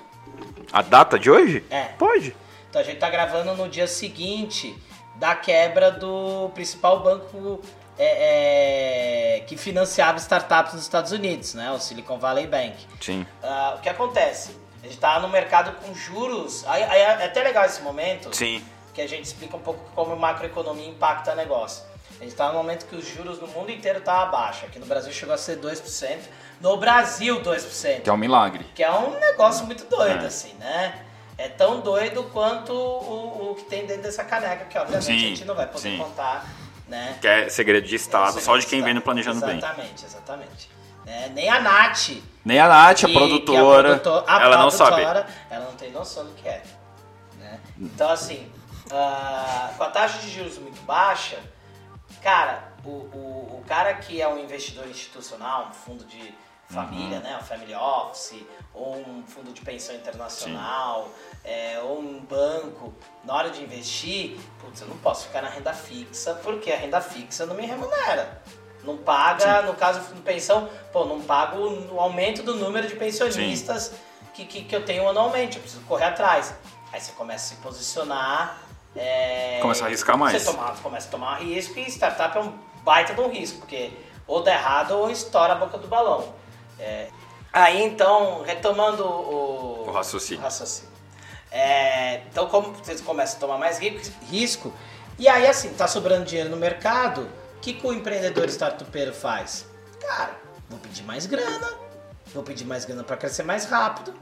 A 0.73 0.81
data 0.81 1.17
de 1.17 1.31
hoje? 1.31 1.63
É. 1.71 1.85
Pode. 1.97 2.35
Então 2.69 2.81
a 2.81 2.83
gente 2.85 2.99
tá 2.99 3.09
gravando 3.09 3.53
no 3.55 3.67
dia 3.69 3.87
seguinte 3.87 4.75
da 5.15 5.35
quebra 5.35 5.89
do 5.91 6.49
principal 6.53 6.99
banco 7.01 7.61
é, 7.97 9.37
é, 9.37 9.39
que 9.41 9.55
financiava 9.57 10.17
startups 10.17 10.73
nos 10.73 10.81
Estados 10.83 11.11
Unidos, 11.11 11.53
né? 11.53 11.71
O 11.71 11.79
Silicon 11.79 12.17
Valley 12.19 12.47
Bank. 12.47 12.75
Sim. 12.99 13.25
Ah, 13.41 13.75
o 13.77 13.81
que 13.81 13.89
acontece? 13.89 14.60
A 14.81 14.87
gente 14.87 14.97
tá 14.97 15.19
no 15.19 15.29
mercado 15.29 15.73
com 15.79 15.93
juros. 15.93 16.65
Aí, 16.67 16.83
aí 16.83 17.01
é 17.01 17.25
até 17.25 17.43
legal 17.43 17.65
esse 17.65 17.81
momento 17.81 18.35
Sim. 18.35 18.63
que 18.93 19.01
a 19.01 19.07
gente 19.07 19.25
explica 19.25 19.55
um 19.55 19.59
pouco 19.61 19.79
como 19.93 20.13
a 20.13 20.15
macroeconomia 20.15 20.87
impacta 20.87 21.33
o 21.33 21.35
negócio. 21.35 21.83
A 22.19 22.23
gente 22.23 22.33
está 22.33 22.47
no 22.49 22.53
momento 22.53 22.85
que 22.85 22.95
os 22.95 23.07
juros 23.07 23.39
no 23.39 23.47
mundo 23.47 23.71
inteiro 23.71 23.99
estão 23.99 24.13
abaixo. 24.15 24.65
Aqui 24.65 24.77
no 24.79 24.85
Brasil 24.85 25.11
chegou 25.11 25.33
a 25.33 25.37
ser 25.37 25.57
2%. 25.59 26.19
No 26.59 26.77
Brasil, 26.77 27.41
2%. 27.41 28.01
Que 28.01 28.09
é 28.09 28.13
um 28.13 28.17
milagre. 28.17 28.63
Que 28.75 28.83
é 28.83 28.91
um 28.91 29.19
negócio 29.19 29.65
muito 29.65 29.85
doido, 29.85 30.23
É. 30.23 30.27
assim, 30.27 30.53
né? 30.59 31.03
É 31.37 31.47
tão 31.47 31.79
doido 31.79 32.23
quanto 32.31 32.71
o, 32.73 33.51
o 33.51 33.55
que 33.55 33.63
tem 33.63 33.87
dentro 33.87 34.03
dessa 34.03 34.23
caneca, 34.23 34.65
que 34.65 34.77
obviamente 34.77 35.05
Sim, 35.05 35.15
a 35.15 35.19
gente 35.19 35.45
não 35.45 35.55
vai 35.55 35.65
poder 35.65 35.81
sim. 35.89 35.97
contar, 35.97 36.45
né? 36.87 37.17
Que 37.19 37.27
é 37.27 37.49
segredo 37.49 37.87
de 37.87 37.95
Estado, 37.95 38.39
só 38.39 38.55
de 38.57 38.67
quem 38.67 38.83
vem 38.83 38.93
no 38.93 39.01
Planejando 39.01 39.43
Bem. 39.43 39.57
Exatamente, 39.57 40.05
exatamente. 40.05 40.69
É, 41.07 41.29
nem 41.29 41.49
a 41.49 41.59
Nath, 41.59 42.09
Nem 42.43 42.59
a 42.59 42.67
Nath, 42.67 42.91
a 42.91 42.93
que- 42.95 43.07
que 43.07 43.13
produtora, 43.13 43.99
produtor- 43.99 44.23
a 44.27 44.41
ela 44.41 44.57
não 44.57 44.71
sabe. 44.71 44.91
produtora, 44.91 45.27
Ela 45.49 45.65
não 45.65 45.73
tem 45.73 45.91
noção 45.91 46.25
do 46.25 46.33
que 46.33 46.47
é. 46.47 46.63
né? 47.37 47.59
Então, 47.79 48.09
assim, 48.09 48.51
ah, 48.91 49.71
com 49.77 49.83
a 49.83 49.89
taxa 49.89 50.17
de 50.19 50.29
juros 50.31 50.57
muito 50.57 50.81
baixa, 50.83 51.37
cara, 52.21 52.71
o, 52.83 52.89
o, 52.89 53.59
o 53.59 53.63
cara 53.67 53.93
que 53.95 54.21
é 54.21 54.27
um 54.27 54.39
investidor 54.39 54.87
institucional, 54.87 55.67
um 55.69 55.73
fundo 55.73 56.03
de 56.05 56.33
família, 56.67 57.17
Uhum. 57.17 57.23
né, 57.23 57.37
um 57.39 57.43
family 57.43 57.75
office, 57.75 58.43
ou 58.73 58.95
um 58.97 59.23
fundo 59.27 59.51
de 59.51 59.59
pensão 59.61 59.93
internacional, 59.93 61.09
é, 61.43 61.79
ou 61.83 61.99
um 61.99 62.21
banco, 62.21 62.93
na 63.25 63.33
hora 63.35 63.49
de 63.49 63.61
investir, 63.61 64.39
putz, 64.61 64.79
eu 64.81 64.87
não 64.87 64.97
posso 64.97 65.27
ficar 65.27 65.41
na 65.41 65.49
renda 65.49 65.73
fixa, 65.73 66.33
porque 66.35 66.71
a 66.71 66.77
renda 66.77 67.01
fixa 67.01 67.45
não 67.45 67.55
me 67.55 67.65
remunera. 67.65 68.41
Não 68.83 68.97
paga, 68.97 69.61
no 69.63 69.73
caso 69.75 69.99
de 70.13 70.21
pensão, 70.21 70.67
pô, 70.91 71.05
não 71.05 71.21
pago 71.21 71.57
o 71.91 71.99
aumento 71.99 72.41
do 72.43 72.55
número 72.55 72.87
de 72.87 72.95
pensionistas 72.95 73.91
que, 74.33 74.45
que, 74.45 74.63
que 74.63 74.75
eu 74.75 74.83
tenho 74.83 75.07
anualmente, 75.07 75.57
eu 75.57 75.61
preciso 75.61 75.83
correr 75.83 76.05
atrás. 76.05 76.53
Aí 76.91 76.99
você 76.99 77.11
começa 77.11 77.53
a 77.53 77.55
se 77.57 77.61
posicionar. 77.61 78.57
é, 78.95 79.59
Começa 79.61 79.83
a 79.83 79.87
arriscar 79.87 80.17
mais. 80.17 80.41
Você 80.41 80.51
toma- 80.51 80.75
começa 80.81 81.07
a 81.07 81.11
tomar 81.11 81.35
risco 81.41 81.77
e 81.79 81.87
startup 81.89 82.37
é 82.37 82.41
um 82.41 82.53
baita 82.83 83.13
de 83.13 83.21
um 83.21 83.29
risco, 83.29 83.59
porque 83.59 83.91
ou 84.27 84.41
dá 84.41 84.53
errado 84.53 84.91
ou 84.97 85.09
estoura 85.11 85.53
a 85.53 85.55
boca 85.55 85.77
do 85.77 85.87
balão. 85.87 86.33
É, 86.79 87.07
aí 87.53 87.83
então, 87.83 88.41
retomando 88.43 89.05
o, 89.05 89.85
O 89.87 89.91
raciocínio. 89.91 90.39
o 90.41 90.43
raciocínio. 90.43 90.89
É, 91.51 92.21
então, 92.31 92.47
como 92.47 92.71
vocês 92.73 93.01
começam 93.01 93.37
a 93.37 93.39
tomar 93.41 93.57
mais 93.57 93.77
ri- 93.77 94.01
risco, 94.29 94.73
e 95.19 95.27
aí 95.27 95.45
assim, 95.45 95.73
tá 95.73 95.85
sobrando 95.87 96.25
dinheiro 96.25 96.49
no 96.49 96.57
mercado, 96.57 97.29
que, 97.61 97.73
que 97.73 97.87
o 97.87 97.93
empreendedor 97.93 98.47
startupeiro 98.49 99.13
faz? 99.13 99.65
Cara, 100.01 100.35
vou 100.69 100.79
pedir 100.79 101.03
mais 101.03 101.25
grana, 101.25 101.69
vou 102.33 102.43
pedir 102.43 102.65
mais 102.65 102.83
grana 102.85 103.03
para 103.03 103.15
crescer 103.15 103.43
mais 103.43 103.65
rápido. 103.65 104.13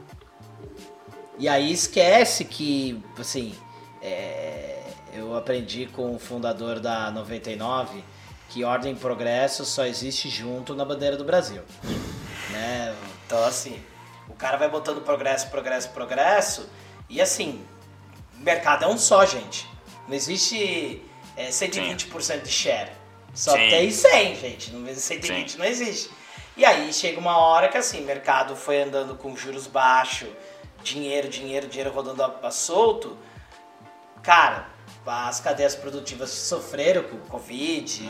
E 1.38 1.48
aí 1.48 1.72
esquece 1.72 2.44
que, 2.44 3.02
assim, 3.18 3.54
é, 4.02 4.82
eu 5.14 5.34
aprendi 5.34 5.86
com 5.86 6.14
o 6.14 6.18
fundador 6.18 6.78
da 6.78 7.10
99 7.10 8.04
que 8.50 8.62
ordem 8.64 8.92
e 8.92 8.96
progresso 8.96 9.64
só 9.64 9.86
existe 9.86 10.28
junto 10.28 10.74
na 10.74 10.84
bandeira 10.84 11.16
do 11.16 11.24
Brasil. 11.24 11.62
né? 12.50 12.94
Então, 13.24 13.42
assim, 13.44 13.82
o 14.28 14.34
cara 14.34 14.58
vai 14.58 14.68
botando 14.68 15.00
progresso, 15.00 15.48
progresso, 15.48 15.88
progresso, 15.90 16.68
e 17.08 17.20
assim, 17.20 17.64
mercado 18.38 18.84
é 18.84 18.88
um 18.88 18.98
só, 18.98 19.24
gente. 19.24 19.66
Não 20.06 20.14
existe 20.14 21.02
é, 21.36 21.48
120% 21.48 22.42
de 22.42 22.50
share. 22.50 22.99
Só 23.34 23.52
Sim. 23.52 23.68
tem 23.68 23.90
100, 23.90 24.36
gente. 24.36 24.72
Não, 24.72 24.94
120 24.94 25.58
não 25.58 25.64
existe. 25.64 26.10
E 26.56 26.64
aí 26.64 26.92
chega 26.92 27.18
uma 27.18 27.38
hora 27.38 27.68
que 27.68 27.78
assim, 27.78 28.02
o 28.02 28.04
mercado 28.04 28.56
foi 28.56 28.82
andando 28.82 29.14
com 29.14 29.36
juros 29.36 29.66
baixos, 29.66 30.28
dinheiro, 30.82 31.28
dinheiro, 31.28 31.66
dinheiro 31.66 31.90
rodando 31.90 32.22
a, 32.22 32.38
a 32.42 32.50
solto. 32.50 33.16
Cara, 34.22 34.68
as 35.06 35.40
cadeias 35.40 35.74
produtivas 35.74 36.30
sofreram 36.30 37.04
com 37.04 37.16
o 37.16 37.20
Covid 37.20 38.02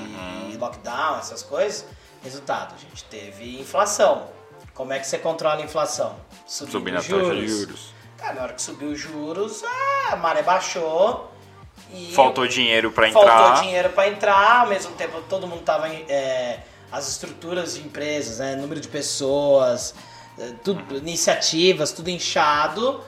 e 0.53 0.57
lockdown, 0.57 1.19
essas 1.19 1.43
coisas. 1.43 1.87
Resultado, 2.23 2.75
gente 2.79 3.05
teve 3.05 3.61
inflação. 3.61 4.29
Como 4.75 4.93
é 4.93 4.99
que 4.99 5.07
você 5.07 5.19
controla 5.19 5.61
a 5.61 5.65
inflação? 5.65 6.17
Subindo 6.47 6.73
Subindo 6.73 6.97
a 6.97 7.01
os 7.01 7.07
taxa 7.07 7.35
de 7.35 7.49
juros. 7.49 7.95
Cara, 8.19 8.35
na 8.35 8.43
hora 8.43 8.53
que 8.53 8.63
subiu 8.63 8.91
os 8.91 8.99
juros, 8.99 9.63
a 10.11 10.17
maré 10.17 10.43
baixou 10.43 11.30
e 11.93 12.13
Faltou 12.15 12.47
dinheiro 12.47 12.93
faltou 12.93 13.23
entrar. 13.23 13.63
dinheiro 13.63 13.91
para 13.91 14.09
entrar, 14.09 14.61
ao 14.61 14.69
mesmo 14.69 14.93
tempo 14.93 15.21
todo 15.29 15.47
mundo 15.47 15.63
tava 15.63 15.89
em, 15.89 16.05
é, 16.09 16.61
as 16.91 17.09
estruturas 17.09 17.75
de 17.75 17.81
empresas, 17.81 18.39
né, 18.39 18.57
número 18.57 18.81
de 18.81 18.89
pessoas, 18.89 19.95
é, 20.39 20.53
tudo, 20.63 20.97
iniciativas, 20.97 21.93
tudo 21.93 22.09
inchado. 22.11 23.03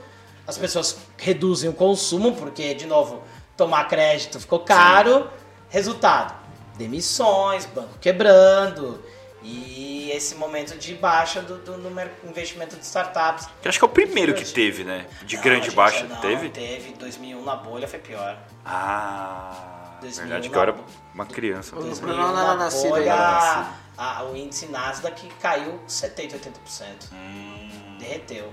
As 0.46 0.58
pessoas 0.58 0.98
reduzem 1.16 1.70
o 1.70 1.72
consumo 1.72 2.34
porque 2.34 2.74
de 2.74 2.86
novo 2.86 3.22
tomar 3.56 3.88
crédito 3.88 4.40
ficou 4.40 4.60
caro. 4.60 5.28
Resultado: 5.68 6.34
demissões, 6.76 7.66
banco 7.66 7.98
quebrando 8.00 9.02
e 9.42 10.10
esse 10.14 10.34
momento 10.36 10.76
de 10.78 10.94
baixa 10.94 11.40
do, 11.42 11.58
do, 11.58 11.90
mer- 11.90 12.12
investimento 12.24 12.76
de 12.76 12.84
startups. 12.84 13.48
Que 13.60 13.68
acho 13.68 13.78
que 13.78 13.84
é 13.84 13.88
o 13.88 13.90
primeiro 13.90 14.34
que 14.34 14.44
teve, 14.44 14.84
né? 14.84 15.06
De 15.24 15.36
Não, 15.36 15.42
grande 15.42 15.64
gente, 15.66 15.74
baixa. 15.76 16.04
não, 16.04 16.16
teve? 16.20 16.48
Teve. 16.50 16.92
2001 16.94 17.42
na 17.44 17.56
bolha 17.56 17.88
foi 17.88 17.98
pior. 17.98 18.38
Ah. 18.64 19.98
2000 20.00 20.22
verdade 20.26 20.48
que 20.48 20.54
na- 20.54 20.58
eu 20.58 20.62
era 20.62 20.76
uma 21.14 21.26
criança. 21.26 21.76
O 21.76 21.80
2001 21.82 22.06
Bruno 22.16 22.32
não 22.32 22.38
era 22.40 22.48
na 22.48 22.64
nascido 22.64 22.90
bolha, 22.90 23.12
ainda. 23.12 23.68
a- 23.98 24.24
o 24.24 24.36
índice 24.36 24.66
Nasdaq 24.66 25.28
caiu 25.40 25.80
70, 25.86 26.36
80%. 26.36 27.08
Hum. 27.12 27.96
Derreteu. 27.98 28.52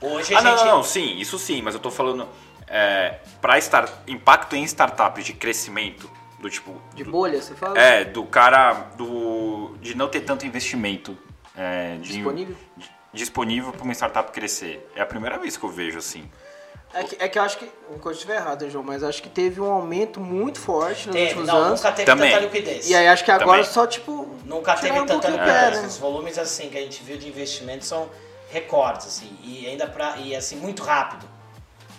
Hoje 0.00 0.34
a 0.34 0.38
Ah, 0.38 0.42
não, 0.42 0.50
gente... 0.56 0.66
não, 0.66 0.76
não, 0.78 0.82
sim, 0.82 1.16
isso 1.18 1.38
sim, 1.38 1.62
mas 1.62 1.74
eu 1.74 1.80
tô 1.80 1.90
falando 1.90 2.28
é, 2.66 3.20
para 3.40 3.56
impacto 4.06 4.56
em 4.56 4.64
startups 4.64 5.24
de 5.24 5.32
crescimento, 5.32 6.10
do 6.42 6.50
tipo. 6.50 6.74
De 6.94 7.04
do- 7.04 7.10
bolha, 7.10 7.40
você 7.40 7.54
fala? 7.54 7.78
É, 7.78 8.04
do 8.04 8.24
cara 8.24 8.72
do 8.96 9.76
de 9.80 9.94
não 9.96 10.08
ter 10.08 10.20
tanto 10.22 10.44
investimento 10.44 11.16
é, 11.56 11.96
de- 11.96 12.12
Disponível? 12.14 12.56
de- 12.76 12.90
disponível 13.14 13.72
para 13.72 13.82
uma 13.84 13.94
startup 13.94 14.30
crescer. 14.32 14.86
É 14.96 15.00
a 15.00 15.06
primeira 15.06 15.38
vez 15.38 15.56
que 15.56 15.64
eu 15.64 15.70
vejo 15.70 15.98
assim. 15.98 16.28
É 16.94 17.04
que, 17.04 17.16
é 17.24 17.26
que 17.28 17.38
eu 17.38 17.42
acho 17.42 17.56
que, 17.56 17.70
não 17.90 17.98
coisa 17.98 18.18
estiver 18.18 18.36
errado, 18.36 18.64
hein, 18.64 18.70
João, 18.70 18.84
mas 18.84 19.02
acho 19.02 19.22
que 19.22 19.28
teve 19.30 19.58
um 19.62 19.70
aumento 19.70 20.20
muito 20.20 20.60
forte 20.60 21.06
nos 21.06 21.14
Teve, 21.16 21.26
últimos 21.28 21.46
não, 21.48 21.56
anos. 21.56 21.80
nunca 21.80 21.90
teve 21.92 22.04
Também. 22.04 22.30
tanta 22.32 22.42
liquidez. 22.44 22.90
E 22.90 22.94
aí 22.94 23.08
acho 23.08 23.24
que 23.24 23.30
agora 23.30 23.58
Também. 23.60 23.64
só, 23.64 23.86
tipo. 23.86 24.28
Nunca 24.44 24.74
teve 24.74 25.00
um 25.00 25.06
tanta 25.06 25.28
liquidez. 25.30 25.52
pé, 25.56 25.70
né? 25.80 25.86
Os 25.86 25.96
volumes 25.96 26.38
assim 26.38 26.68
que 26.68 26.76
a 26.76 26.82
gente 26.82 27.02
viu 27.02 27.16
de 27.16 27.26
investimento 27.28 27.86
são 27.86 28.10
recordes 28.50 29.06
assim, 29.06 29.34
e 29.42 29.66
ainda 29.66 29.86
para 29.86 30.18
e 30.18 30.36
assim 30.36 30.56
muito 30.56 30.82
rápido. 30.82 31.26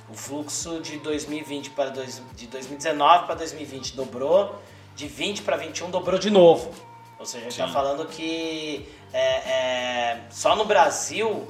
O 0.09 0.13
fluxo 0.13 0.79
de 0.81 0.97
2020 0.97 1.69
para 1.71 1.89
dois, 1.89 2.21
de 2.35 2.47
2019 2.47 3.25
para 3.25 3.35
2020 3.35 3.95
dobrou, 3.95 4.61
de 4.95 5.07
20 5.07 5.41
para 5.41 5.57
21 5.57 5.89
dobrou 5.89 6.19
de 6.19 6.29
novo. 6.29 6.71
Ou 7.17 7.25
seja, 7.25 7.47
a 7.47 7.49
gente 7.49 7.59
está 7.61 7.67
falando 7.73 8.05
que 8.07 8.87
é, 9.13 9.19
é, 9.19 10.21
só 10.29 10.55
no 10.55 10.65
Brasil 10.65 11.47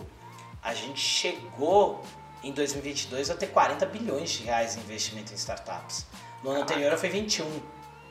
a 0.61 0.73
gente 0.73 0.99
chegou 0.99 2.03
em 2.43 2.51
2022 2.51 3.29
a 3.31 3.35
ter 3.35 3.47
40 3.47 3.85
bilhões 3.87 4.29
de 4.31 4.43
reais 4.43 4.77
em 4.77 4.81
investimento 4.81 5.31
em 5.33 5.35
startups. 5.35 6.05
No 6.43 6.51
ano 6.51 6.61
anterior 6.61 6.95
foi 6.97 7.09
21. 7.09 7.45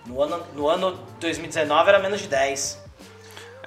No 0.07 0.21
ano, 0.23 0.45
no 0.55 0.69
ano 0.69 0.99
2019 1.21 1.89
era 1.89 1.99
menos 2.01 2.21
de 2.21 2.27
10. 2.29 2.83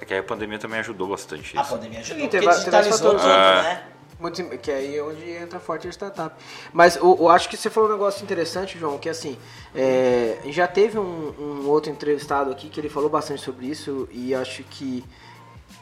É 0.02 0.04
que 0.06 0.14
aí 0.14 0.20
a 0.20 0.24
pandemia 0.24 0.60
também 0.60 0.80
ajudou 0.80 1.08
bastante 1.08 1.58
A 1.58 1.62
isso. 1.62 1.72
pandemia 1.72 1.99
ajudou, 2.02 2.18
Sim, 2.26 2.28
porque 2.30 2.38
teve- 2.39 2.45
teve 2.47 2.58
digitalizou 2.60 2.93
esse 2.93 3.02
tudo, 3.02 3.20
fator. 3.20 3.64
né? 3.64 3.88
Muito, 4.18 4.43
que 4.59 4.72
aí 4.72 4.97
é 4.97 5.03
onde 5.03 5.30
entra 5.30 5.59
forte 5.59 5.88
a 5.88 5.91
startup. 5.91 6.36
Mas 6.72 6.95
eu, 6.95 7.18
eu 7.20 7.30
acho 7.30 7.49
que 7.49 7.57
você 7.57 7.70
falou 7.70 7.89
um 7.89 7.93
negócio 7.93 8.24
interessante, 8.24 8.80
João, 8.80 8.97
que 8.97 9.09
assim, 9.09 9.38
é, 9.74 10.39
já 10.45 10.68
teve 10.68 10.97
um, 10.97 11.34
um 11.38 11.68
outro 11.68 11.91
entrevistado 11.91 12.49
aqui 12.49 12.70
que 12.70 12.80
ele 12.80 12.89
falou 12.89 13.09
bastante 13.09 13.41
sobre 13.41 13.66
isso 13.66 14.07
e 14.11 14.34
acho 14.34 14.63
que 14.63 15.03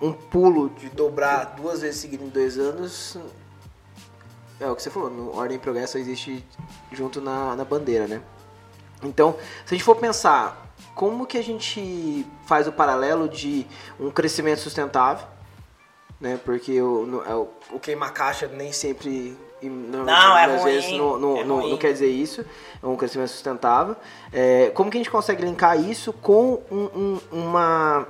um 0.01 0.11
pulo 0.11 0.69
de 0.69 0.89
dobrar 0.89 1.55
duas 1.55 1.81
vezes 1.81 2.01
seguidas 2.01 2.27
em 2.27 2.29
dois 2.29 2.57
anos, 2.57 3.17
é 4.59 4.67
o 4.67 4.75
que 4.75 4.81
você 4.81 4.89
falou, 4.89 5.09
no 5.09 5.35
Ordem 5.35 5.57
e 5.57 5.59
Progresso 5.59 5.97
existe 5.97 6.43
junto 6.91 7.21
na, 7.21 7.55
na 7.55 7.63
bandeira, 7.63 8.07
né? 8.07 8.21
Então, 9.03 9.37
se 9.65 9.73
a 9.73 9.77
gente 9.77 9.83
for 9.83 9.95
pensar 9.95 10.73
como 10.95 11.25
que 11.25 11.37
a 11.37 11.43
gente 11.43 12.25
faz 12.45 12.67
o 12.67 12.71
paralelo 12.71 13.27
de 13.27 13.67
um 13.99 14.09
crescimento 14.09 14.59
sustentável, 14.59 15.27
né? 16.23 16.39
Porque 16.43 16.81
o, 16.81 17.05
no, 17.05 17.21
é 17.23 17.35
o, 17.35 17.49
o 17.71 17.79
queima-caixa 17.79 18.47
nem 18.47 18.71
sempre 18.71 19.37
e 19.61 19.69
Não, 19.69 20.09
é 20.37 20.45
às 20.45 20.61
ruim, 20.61 20.73
vezes 20.73 20.91
não, 20.91 21.19
não, 21.19 21.37
é 21.37 21.43
não- 21.43 21.59
ruim. 21.59 21.69
não 21.71 21.77
quer 21.77 21.91
dizer 21.93 22.07
isso, 22.09 22.45
é 22.81 22.85
um 22.87 22.95
crescimento 22.95 23.29
sustentável. 23.29 23.95
É, 24.31 24.71
como 24.73 24.89
que 24.89 24.97
a 24.97 24.99
gente 24.99 25.11
consegue 25.11 25.43
linkar 25.43 25.79
isso 25.79 26.11
com 26.13 26.61
um- 26.71 26.89
um- 26.95 27.19
uma, 27.31 28.07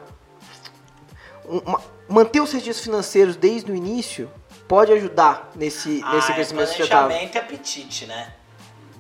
um- 1.50 1.58
uma- 1.60 1.82
Manter 2.08 2.42
os 2.42 2.52
registros 2.52 2.84
financeiros 2.84 3.36
desde 3.36 3.72
o 3.72 3.76
início 3.76 4.30
pode 4.68 4.92
ajudar 4.92 5.52
nesse, 5.56 6.04
nesse 6.12 6.28
Ah, 6.30 6.32
é 6.32 6.36
crescimento 6.36 6.68
sustentável. 6.68 7.08
planejamento 7.08 7.36
e 7.36 7.38
apetite, 7.40 8.06
né? 8.06 8.34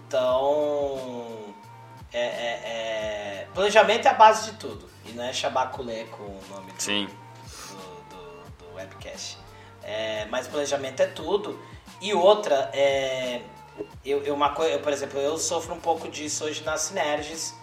Então, 0.07 1.27
é, 2.13 2.19
é- 2.19 2.61
é- 3.43 3.47
planejamento 3.53 4.05
é 4.07 4.09
a 4.09 4.13
base 4.13 4.51
de 4.51 4.57
tudo. 4.57 4.85
E 5.05 5.11
não 5.11 5.23
é 5.23 5.33
chabaculé 5.33 6.05
com 6.05 6.23
o 6.23 6.39
nome 6.49 6.71
do, 6.71 6.81
Sim. 6.81 7.09
Webcast. 8.75 9.37
É, 9.83 10.25
mas 10.25 10.47
planejamento 10.47 11.01
é 11.01 11.07
tudo. 11.07 11.59
E 12.01 12.13
outra, 12.13 12.69
é, 12.73 13.41
eu, 14.05 14.23
eu, 14.23 14.33
uma 14.33 14.49
coi- 14.51 14.73
eu, 14.73 14.79
por 14.79 14.91
exemplo, 14.91 15.19
eu 15.19 15.37
sofro 15.37 15.73
um 15.73 15.79
pouco 15.79 16.07
disso 16.09 16.45
hoje 16.45 16.63
na 16.63 16.77
Synergis. 16.77 17.53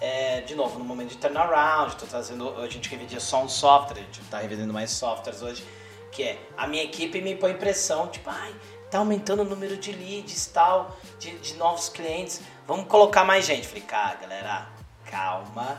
É, 0.00 0.40
de 0.40 0.54
novo, 0.54 0.78
no 0.78 0.84
momento 0.84 1.10
de 1.10 1.18
turnaround, 1.18 1.94
tô 1.96 2.06
trazendo, 2.06 2.58
a 2.58 2.66
gente 2.68 2.88
revidia 2.88 3.20
só 3.20 3.42
um 3.42 3.48
software, 3.50 4.00
a 4.00 4.02
gente 4.04 4.22
tá 4.30 4.38
revidando 4.38 4.72
mais 4.72 4.90
softwares 4.92 5.42
hoje, 5.42 5.62
que 6.10 6.22
é 6.22 6.38
a 6.56 6.66
minha 6.66 6.82
equipe 6.82 7.20
me 7.20 7.34
põe 7.36 7.52
pressão, 7.52 8.08
tipo, 8.08 8.30
ai, 8.30 8.54
tá 8.90 8.96
aumentando 8.98 9.42
o 9.42 9.44
número 9.44 9.76
de 9.76 9.92
leads 9.92 10.46
tal, 10.46 10.96
de, 11.18 11.38
de 11.40 11.54
novos 11.56 11.90
clientes, 11.90 12.40
vamos 12.66 12.86
colocar 12.86 13.24
mais 13.24 13.44
gente. 13.44 13.68
Falei, 13.68 13.82
cara, 13.82 14.14
galera, 14.14 14.68
calma, 15.04 15.78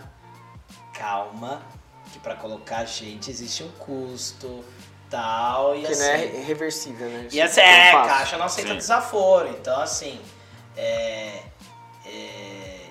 calma, 0.94 1.64
que 2.14 2.20
para 2.20 2.36
colocar 2.36 2.86
gente 2.86 3.32
existe 3.32 3.64
um 3.64 3.72
custo, 3.72 4.64
tal, 5.12 5.76
e 5.76 5.82
Que 5.82 5.92
assim... 5.92 6.02
não 6.02 6.10
é 6.10 6.44
reversível, 6.44 7.08
né? 7.10 7.28
E 7.30 7.40
essa 7.40 7.62
é, 7.62 7.92
tão 7.92 8.00
fácil. 8.00 8.18
caixa 8.18 8.38
não 8.38 8.46
aceita 8.46 8.72
Sim. 8.72 8.78
desaforo. 8.78 9.50
Então, 9.50 9.80
assim, 9.82 10.20
é, 10.78 11.44
é, 12.06 12.86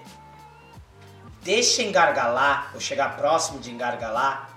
deixa 1.42 1.82
engargalar, 1.82 2.70
ou 2.74 2.80
chegar 2.80 3.16
próximo 3.16 3.58
de 3.58 3.70
engargalar, 3.70 4.50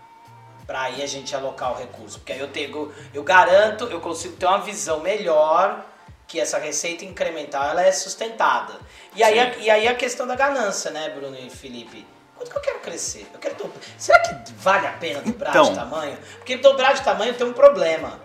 pra 0.68 0.84
aí 0.84 1.02
a 1.02 1.08
gente 1.08 1.34
alocar 1.36 1.72
o 1.72 1.76
recurso. 1.76 2.20
Porque 2.20 2.34
aí 2.34 2.40
eu 2.40 2.50
tenho, 2.50 2.94
eu 3.14 3.24
garanto, 3.24 3.86
eu 3.86 4.02
consigo 4.02 4.36
ter 4.36 4.46
uma 4.46 4.60
visão 4.60 5.00
melhor 5.00 5.86
que 6.28 6.40
essa 6.40 6.58
receita 6.58 7.06
incremental 7.06 7.64
ela 7.70 7.84
é 7.84 7.92
sustentada. 7.92 8.74
E 9.16 9.24
aí, 9.24 9.40
a, 9.40 9.58
e 9.58 9.70
aí 9.70 9.88
a 9.88 9.96
questão 9.96 10.28
da 10.28 10.36
ganância, 10.36 10.92
né, 10.92 11.10
Bruno 11.10 11.38
e 11.38 11.50
Felipe? 11.50 12.06
Quanto 12.44 12.52
que 12.52 12.58
eu 12.58 12.62
quero 12.62 12.80
crescer? 12.80 13.28
Eu 13.34 13.40
quero 13.40 13.56
dobrar. 13.56 13.80
Será 13.98 14.20
que 14.20 14.52
vale 14.58 14.88
a 14.88 14.92
pena 14.94 15.22
dobrar 15.22 15.50
Então. 15.52 15.70
de 15.70 15.76
tamanho? 15.76 16.18
Porque 16.38 16.58
dobrar 16.58 16.94
de 16.94 17.02
tamanho 17.02 17.34
tem 17.34 17.48
um 17.48 17.54
problema. 17.54 18.20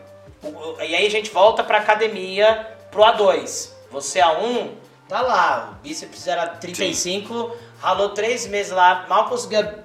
E 0.80 0.94
aí 0.94 1.06
a 1.06 1.10
gente 1.10 1.30
volta 1.30 1.62
pra 1.62 1.78
academia 1.78 2.76
pro 2.90 3.02
A2. 3.02 3.70
Você 3.90 4.20
A1, 4.20 4.72
tá 5.08 5.20
lá, 5.20 5.70
o 5.78 5.82
bíceps 5.82 6.26
era 6.26 6.46
35, 6.48 7.56
ralou 7.80 8.10
três 8.10 8.46
meses 8.46 8.72
lá, 8.72 9.06
mal 9.08 9.28
conseguia 9.28 9.84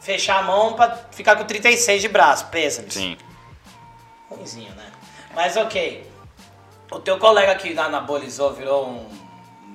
fechar 0.00 0.38
a 0.40 0.42
mão 0.42 0.74
pra 0.74 0.96
ficar 1.10 1.36
com 1.36 1.44
36 1.44 2.02
de 2.02 2.08
braço, 2.08 2.46
pêsames. 2.46 2.94
Sim. 2.94 3.16
Ruimzinho, 4.30 4.72
né? 4.74 4.86
Mas 5.34 5.56
ok. 5.56 6.08
O 6.90 6.98
teu 7.00 7.18
colega 7.18 7.54
que 7.54 7.76
anabolizou 7.78 8.52
virou 8.54 8.86
um 8.88 9.08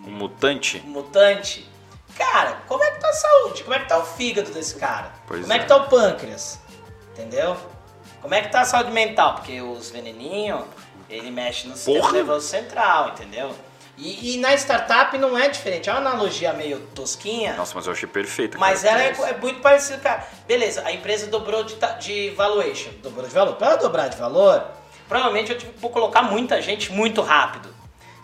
Um 0.07 0.11
mutante? 0.11 0.79
mutante. 0.85 1.69
Cara, 2.17 2.61
como 2.67 2.83
é 2.83 2.91
que 2.91 2.99
tá 2.99 3.09
a 3.09 3.13
saúde? 3.13 3.63
Como 3.63 3.75
é 3.75 3.79
que 3.79 3.87
tá 3.87 3.97
o 3.97 4.05
fígado 4.05 4.51
desse 4.51 4.75
cara? 4.75 5.11
Pois 5.27 5.41
como 5.41 5.53
é. 5.53 5.59
que 5.59 5.65
é. 5.65 5.67
tá 5.67 5.77
o 5.77 5.87
pâncreas? 5.87 6.59
Entendeu? 7.11 7.57
Como 8.21 8.33
é 8.33 8.41
que 8.41 8.49
tá 8.49 8.61
a 8.61 8.65
saúde 8.65 8.91
mental? 8.91 9.35
Porque 9.35 9.61
os 9.61 9.91
veneninhos, 9.91 10.63
ele 11.09 11.29
mexe 11.29 11.67
no 11.67 11.75
sistema 11.75 11.99
Porra! 11.99 12.13
nervoso 12.13 12.47
central, 12.47 13.09
entendeu? 13.09 13.53
E, 13.97 14.35
e 14.35 14.37
na 14.37 14.53
startup 14.55 15.15
não 15.17 15.37
é 15.37 15.47
diferente. 15.49 15.89
É 15.89 15.93
uma 15.93 15.99
analogia 15.99 16.51
meio 16.53 16.79
tosquinha. 16.95 17.53
Nossa, 17.53 17.75
mas 17.75 17.85
eu 17.85 17.93
achei 17.93 18.07
perfeito. 18.07 18.57
Mas 18.57 18.83
ela 18.83 19.01
é, 19.01 19.09
é 19.09 19.37
muito 19.37 19.59
parecida, 19.61 19.99
cara. 19.99 20.27
Beleza, 20.47 20.81
a 20.85 20.91
empresa 20.91 21.27
dobrou 21.27 21.63
de, 21.63 21.75
de 21.99 22.31
valuation. 22.31 22.91
Dobrou 23.01 23.27
de 23.27 23.33
valor. 23.33 23.55
Para 23.55 23.67
ela 23.67 23.75
dobrar 23.77 24.07
de 24.07 24.17
valor, 24.17 24.65
provavelmente 25.07 25.51
eu 25.51 25.57
tive 25.57 25.73
que 25.73 25.89
colocar 25.89 26.23
muita 26.23 26.61
gente 26.61 26.91
muito 26.91 27.21
rápido. 27.21 27.73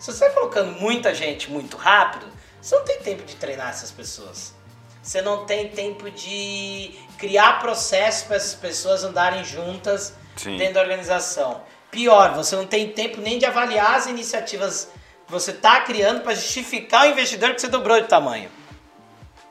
Se 0.00 0.12
você 0.12 0.24
está 0.24 0.40
colocando 0.40 0.72
muita 0.80 1.14
gente 1.14 1.50
muito 1.50 1.76
rápido, 1.76 2.26
você 2.60 2.74
não 2.76 2.84
tem 2.84 2.98
tempo 3.00 3.24
de 3.24 3.36
treinar 3.36 3.70
essas 3.70 3.90
pessoas. 3.90 4.54
Você 5.02 5.22
não 5.22 5.46
tem 5.46 5.68
tempo 5.68 6.10
de 6.10 6.94
criar 7.18 7.58
processos 7.60 8.24
para 8.24 8.36
essas 8.36 8.54
pessoas 8.54 9.02
andarem 9.02 9.42
juntas 9.44 10.12
Sim. 10.36 10.56
dentro 10.58 10.74
da 10.74 10.80
organização. 10.82 11.62
Pior, 11.90 12.34
você 12.34 12.54
não 12.54 12.66
tem 12.66 12.88
tempo 12.92 13.20
nem 13.20 13.38
de 13.38 13.46
avaliar 13.46 13.96
as 13.96 14.06
iniciativas 14.06 14.90
que 15.26 15.32
você 15.32 15.50
está 15.52 15.80
criando 15.80 16.20
para 16.22 16.34
justificar 16.34 17.06
o 17.06 17.10
investidor 17.10 17.54
que 17.54 17.60
você 17.60 17.68
dobrou 17.68 18.00
de 18.00 18.08
tamanho. 18.08 18.50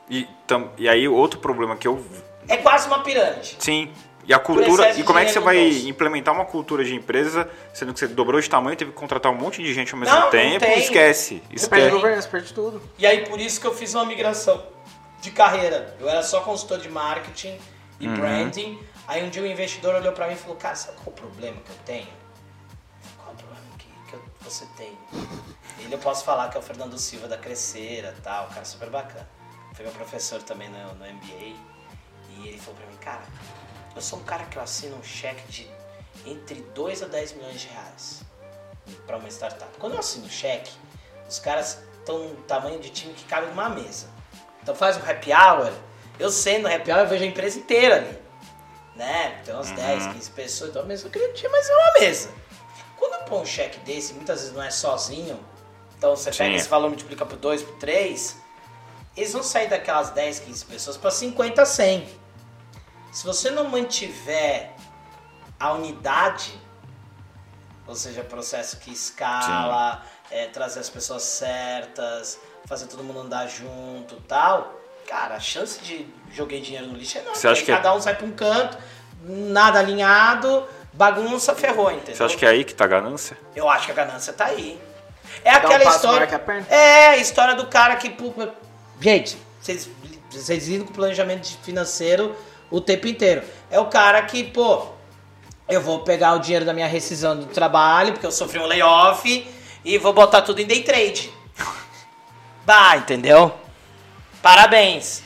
E, 0.08 0.26
tam- 0.46 0.70
e 0.78 0.88
aí, 0.88 1.06
outro 1.08 1.38
problema 1.40 1.76
que 1.76 1.86
eu. 1.86 2.04
É 2.48 2.56
quase 2.56 2.86
uma 2.86 3.02
pirâmide. 3.02 3.56
Sim. 3.58 3.92
E 4.26 4.34
a 4.34 4.38
cultura. 4.38 4.90
E 4.98 5.02
como 5.02 5.18
é 5.18 5.24
que 5.24 5.32
você 5.32 5.40
vai 5.40 5.56
bolso. 5.70 5.88
implementar 5.88 6.34
uma 6.34 6.44
cultura 6.44 6.84
de 6.84 6.94
empresa, 6.94 7.48
sendo 7.74 7.92
que 7.92 7.98
você 7.98 8.06
dobrou 8.06 8.40
de 8.40 8.48
tamanho, 8.48 8.76
teve 8.76 8.90
que 8.92 8.96
contratar 8.96 9.32
um 9.32 9.34
monte 9.34 9.62
de 9.62 9.72
gente 9.74 9.92
ao 9.92 9.98
mesmo 9.98 10.14
Não, 10.14 10.22
não 10.24 10.30
tempo? 10.30 10.64
tem. 10.64 10.78
Esquece. 10.78 11.42
Você 11.50 11.68
perde 11.68 11.86
Esquece. 11.86 11.90
governança, 11.90 12.28
perde 12.28 12.52
tudo. 12.52 12.82
E 12.98 13.06
aí 13.06 13.26
por 13.26 13.40
isso 13.40 13.60
que 13.60 13.66
eu 13.66 13.74
fiz 13.74 13.94
uma 13.94 14.04
migração 14.04 14.62
de 15.20 15.30
carreira. 15.30 15.96
Eu 15.98 16.08
era 16.08 16.22
só 16.22 16.40
consultor 16.40 16.78
de 16.78 16.88
marketing 16.88 17.58
e 17.98 18.06
Uhum. 18.08 18.14
branding. 18.14 18.78
Aí 19.08 19.24
um 19.24 19.28
dia 19.30 19.42
o 19.42 19.46
investidor 19.46 19.94
olhou 19.96 20.12
pra 20.12 20.28
mim 20.28 20.34
e 20.34 20.36
falou, 20.36 20.56
cara, 20.56 20.76
sabe 20.76 20.96
qual 20.98 21.06
é 21.08 21.10
o 21.10 21.12
problema 21.12 21.56
que 21.64 21.70
eu 21.70 21.76
tenho? 21.84 22.08
Qual 23.16 23.30
é 23.30 23.32
o 23.32 23.36
problema 23.36 23.64
que, 23.78 23.86
que 24.08 24.14
eu- 24.14 24.22
você 24.42 24.64
tem? 24.76 24.96
Ele 25.80 25.94
eu 25.94 25.98
posso 25.98 26.24
falar 26.24 26.48
que 26.50 26.56
é 26.56 26.60
o 26.60 26.62
Fernando 26.62 26.96
Silva 26.98 27.26
da 27.26 27.36
Crescera 27.38 28.14
tal, 28.22 28.46
cara 28.48 28.64
super 28.64 28.90
bacana. 28.90 29.28
Foi 29.74 29.84
meu 29.84 29.94
professor 29.94 30.40
também 30.42 30.68
no, 30.68 30.94
no 30.94 31.04
MBA. 31.06 31.56
E 32.38 32.48
ele 32.48 32.58
falou 32.58 32.76
pra 32.78 32.86
mim, 32.86 32.96
cara, 33.00 33.22
eu 33.94 34.02
sou 34.02 34.18
um 34.18 34.22
cara 34.24 34.44
que 34.44 34.56
eu 34.56 34.62
assino 34.62 34.96
um 34.96 35.02
cheque 35.02 35.42
de 35.48 35.70
entre 36.26 36.60
2 36.74 37.02
a 37.02 37.06
10 37.06 37.32
milhões 37.32 37.60
de 37.60 37.68
reais 37.68 38.22
para 39.06 39.16
uma 39.16 39.28
startup. 39.28 39.70
Quando 39.78 39.94
eu 39.94 40.00
assino 40.00 40.28
cheque, 40.28 40.72
os 41.28 41.38
caras 41.38 41.78
estão 41.98 42.18
num 42.18 42.36
tamanho 42.42 42.78
de 42.80 42.90
time 42.90 43.14
que 43.14 43.24
cabe 43.24 43.46
numa 43.48 43.68
mesa. 43.68 44.08
Então 44.62 44.74
faz 44.74 44.96
um 44.96 45.00
happy 45.00 45.32
hour, 45.32 45.72
eu 46.18 46.30
sendo 46.30 46.68
no 46.68 46.74
happy 46.74 46.90
hour, 46.90 47.00
eu 47.00 47.08
vejo 47.08 47.24
a 47.24 47.26
empresa 47.26 47.58
inteira 47.58 47.96
ali. 47.96 48.18
Né? 48.96 49.40
Tem 49.44 49.54
umas 49.54 49.70
10, 49.70 50.08
15 50.08 50.30
pessoas, 50.32 50.70
então 50.70 50.82
a 50.82 50.84
mesa 50.84 51.08
grande, 51.08 51.48
mas 51.48 51.68
é 51.68 51.74
uma 51.74 51.92
mesa. 52.00 52.30
Quando 52.98 53.14
eu 53.14 53.20
põe 53.20 53.40
um 53.40 53.46
cheque 53.46 53.78
desse, 53.80 54.12
muitas 54.12 54.40
vezes 54.40 54.54
não 54.54 54.62
é 54.62 54.70
sozinho, 54.70 55.40
então 55.96 56.14
você 56.14 56.30
pega 56.30 56.50
Sim. 56.50 56.56
esse 56.56 56.68
valor, 56.68 56.88
multiplica 56.88 57.24
por 57.24 57.38
2, 57.38 57.62
por 57.62 57.76
3, 57.76 58.36
eles 59.16 59.32
vão 59.32 59.42
sair 59.42 59.68
daquelas 59.68 60.10
10, 60.10 60.40
15 60.40 60.64
pessoas 60.66 60.96
para 60.96 61.10
50, 61.10 61.64
100. 61.64 62.19
Se 63.10 63.24
você 63.24 63.50
não 63.50 63.64
mantiver 63.68 64.70
a 65.58 65.72
unidade, 65.72 66.52
ou 67.86 67.94
seja, 67.94 68.22
processo 68.22 68.76
que 68.78 68.92
escala, 68.92 70.02
é, 70.30 70.46
trazer 70.46 70.80
as 70.80 70.88
pessoas 70.88 71.22
certas, 71.22 72.38
fazer 72.66 72.86
todo 72.86 73.02
mundo 73.02 73.20
andar 73.20 73.48
junto 73.48 74.16
tal, 74.28 74.74
cara, 75.08 75.34
a 75.34 75.40
chance 75.40 75.80
de 75.80 76.06
joguei 76.32 76.60
dinheiro 76.60 76.86
no 76.86 76.94
lixo 76.96 77.18
é 77.18 77.20
enorme. 77.22 77.36
Você 77.38 77.48
acha 77.48 77.60
Aí 77.60 77.66
que 77.66 77.72
é- 77.72 77.76
cada 77.76 77.94
um 77.94 78.00
sai 78.00 78.14
pra 78.14 78.26
um 78.26 78.30
canto, 78.32 78.78
nada 79.24 79.80
alinhado, 79.80 80.66
bagunça, 80.92 81.54
ferrou, 81.54 81.90
entendeu? 81.90 82.14
Você 82.16 82.22
acha 82.22 82.36
que 82.36 82.46
é 82.46 82.48
aí 82.48 82.64
que 82.64 82.74
tá 82.74 82.84
a 82.84 82.88
ganância? 82.88 83.36
Eu 83.56 83.68
acho 83.68 83.86
que 83.86 83.92
a 83.92 83.94
ganância 83.94 84.32
tá 84.32 84.46
aí. 84.46 84.80
É 85.44 85.52
um 85.52 85.56
aquela 85.56 85.78
passo 85.80 85.96
história. 85.96 86.16
maior 86.16 86.28
que 86.28 86.34
a 86.34 86.38
perna. 86.38 86.66
É, 86.68 87.08
a 87.08 87.16
história 87.16 87.54
do 87.54 87.66
cara 87.66 87.96
que. 87.96 88.14
Gente, 89.00 89.36
vocês, 89.60 89.88
vocês 90.30 90.68
lidam 90.68 90.86
com 90.86 90.92
planejamento 90.92 91.48
financeiro 91.62 92.36
o 92.70 92.80
tempo 92.80 93.06
inteiro. 93.08 93.42
É 93.70 93.78
o 93.78 93.86
cara 93.86 94.22
que, 94.22 94.44
pô, 94.44 94.86
eu 95.68 95.80
vou 95.80 96.00
pegar 96.00 96.34
o 96.34 96.38
dinheiro 96.38 96.64
da 96.64 96.72
minha 96.72 96.86
rescisão 96.86 97.36
do 97.36 97.46
trabalho, 97.46 98.12
porque 98.12 98.26
eu 98.26 98.32
sofri 98.32 98.58
um 98.58 98.66
layoff, 98.66 99.46
e 99.84 99.98
vou 99.98 100.12
botar 100.12 100.42
tudo 100.42 100.60
em 100.60 100.66
day 100.66 100.82
trade. 100.82 101.30
Bah, 102.64 102.96
entendeu? 102.96 103.52
Parabéns. 104.42 105.22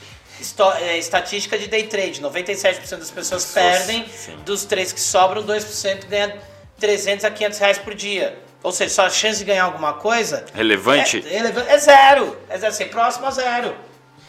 É, 0.80 0.98
estatística 0.98 1.58
de 1.58 1.66
day 1.68 1.84
trade: 1.84 2.20
97% 2.22 2.96
das 2.96 3.10
pessoas 3.10 3.44
perdem, 3.52 4.06
sim. 4.08 4.36
dos 4.44 4.64
três 4.64 4.92
que 4.92 5.00
sobram, 5.00 5.42
2% 5.42 6.06
ganha 6.06 6.38
300 6.78 7.24
a 7.24 7.30
500 7.30 7.58
reais 7.58 7.78
por 7.78 7.94
dia. 7.94 8.38
Ou 8.62 8.72
seja, 8.72 8.94
sua 8.94 9.10
chance 9.10 9.38
de 9.38 9.44
ganhar 9.44 9.64
alguma 9.64 9.92
coisa 9.94 10.46
Relevante? 10.54 11.22
é, 11.26 11.36
releva- 11.36 11.64
é 11.68 11.78
zero. 11.78 12.38
É 12.48 12.58
zero, 12.58 12.72
assim, 12.72 12.86
próximo 12.86 13.26
a 13.26 13.30
zero. 13.30 13.76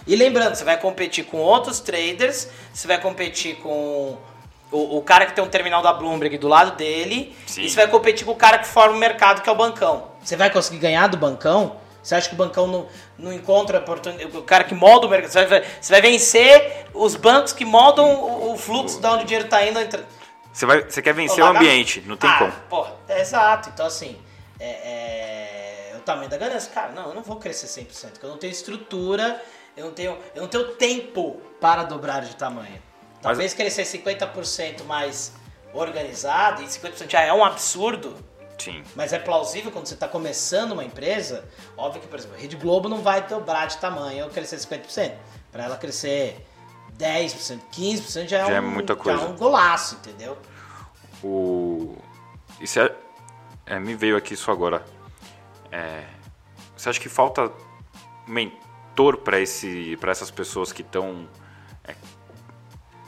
E 0.07 0.15
lembrando, 0.15 0.55
você 0.55 0.63
vai 0.63 0.77
competir 0.77 1.25
com 1.25 1.37
outros 1.37 1.79
traders, 1.79 2.47
você 2.73 2.87
vai 2.87 2.99
competir 3.01 3.57
com 3.57 4.17
O, 4.71 4.97
o 4.97 5.01
cara 5.01 5.25
que 5.25 5.33
tem 5.33 5.43
um 5.43 5.47
terminal 5.47 5.81
da 5.81 5.93
Bloomberg 5.93 6.37
do 6.37 6.47
lado 6.47 6.75
dele, 6.75 7.35
Sim. 7.45 7.61
e 7.61 7.69
você 7.69 7.75
vai 7.75 7.87
competir 7.87 8.25
com 8.25 8.31
o 8.31 8.35
cara 8.35 8.57
que 8.57 8.67
forma 8.67 8.95
o 8.95 8.99
mercado, 8.99 9.41
que 9.41 9.49
é 9.49 9.51
o 9.51 9.55
bancão. 9.55 10.11
Você 10.23 10.35
vai 10.35 10.49
conseguir 10.49 10.79
ganhar 10.79 11.07
do 11.07 11.17
bancão? 11.17 11.77
Você 12.03 12.13
acha 12.13 12.27
que 12.29 12.35
o 12.35 12.37
bancão 12.37 12.67
não, 12.67 12.87
não 13.17 13.31
encontra 13.33 13.79
oportunidade? 13.79 14.35
O 14.37 14.43
cara 14.43 14.63
que 14.63 14.75
molda 14.75 15.07
o 15.07 15.09
mercado. 15.09 15.31
Você 15.31 15.45
vai, 15.45 15.63
você 15.81 15.91
vai 15.93 16.01
vencer 16.01 16.85
os 16.93 17.15
bancos 17.15 17.53
que 17.53 17.63
moldam 17.65 18.05
o, 18.13 18.53
o 18.53 18.57
fluxo 18.57 18.99
de 18.99 19.07
onde 19.07 19.23
o 19.23 19.25
dinheiro 19.25 19.45
está 19.45 19.65
indo. 19.65 19.79
Entre... 19.79 20.03
Você, 20.51 20.65
vai, 20.65 20.83
você 20.83 21.01
quer 21.01 21.13
vencer 21.13 21.43
o 21.43 21.47
lagar- 21.47 21.61
ambiente, 21.61 22.01
não 22.05 22.17
tem 22.17 22.29
ah, 22.29 22.37
como. 22.37 22.51
Porra, 22.69 22.93
é 23.07 23.21
exato. 23.21 23.69
Então, 23.73 23.85
assim, 23.85 24.17
é, 24.59 25.91
é, 25.93 25.95
o 25.95 25.99
tamanho 26.01 26.29
da 26.29 26.37
ganância. 26.37 26.71
Cara, 26.71 26.91
não, 26.91 27.09
eu 27.09 27.15
não 27.15 27.23
vou 27.23 27.37
crescer 27.37 27.67
100%, 27.67 28.11
porque 28.11 28.25
eu 28.25 28.29
não 28.29 28.37
tenho 28.37 28.51
estrutura, 28.51 29.41
eu 29.75 29.85
não 29.85 29.91
tenho, 29.91 30.17
eu 30.33 30.41
não 30.41 30.49
tenho 30.49 30.75
tempo 30.75 31.41
para 31.59 31.83
dobrar 31.83 32.21
de 32.21 32.35
tamanho. 32.35 32.81
Talvez 33.21 33.53
crescer 33.53 33.83
50% 33.83 34.83
mais 34.85 35.33
organizado, 35.73 36.61
e 36.61 36.65
50% 36.65 37.09
já 37.09 37.21
é 37.21 37.33
um 37.33 37.43
absurdo, 37.43 38.15
Sim. 38.57 38.83
mas 38.95 39.11
é 39.13 39.19
plausível 39.19 39.71
quando 39.71 39.87
você 39.87 39.95
está 39.95 40.07
começando 40.07 40.71
uma 40.71 40.83
empresa. 40.83 41.43
Óbvio 41.75 42.01
que, 42.01 42.07
por 42.07 42.19
exemplo, 42.19 42.37
a 42.37 42.39
Rede 42.39 42.55
Globo 42.55 42.87
não 42.87 43.01
vai 43.01 43.25
dobrar 43.27 43.67
de 43.67 43.77
tamanho 43.77 44.25
ou 44.25 44.31
crescer 44.31 44.57
50%. 44.57 45.13
Para 45.51 45.65
ela 45.65 45.77
crescer 45.77 46.45
10%, 46.97 47.59
15% 47.71 48.27
já 48.27 48.39
é, 48.39 48.45
Já 48.45 48.53
é 48.53 48.61
um, 48.61 48.69
muita 48.69 48.95
coisa. 48.95 49.19
Já 49.19 49.25
é 49.25 49.29
um 49.29 49.35
golaço, 49.35 49.95
entendeu? 49.95 50.37
O. 51.23 51.97
Isso 52.59 52.79
é, 52.79 52.93
é, 53.65 53.79
Me 53.79 53.95
veio 53.95 54.15
aqui 54.15 54.33
isso 54.33 54.49
agora. 54.51 54.85
É, 55.71 56.03
você 56.75 56.89
acha 56.89 56.99
que 56.99 57.09
falta 57.09 57.51
mentor 58.95 59.17
para 59.17 59.39
esse, 59.39 59.97
para 59.97 60.11
essas 60.11 60.31
pessoas 60.31 60.71
que 60.71 60.81
estão 60.81 61.27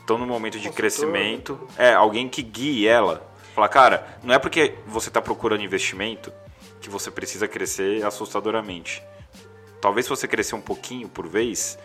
estão 0.00 0.18
no 0.18 0.26
momento 0.26 0.54
de 0.54 0.68
Consultor, 0.68 0.76
crescimento? 0.76 1.68
É 1.76 1.92
alguém 1.92 2.28
que 2.28 2.42
guie 2.42 2.86
ela. 2.86 3.26
Falar, 3.54 3.68
cara, 3.68 4.18
não 4.22 4.34
é 4.34 4.38
porque 4.38 4.74
você 4.86 5.08
está 5.08 5.20
procurando 5.20 5.62
investimento 5.62 6.32
que 6.80 6.88
você 6.88 7.10
precisa 7.10 7.48
crescer 7.48 8.04
assustadoramente. 8.04 9.02
Talvez 9.80 10.06
se 10.06 10.10
você 10.10 10.26
crescer 10.26 10.54
um 10.54 10.60
pouquinho 10.60 11.08
por 11.08 11.26
vez, 11.26 11.78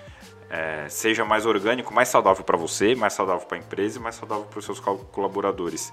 é, 0.50 0.88
seja 0.88 1.26
mais 1.26 1.46
orgânico, 1.46 1.94
mais 1.94 2.08
saudável 2.08 2.44
para 2.44 2.58
você, 2.58 2.96
mais 2.96 3.14
saudável 3.14 3.46
para 3.46 3.58
a 3.58 3.60
empresa 3.60 4.00
e 4.00 4.02
mais 4.02 4.16
saudável 4.16 4.46
para 4.46 4.60
os 4.60 4.66
seus 4.66 4.80
col- 4.80 5.00
colaboradores. 5.12 5.92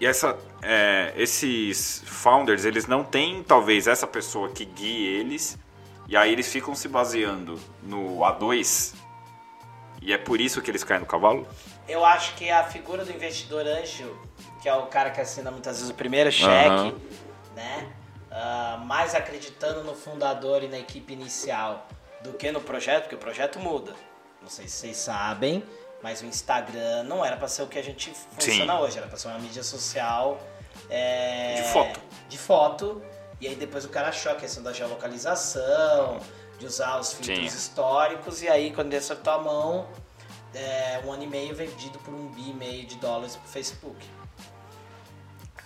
E 0.00 0.06
essa, 0.06 0.36
é, 0.62 1.12
esses 1.16 2.02
founders, 2.04 2.64
eles 2.64 2.86
não 2.86 3.04
têm 3.04 3.42
talvez 3.42 3.86
essa 3.86 4.06
pessoa 4.06 4.48
que 4.48 4.64
guie 4.64 5.06
eles, 5.06 5.56
e 6.08 6.16
aí 6.16 6.32
eles 6.32 6.50
ficam 6.50 6.74
se 6.74 6.88
baseando 6.88 7.60
no 7.82 8.20
A2, 8.20 8.94
e 10.00 10.12
é 10.12 10.18
por 10.18 10.40
isso 10.40 10.62
que 10.62 10.70
eles 10.70 10.82
caem 10.82 11.00
no 11.00 11.06
cavalo? 11.06 11.46
Eu 11.86 12.04
acho 12.04 12.34
que 12.34 12.50
a 12.50 12.64
figura 12.64 13.04
do 13.04 13.12
investidor 13.12 13.66
anjo, 13.66 14.16
que 14.62 14.68
é 14.68 14.74
o 14.74 14.86
cara 14.86 15.10
que 15.10 15.20
assina 15.20 15.50
muitas 15.50 15.76
vezes 15.76 15.90
o 15.90 15.94
primeiro 15.94 16.30
cheque, 16.32 16.68
Aham. 16.68 16.94
né? 17.54 17.92
Ah, 18.30 18.82
mais 18.84 19.14
acreditando 19.14 19.82
no 19.84 19.94
fundador 19.94 20.62
e 20.62 20.68
na 20.68 20.78
equipe 20.78 21.12
inicial 21.12 21.86
do 22.22 22.32
que 22.32 22.50
no 22.50 22.60
projeto, 22.60 23.02
porque 23.02 23.14
o 23.14 23.18
projeto 23.18 23.58
muda. 23.58 23.94
Não 24.40 24.48
sei 24.48 24.68
se 24.68 24.76
vocês 24.76 24.96
sabem, 24.96 25.62
mas 26.02 26.22
o 26.22 26.26
Instagram 26.26 27.04
não 27.04 27.24
era 27.24 27.36
para 27.36 27.48
ser 27.48 27.62
o 27.62 27.66
que 27.66 27.78
a 27.78 27.82
gente 27.82 28.12
funciona 28.30 28.74
Sim. 28.76 28.80
hoje, 28.80 28.98
era 28.98 29.06
para 29.06 29.16
ser 29.16 29.28
uma 29.28 29.38
mídia 29.38 29.62
social 29.62 30.40
é, 30.88 31.54
De 31.56 31.72
foto. 31.72 32.00
De 32.28 32.38
foto. 32.38 33.02
E 33.40 33.46
aí 33.46 33.54
depois 33.54 33.84
o 33.84 33.88
cara 33.88 34.08
achou 34.08 34.32
a 34.32 34.34
questão 34.34 34.62
da 34.62 34.72
geolocalização, 34.72 36.18
de 36.58 36.66
usar 36.66 36.98
os 36.98 37.12
filtros 37.12 37.38
Sim. 37.38 37.44
históricos, 37.58 38.42
e 38.42 38.48
aí 38.48 38.72
quando 38.72 38.88
ele 38.88 38.96
acertou 38.96 39.32
a 39.32 39.38
mão, 39.38 39.86
é, 40.54 41.00
um 41.04 41.12
ano 41.12 41.22
e 41.22 41.26
meio 41.26 41.54
vendido 41.54 41.98
por 42.00 42.12
um 42.12 42.26
bi 42.28 42.50
e 42.50 42.54
meio 42.54 42.84
de 42.86 42.96
dólares 42.96 43.36
pro 43.36 43.48
Facebook. 43.48 44.04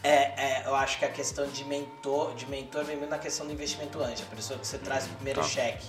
É, 0.05 0.63
é, 0.63 0.63
eu 0.67 0.75
acho 0.75 0.99
que 0.99 1.05
a 1.05 1.11
questão 1.11 1.47
de 1.47 1.65
mentor, 1.65 2.35
de 2.35 2.45
mentor 2.47 2.85
vem 2.85 2.97
muito 2.97 3.11
na 3.11 3.19
questão 3.19 3.47
do 3.47 3.53
investimento 3.53 4.03
antes, 4.03 4.23
a 4.23 4.35
pessoa 4.35 4.59
que 4.59 4.67
você 4.67 4.77
traz 4.79 5.07
no 5.07 5.15
primeiro 5.15 5.41
Tá. 5.41 5.47
cheque. 5.47 5.87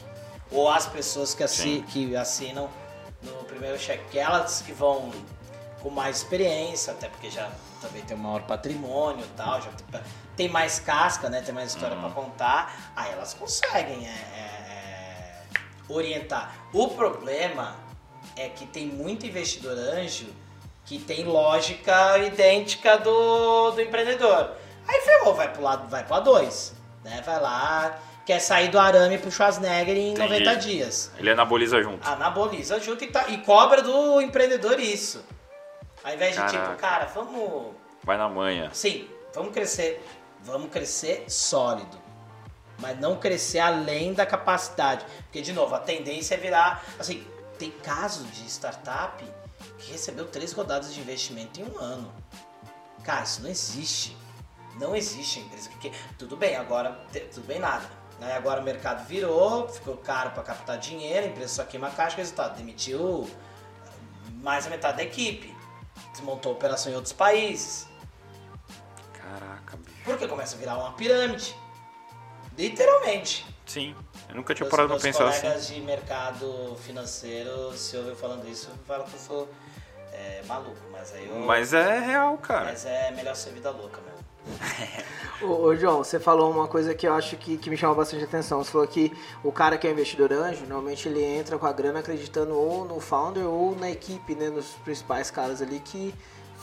Ou 0.52 0.70
as 0.70 0.86
pessoas 0.86 1.34
que, 1.34 1.44
assi- 1.44 1.64
Sim. 1.64 1.82
que 1.84 2.16
assinam 2.16 2.70
no 3.24 3.44
primeiro 3.46 3.78
cheque, 3.80 4.04
que 4.12 4.20
elas 4.20 4.62
que 4.62 4.72
vão 4.72 5.12
com 5.82 5.90
mais 5.90 6.18
experiência, 6.18 6.94
até 6.94 7.10
porque 7.10 7.30
já 7.32 7.50
também 7.82 8.04
tem 8.04 8.16
um 8.16 8.20
maior 8.20 8.44
patrimônio 8.44 9.26
e 9.26 9.30
tal, 9.30 9.60
já 9.62 9.72
tem, 10.36 10.50
mais 10.50 10.80
casca, 10.80 11.30
né? 11.30 11.42
Tem 11.42 11.54
mais 11.54 11.70
história 11.74 11.96
Uhum. 11.96 12.04
pra 12.04 12.24
contar, 12.24 12.92
aí 12.96 13.12
elas 13.12 13.34
conseguem 13.34 14.08
é, 14.08 14.10
é, 14.10 14.40
é, 14.40 15.42
orientar. 15.88 16.54
O 16.74 16.88
problema 16.90 17.76
é 18.36 18.50
que 18.50 18.66
tem 18.66 18.88
muito 18.88 19.26
investidor 19.26 19.78
anjo 19.78 20.28
que 20.86 21.00
tem 21.00 21.24
lógica 21.24 22.18
idêntica 22.18 22.98
do, 22.98 23.72
do 23.72 23.82
empreendedor. 23.82 24.52
Aí 24.88 25.02
ferrou, 25.02 25.34
vai 25.34 25.52
pro 25.52 25.62
lado, 25.62 25.88
vai 25.88 26.04
pro 26.04 26.16
A2, 26.18 26.74
né? 27.06 27.22
Vai 27.26 27.40
lá, 27.40 27.98
quer 28.26 28.40
sair 28.40 28.68
do 28.68 28.78
arame 28.78 29.18
pro 29.18 29.32
Schwarzenegger 29.32 29.96
em 29.96 30.12
Entendi. 30.12 30.44
90 30.44 30.56
dias. 30.58 31.12
Ele 31.18 31.30
anaboliza 31.32 31.82
junto. 31.82 32.06
Anaboliza 32.08 32.80
junto 32.82 33.04
e, 33.04 33.08
tá, 33.08 33.30
e 33.30 33.38
cobra 33.40 33.82
do 33.82 34.20
empreendedor 34.22 34.78
isso. 34.80 35.24
Ao 36.04 36.14
invés 36.14 36.34
de 36.36 36.42
Caraca. 36.42 36.66
tipo, 36.66 36.76
cara, 36.82 37.06
vamos. 37.06 37.74
Vai 38.04 38.18
na 38.18 38.28
manha. 38.28 38.70
Sim, 38.74 39.08
vamos 39.34 39.54
crescer. 39.54 40.04
Vamos 40.44 40.70
crescer 40.72 41.26
sólido. 41.30 41.98
Mas 42.80 43.00
não 43.00 43.18
crescer 43.18 43.60
além 43.60 44.14
da 44.14 44.26
capacidade. 44.26 45.06
Porque, 45.24 45.42
de 45.42 45.54
novo, 45.54 45.74
a 45.76 45.80
tendência 45.80 46.36
é 46.36 46.38
virar. 46.38 46.84
Assim, 47.00 47.26
tem 47.58 47.72
casos 47.72 48.30
de 48.32 48.46
startup 48.50 49.24
que 49.78 49.92
recebeu 49.92 50.28
três 50.28 50.52
rodadas 50.54 50.94
de 50.94 51.00
investimento 51.00 51.60
em 51.62 51.64
um 51.64 51.78
ano. 51.80 52.12
Cara, 53.04 53.24
isso 53.24 53.42
não 53.42 53.50
existe. 53.50 54.18
Não 54.80 54.96
existe 54.96 55.40
empresa 55.40 55.70
que. 55.70 55.90
que- 55.90 55.98
Tudo 56.18 56.36
bem, 56.36 56.56
agora. 56.56 56.92
Tudo 57.34 57.46
bem 57.46 57.60
nada. 57.60 57.86
Né? 58.20 58.36
Agora 58.36 58.62
o 58.62 58.64
mercado 58.64 59.06
virou, 59.08 59.68
ficou 59.70 59.98
caro 59.98 60.32
para 60.32 60.44
captar 60.44 60.78
dinheiro, 60.78 61.26
a 61.26 61.30
empresa 61.30 61.56
só 61.56 61.64
queima 61.64 61.90
caixa, 61.90 62.18
resultado, 62.18 62.56
demitiu 62.58 63.30
mais 64.42 64.66
da 64.66 64.70
metade 64.70 64.98
da 64.98 65.04
equipe. 65.04 65.56
Desmontou 66.12 66.52
a 66.52 66.56
operação 66.56 66.92
em 66.92 66.96
outros 66.96 67.14
países. 67.14 67.88
Porque 70.04 70.28
começa 70.28 70.56
a 70.56 70.60
virar 70.60 70.78
uma 70.78 70.92
pirâmide. 70.94 71.56
Literalmente. 72.58 73.46
Sim, 73.66 73.96
eu 74.30 74.36
nunca 74.36 74.54
tinha 74.54 74.66
Meus- 74.66 74.72
parado 74.72 74.90
pra 74.94 75.00
pensar 75.02 75.28
assim. 75.28 75.42
colegas 75.42 75.68
de 75.68 75.82
mercado 75.82 76.76
financeiro, 76.82 77.74
se 77.74 77.98
ouvem 77.98 78.16
falando 78.16 78.48
isso, 78.48 78.70
falam 78.86 79.06
que 79.08 79.14
eu 79.16 79.20
sou 79.20 79.50
é, 80.12 80.42
maluco. 80.46 80.78
Mas 80.92 81.14
aí 81.14 81.28
eu. 81.28 81.40
Mas 81.40 81.74
é 81.74 82.00
real, 82.00 82.38
cara. 82.38 82.66
mas 82.66 82.86
é 82.86 83.12
melhor 83.12 83.36
ser 83.36 83.52
vida 83.52 83.72
louca 83.72 84.00
mesmo. 84.02 84.24
Ô, 85.42 85.68
ô, 85.68 85.76
João, 85.76 86.04
você 86.04 86.20
falou 86.20 86.52
uma 86.52 86.68
coisa 86.68 86.94
que 86.94 87.08
eu 87.08 87.14
acho 87.14 87.36
que, 87.38 87.58
que 87.58 87.70
me 87.70 87.78
chama 87.78 87.96
bastante 87.96 88.24
atenção. 88.24 88.64
Você 88.64 88.72
falou 88.72 88.88
que 88.88 89.12
o 89.44 89.52
cara 89.52 89.78
que 89.78 89.88
é 89.88 89.92
investidor 89.92 90.32
anjo, 90.32 90.62
normalmente 90.66 91.08
ele 91.08 91.24
entra 91.24 91.58
com 91.58 91.66
a 91.66 91.72
grana 91.72 92.00
acreditando 92.00 92.54
ou 92.58 92.86
no 92.86 93.00
founder 93.00 93.46
ou 93.46 93.76
na 93.76 93.90
equipe, 93.90 94.36
né? 94.36 94.50
Nos 94.50 94.68
principais 94.84 95.32
caras 95.32 95.62
ali 95.62 95.80
que 95.80 96.14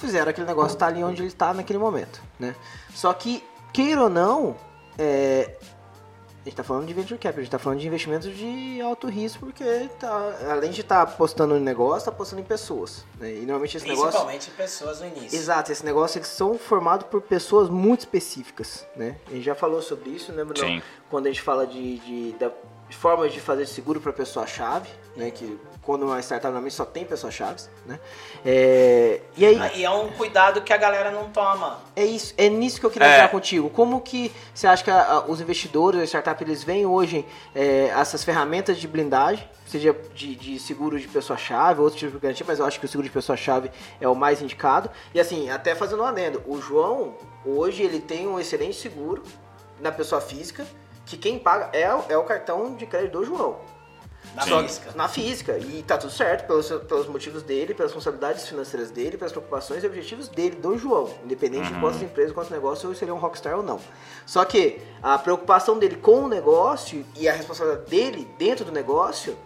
fizeram 0.00 0.30
aquele 0.30 0.46
negócio 0.46 0.74
estar 0.74 0.86
ali 0.86 1.02
onde 1.04 1.20
ele 1.22 1.28
está 1.28 1.52
naquele 1.54 1.78
momento, 1.78 2.20
né? 2.38 2.54
Só 2.94 3.12
que, 3.12 3.44
queira 3.72 4.02
ou 4.02 4.08
não, 4.10 4.56
é, 4.98 5.54
a 6.40 6.44
gente 6.44 6.56
tá 6.56 6.64
falando 6.64 6.86
de 6.86 6.94
venture 6.94 7.18
capital, 7.18 7.38
a 7.40 7.42
gente 7.42 7.50
tá 7.50 7.58
falando 7.58 7.80
de 7.80 7.86
investimentos 7.86 8.34
de 8.34 8.80
alto 8.80 9.06
risco, 9.08 9.44
porque 9.46 9.88
tá, 9.98 10.34
além 10.50 10.70
de 10.70 10.80
estar 10.80 11.02
apostando 11.02 11.54
no 11.54 11.60
negócio, 11.60 12.06
tá 12.06 12.10
apostando 12.10 12.40
em 12.40 12.44
pessoas. 12.44 13.04
Né? 13.18 13.34
E 13.34 13.40
normalmente 13.40 13.76
esse 13.76 13.86
negócio. 13.86 14.10
Principalmente 14.10 14.50
pessoas 14.52 15.00
no 15.00 15.06
início. 15.06 15.38
Exato, 15.38 15.70
esse 15.70 15.84
negócio 15.84 16.18
eles 16.18 16.28
são 16.28 16.56
formados 16.58 17.06
por 17.08 17.20
pessoas 17.20 17.68
muito 17.68 18.00
específicas, 18.00 18.86
né? 18.96 19.16
A 19.28 19.32
gente 19.32 19.44
já 19.44 19.54
falou 19.54 19.82
sobre 19.82 20.10
isso, 20.10 20.32
né, 20.32 20.42
Bruno? 20.44 20.66
Sim. 20.66 20.82
Quando 21.10 21.26
a 21.26 21.28
gente 21.28 21.42
fala 21.42 21.66
de, 21.66 21.98
de, 21.98 22.32
da- 22.38 22.50
de 22.88 22.96
formas 22.96 23.32
de 23.32 23.40
fazer 23.40 23.66
seguro 23.66 24.00
para 24.00 24.12
pessoa-chave, 24.12 24.88
né? 25.16 25.30
Que 25.30 25.58
quando 25.82 26.04
uma 26.04 26.20
startup 26.20 26.46
normalmente 26.46 26.74
só 26.74 26.84
tem 26.84 27.04
pessoas-chaves, 27.04 27.68
né? 27.86 27.98
É, 28.44 29.20
e 29.36 29.44
aí, 29.46 29.58
Ah, 29.58 29.70
E 29.74 29.84
é 29.84 29.90
um 29.90 30.08
cuidado 30.12 30.60
que 30.62 30.72
a 30.72 30.76
galera 30.76 31.10
não 31.10 31.30
toma. 31.30 31.78
é 31.96 32.04
isso, 32.04 32.32
é 32.38 32.48
nisso 32.48 32.78
que 32.80 32.86
eu 32.86 32.90
queria 32.90 33.08
É. 33.08 33.14
entrar 33.16 33.28
contigo. 33.28 33.68
Como 33.70 34.00
que 34.00 34.32
você 34.54 34.66
acha 34.66 34.82
que 34.84 34.90
a- 34.90 35.02
a- 35.02 35.24
os 35.26 35.40
investidores, 35.40 36.00
as 36.00 36.08
startups, 36.08 36.46
eles 36.46 36.62
veem 36.64 36.86
hoje 36.86 37.24
é, 37.54 37.86
essas 37.88 38.22
ferramentas 38.24 38.78
de 38.78 38.86
blindagem, 38.88 39.48
seja 39.66 39.94
de, 40.14 40.34
de 40.34 40.58
seguro 40.58 40.98
de 40.98 41.06
pessoa-chave, 41.08 41.80
outro 41.80 41.98
tipo 41.98 42.12
de 42.12 42.18
garantia, 42.18 42.44
mas 42.46 42.58
eu 42.58 42.64
acho 42.64 42.78
que 42.80 42.86
o 42.86 42.88
seguro 42.88 43.06
de 43.08 43.12
pessoa-chave 43.12 43.70
é 44.00 44.08
o 44.08 44.14
mais 44.14 44.40
indicado. 44.42 44.90
E 45.14 45.20
assim, 45.20 45.50
até 45.50 45.74
fazendo 45.74 46.02
um 46.02 46.06
adendo, 46.06 46.42
o 46.46 46.60
João, 46.60 47.14
hoje, 47.44 47.82
ele 47.82 48.00
tem 48.00 48.26
um 48.26 48.38
excelente 48.40 48.76
seguro 48.76 49.22
na 49.80 49.90
pessoa 49.92 50.20
física, 50.20 50.66
que 51.06 51.16
quem 51.16 51.38
paga 51.38 51.70
é, 51.72 51.92
o- 51.94 52.04
é 52.08 52.16
o 52.16 52.22
cartão 52.24 52.74
de 52.74 52.86
crédito 52.86 53.12
do 53.18 53.24
João. 53.24 53.56
Na 54.34 54.42
Sim. 54.42 54.62
física. 54.62 54.92
Na 54.94 55.08
física. 55.08 55.58
E 55.58 55.82
tá 55.82 55.98
tudo 55.98 56.12
certo 56.12 56.46
pelos, 56.46 56.68
pelos 56.68 57.06
motivos 57.08 57.42
dele, 57.42 57.74
pelas 57.74 57.92
responsabilidades 57.92 58.46
financeiras 58.46 58.90
dele, 58.90 59.16
pelas 59.16 59.32
preocupações 59.32 59.82
e 59.82 59.86
objetivos 59.86 60.28
dele, 60.28 60.56
do 60.56 60.78
João. 60.78 61.10
Independente 61.24 61.72
de 61.72 61.80
quantas 61.80 62.00
empresas, 62.00 62.32
quantos 62.32 62.50
negócios, 62.50 62.84
ou 62.84 62.94
se 62.94 63.04
ele 63.04 63.10
é 63.10 63.14
um 63.14 63.18
rockstar 63.18 63.56
ou 63.56 63.62
não. 63.62 63.80
Só 64.24 64.44
que 64.44 64.80
a 65.02 65.18
preocupação 65.18 65.78
dele 65.78 65.96
com 65.96 66.24
o 66.24 66.28
negócio 66.28 67.04
e 67.16 67.28
a 67.28 67.32
responsabilidade 67.32 67.90
dele 67.90 68.28
dentro 68.38 68.64
do 68.64 68.72
negócio 68.72 69.36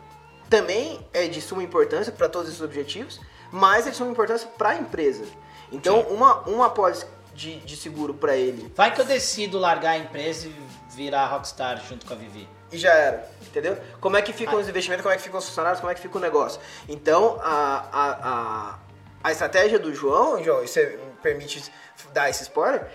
também 0.51 1.01
é 1.13 1.27
de 1.27 1.41
suma 1.41 1.63
importância 1.63 2.13
para 2.13 2.29
todos 2.29 2.49
esses 2.49 2.61
objetivos, 2.61 3.21
mas 3.51 3.85
são 3.97 4.07
de 4.07 4.13
importância 4.13 4.49
para 4.59 4.71
a 4.71 4.77
empresa. 4.77 5.25
Então, 5.73 6.01
uma, 6.03 6.41
uma 6.43 6.67
apólice 6.67 7.07
de, 7.35 7.57
de 7.61 7.77
seguro 7.77 8.15
para 8.15 8.37
ele 8.37 8.73
Vai 8.77 8.95
que 8.95 9.01
eu 9.01 9.05
decido 9.05 9.59
largar 9.59 9.93
a 9.93 9.99
empresa 9.99 10.47
e 10.47 10.55
virar 10.95 11.27
Rockstar 11.27 11.83
junto 11.89 12.07
com 12.07 12.13
a 12.13 12.17
Vivi. 12.17 12.49
E 12.75 12.79
já 12.79 12.93
era, 12.93 13.29
entendeu? 13.43 13.79
Como 14.01 14.17
é 14.17 14.23
que 14.23 14.33
ficam 14.33 14.59
os 14.59 14.69
investimentos, 14.69 15.03
como 15.03 15.15
é 15.15 15.17
que 15.17 15.23
ficam 15.23 15.39
os 15.39 15.47
funcionários, 15.47 15.81
como 15.81 15.91
é 15.91 15.95
que 15.95 16.01
fica 16.01 16.19
o 16.19 16.21
negócio. 16.21 16.61
Então, 16.89 17.39
a, 17.43 17.85
a, 17.93 18.29
a, 18.31 18.79
a 19.23 19.33
estratégia 19.33 19.79
do 19.79 19.95
João, 19.95 20.43
João, 20.43 20.63
e 20.63 20.69
você 20.69 20.99
me 21.03 21.13
permite 21.23 21.73
dar 22.13 22.29
esse 22.29 22.43
spoiler, 22.43 22.87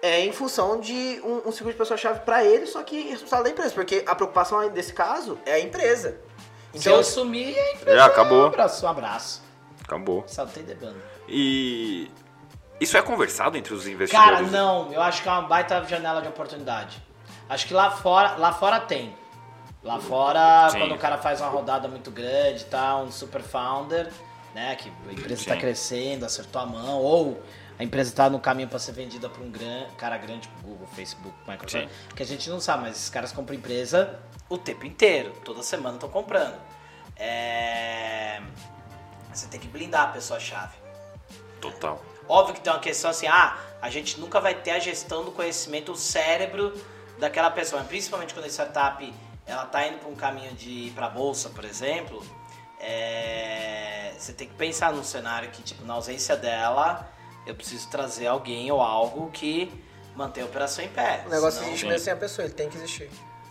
é 0.00 0.20
em 0.20 0.32
função 0.32 0.78
de 0.80 1.20
um, 1.24 1.48
um 1.48 1.52
seguro 1.52 1.72
de 1.72 1.78
pessoa-chave 1.78 2.20
para 2.20 2.44
ele, 2.44 2.66
só 2.66 2.82
que 2.82 3.08
responsável 3.10 3.44
da 3.44 3.50
empresa, 3.50 3.74
porque 3.74 4.04
a 4.06 4.14
preocupação 4.14 4.68
desse 4.70 4.92
caso 4.92 5.38
é 5.46 5.54
a 5.54 5.60
empresa. 5.60 6.18
Se 6.72 6.78
Então, 6.80 6.96
eu 6.96 7.04
sumir, 7.04 7.58
a 7.58 7.72
empresa 7.72 7.96
Já 7.98 8.06
acabou. 8.06 8.42
Um 8.42 8.46
abraço, 8.46 8.84
um 8.84 8.88
abraço. 8.88 9.42
Acabou. 9.82 10.24
Saltei 10.26 10.62
de 10.62 10.74
banda. 10.74 10.96
E 11.28 12.10
isso 12.80 12.96
é 12.96 13.02
conversado 13.02 13.56
entre 13.56 13.72
os 13.72 13.86
investidores? 13.86 14.30
Cara, 14.30 14.42
não, 14.42 14.92
eu 14.92 15.00
acho 15.00 15.22
que 15.22 15.28
é 15.28 15.32
uma 15.32 15.42
baita 15.42 15.82
janela 15.84 16.20
de 16.20 16.28
oportunidade. 16.28 17.02
Acho 17.48 17.66
que 17.66 17.74
lá 17.74 17.90
fora, 17.90 18.36
lá 18.36 18.52
fora 18.52 18.80
tem. 18.80 19.14
Lá 19.84 20.00
fora, 20.00 20.70
Sim. 20.70 20.78
quando 20.78 20.94
o 20.94 20.98
cara 20.98 21.18
faz 21.18 21.42
uma 21.42 21.50
rodada 21.50 21.86
muito 21.86 22.10
grande, 22.10 22.64
tá, 22.64 22.96
um 22.96 23.12
super 23.12 23.42
founder, 23.42 24.10
né, 24.54 24.74
que 24.76 24.90
a 25.08 25.12
empresa 25.12 25.42
está 25.42 25.56
crescendo, 25.56 26.24
acertou 26.24 26.62
a 26.62 26.64
mão, 26.64 27.02
ou 27.02 27.42
a 27.78 27.84
empresa 27.84 28.08
está 28.08 28.30
no 28.30 28.40
caminho 28.40 28.66
para 28.66 28.78
ser 28.78 28.92
vendida 28.92 29.28
para 29.28 29.42
um 29.42 29.50
gran, 29.50 29.86
cara 29.98 30.16
grande, 30.16 30.42
tipo 30.42 30.62
Google, 30.62 30.86
Facebook, 30.94 31.36
Microsoft, 31.46 31.86
Sim. 31.86 32.14
que 32.16 32.22
a 32.22 32.26
gente 32.26 32.48
não 32.48 32.60
sabe, 32.60 32.84
mas 32.84 32.96
esses 32.96 33.10
caras 33.10 33.30
compram 33.30 33.56
empresa 33.56 34.18
o 34.48 34.56
tempo 34.56 34.86
inteiro, 34.86 35.32
toda 35.44 35.62
semana 35.62 35.96
estão 35.96 36.08
comprando. 36.08 36.58
É... 37.16 38.40
Você 39.32 39.48
tem 39.48 39.60
que 39.60 39.68
blindar 39.68 40.04
a 40.04 40.12
pessoa-chave. 40.12 40.76
Total. 41.60 42.00
Óbvio 42.28 42.54
que 42.54 42.60
tem 42.60 42.72
uma 42.72 42.78
questão 42.78 43.10
assim, 43.10 43.26
ah, 43.26 43.58
a 43.82 43.90
gente 43.90 44.18
nunca 44.18 44.40
vai 44.40 44.54
ter 44.54 44.70
a 44.70 44.78
gestão 44.78 45.24
do 45.24 45.32
conhecimento, 45.32 45.92
o 45.92 45.96
cérebro 45.96 46.72
daquela 47.18 47.50
pessoa. 47.50 47.80
Mas 47.80 47.88
principalmente 47.88 48.32
quando 48.32 48.46
a 48.46 48.48
startup 48.48 49.12
ela 49.46 49.66
tá 49.66 49.86
indo 49.86 49.98
para 49.98 50.08
um 50.08 50.14
caminho 50.14 50.52
de 50.54 50.70
ir 50.70 50.90
para 50.92 51.08
bolsa, 51.08 51.50
por 51.50 51.64
exemplo, 51.64 52.22
é, 52.80 54.12
você 54.18 54.32
tem 54.32 54.48
que 54.48 54.54
pensar 54.54 54.92
num 54.92 55.04
cenário 55.04 55.50
que, 55.50 55.62
tipo, 55.62 55.84
na 55.84 55.94
ausência 55.94 56.36
dela, 56.36 57.08
eu 57.46 57.54
preciso 57.54 57.88
trazer 57.88 58.26
alguém 58.26 58.70
ou 58.70 58.80
algo 58.80 59.30
que 59.30 59.70
mantenha 60.16 60.46
a 60.46 60.48
operação 60.48 60.84
em 60.84 60.88
pé. 60.88 61.22
o 61.26 61.30
negócio 61.30 61.58
senão- 61.58 61.68
existe 61.70 61.86
mesmo 61.86 62.04
sem 62.04 62.12
a 62.12 62.16
pessoa, 62.16 62.44
ele 62.44 62.54
tem 62.54 62.68
que 62.68 62.76
existir. 62.76 63.10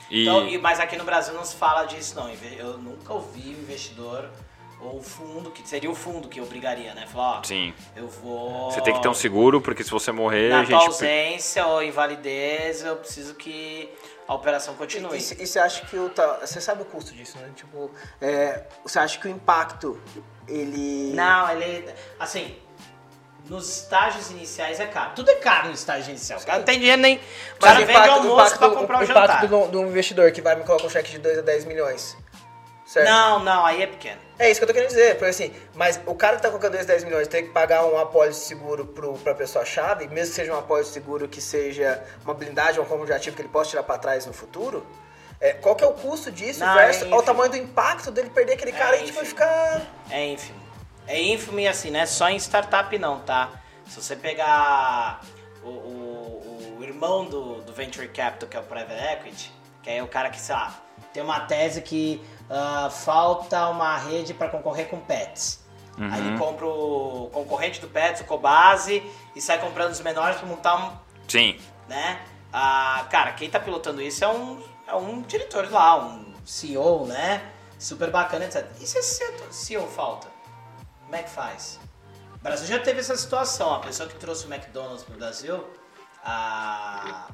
E, 0.10 0.22
Então, 0.24 0.62
mas 0.62 0.80
aqui 0.80 0.96
no 0.98 1.04
Brasil 1.04 1.34
não 1.34 1.44
se 1.46 1.56
fala 1.56 1.86
disso, 1.86 2.16
não. 2.16 2.30
Eu 2.58 2.78
nunca 2.78 3.14
ouvi 3.14 3.56
o 3.56 3.60
investidor 3.62 4.30
ou 4.80 4.98
o 5.00 5.02
fundo, 5.04 5.50
que 5.50 5.68
seria 5.68 5.90
o 5.90 5.96
fundo 5.96 6.28
que 6.28 6.42
obrigaria, 6.42 6.94
né? 6.94 7.08
Falar, 7.08 7.40
ó, 7.40 7.44
sim. 7.44 7.74
eu 7.96 8.08
vou. 8.08 8.70
Você 8.70 8.82
tem 8.82 8.94
que 8.94 9.02
ter 9.02 9.08
um 9.08 9.14
seguro, 9.14 9.62
porque 9.62 9.84
se 9.84 9.90
você 9.90 10.12
morrer, 10.12 10.50
Na 10.50 10.60
a 10.62 10.64
gente. 10.66 10.74
ausência 10.74 11.66
ou 11.68 11.82
invalidez, 11.82 12.84
eu 12.84 12.98
preciso 12.98 13.34
que 13.36 13.90
a 14.28 14.34
operação 14.34 14.76
continue. 14.76 15.18
E, 15.18 15.22
você 15.22 15.60
acha 15.60 15.86
que 15.86 15.98
o. 15.98 16.12
Você 16.42 16.62
sabe 16.62 16.82
o 16.82 16.86
custo 16.86 17.14
disso, 17.14 17.38
né? 17.38 17.50
Tipo, 17.56 17.92
é, 18.22 18.64
você 18.84 19.00
acha 19.00 19.20
que 19.20 19.28
o 19.28 19.30
impacto, 19.30 20.02
ele. 20.48 21.14
Não, 21.14 21.50
ele. 21.52 21.94
Assim, 22.20 22.56
nos 23.50 23.78
estágios 23.78 24.32
iniciais 24.32 24.80
é 24.80 24.88
caro. 24.88 25.12
Tudo 25.16 25.30
é 25.30 25.36
caro 25.36 25.68
no 25.68 25.74
estágio 25.74 26.12
inicial. 26.12 26.40
O 26.40 26.46
cara 26.46 26.60
não 26.60 26.66
tem 26.66 26.80
dinheiro 26.80 27.02
nem. 27.02 27.20
O 27.56 27.60
cara 27.60 27.82
o 27.82 27.86
vende 27.86 28.00
o 28.00 28.12
almoço 28.12 28.58
pra 28.58 28.70
comprar 28.70 29.00
o 29.00 29.04
o 29.04 29.06
jantar. 29.06 29.24
impacto 29.26 29.48
do, 29.48 29.68
do 29.68 29.82
investidor 29.82 30.32
que 30.32 30.42
vai 30.42 30.56
me 30.56 30.64
colocar 30.64 30.86
um 30.86 30.90
cheque 30.90 31.12
de 31.12 31.20
2 31.20 31.40
a 31.40 31.42
10 31.42 31.66
milhões. 31.66 32.18
Certo? 32.94 33.08
Não, 33.10 33.40
não, 33.40 33.66
aí 33.66 33.82
é 33.82 33.88
pequeno. 33.88 34.22
É 34.38 34.52
isso 34.52 34.60
que 34.60 34.64
eu 34.66 34.68
tô 34.68 34.74
querendo 34.74 34.90
dizer, 34.90 35.16
porque 35.16 35.26
assim, 35.32 35.52
mas 35.74 36.00
o 36.06 36.14
cara 36.14 36.36
que 36.36 36.44
tá 36.44 36.50
colocando 36.50 36.74
2 36.74 36.84
a 36.84 36.88
10 36.88 37.04
milhões 37.06 37.28
tem 37.28 37.44
que 37.46 37.50
pagar 37.52 37.84
um 37.86 37.98
apólice 37.98 38.42
seguro 38.46 38.86
pro, 38.86 39.14
pra 39.16 39.34
pessoa-chave, 39.34 40.08
mesmo 40.10 40.30
que 40.30 40.36
seja 40.36 40.54
um 40.54 40.60
apólice 40.60 40.92
seguro 40.92 41.28
que 41.28 41.42
seja 41.42 42.04
uma 42.24 42.36
blindagem, 42.36 42.80
uma 42.80 42.86
compra 42.88 43.08
de 43.08 43.14
ativo 43.14 43.36
que 43.36 43.42
ele 43.42 43.50
possa 43.50 43.72
tirar 43.72 43.82
pra 43.84 43.98
trás 43.98 44.28
no 44.28 44.34
futuro, 44.34 44.86
é, 45.42 45.54
qual 45.54 45.76
que 45.76 45.84
é 45.84 45.88
o 45.88 45.94
custo 45.94 46.32
disso 46.32 46.60
Não, 46.60 46.72
versus 46.76 47.02
é 47.02 47.06
ao 47.06 47.12
ínfimo. 47.14 47.24
tamanho 47.24 47.50
do 47.52 47.58
impacto 47.58 48.12
dele 48.12 48.30
perder 48.30 48.54
aquele 48.54 48.72
É 48.72 48.76
cara 48.78 48.96
e 48.98 49.06
tipo, 49.06 49.14
vai 49.16 49.24
ínfimo. 49.24 49.26
ficar... 49.40 49.82
É 50.12 50.26
ínfimo. 50.28 50.60
É 51.08 51.20
ínfimo 51.20 51.60
e 51.60 51.68
assim, 51.68 51.90
não 51.90 52.00
é 52.00 52.06
só 52.06 52.30
em 52.30 52.38
startup 52.38 52.96
não, 53.00 53.22
tá? 53.22 53.50
Se 53.90 54.00
você 54.00 54.16
pegar 54.16 55.22
o, 55.64 55.68
o- 55.70 56.76
o 56.80 56.84
irmão 56.84 57.26
do, 57.26 57.56
do 57.62 57.74
Venture 57.74 58.08
Capital, 58.10 58.48
que 58.48 58.56
é 58.56 58.60
o 58.60 58.64
Private 58.64 58.94
Equity, 59.14 59.52
que 59.82 59.90
é 59.90 60.04
o 60.04 60.08
cara 60.08 60.30
que, 60.30 60.40
sei 60.40 60.54
lá, 60.56 60.80
tem 61.14 61.24
uma 61.24 61.42
tese 61.42 61.82
que 61.82 62.22
ah, 62.50 62.90
falta 62.90 63.70
uma 63.70 63.98
rede 63.98 64.34
para 64.34 64.50
concorrer 64.50 64.90
com 64.90 65.00
pets. 65.00 65.64
Aí 65.98 66.26
ele 66.26 66.38
compra 66.40 66.66
o 66.66 67.30
concorrente 67.32 67.80
do 67.80 67.88
pets, 67.88 68.22
o 68.22 68.26
Cobase, 68.26 69.04
e 69.36 69.42
sai 69.42 69.60
comprando 69.60 69.92
os 69.92 70.02
menores 70.02 70.38
para 70.38 70.48
montar 70.48 70.76
um, 70.76 70.92
Sim. 71.28 71.60
né? 71.88 72.20
Ah, 72.52 73.06
cara, 73.12 73.34
quem 73.34 73.50
tá 73.50 73.60
pilotando 73.60 74.02
isso 74.02 74.24
é 74.24 74.28
um, 74.28 74.62
é 74.88 74.96
um 74.96 75.22
diretor 75.22 75.70
lá, 75.72 76.04
um 76.04 76.34
CEO, 76.46 77.06
né? 77.06 77.44
Super 77.78 78.10
bacana, 78.10 78.46
etc. 78.46 78.66
E 78.80 78.88
se 78.88 78.98
esse 78.98 79.24
CEO 79.52 79.88
falta? 79.88 80.28
Como 81.04 81.16
é 81.16 81.22
que 81.22 81.30
faz? 81.30 81.80
O 82.36 82.40
Brasil 82.40 82.66
já 82.66 82.80
teve 82.80 83.00
essa 83.00 83.16
situação. 83.16 83.74
A 83.74 83.80
pessoa 83.80 84.10
que 84.10 84.16
trouxe 84.16 84.48
o 84.48 84.54
McDonald's 84.54 85.04
pro 85.04 85.16
Brasil, 85.16 85.64
a. 86.24 87.28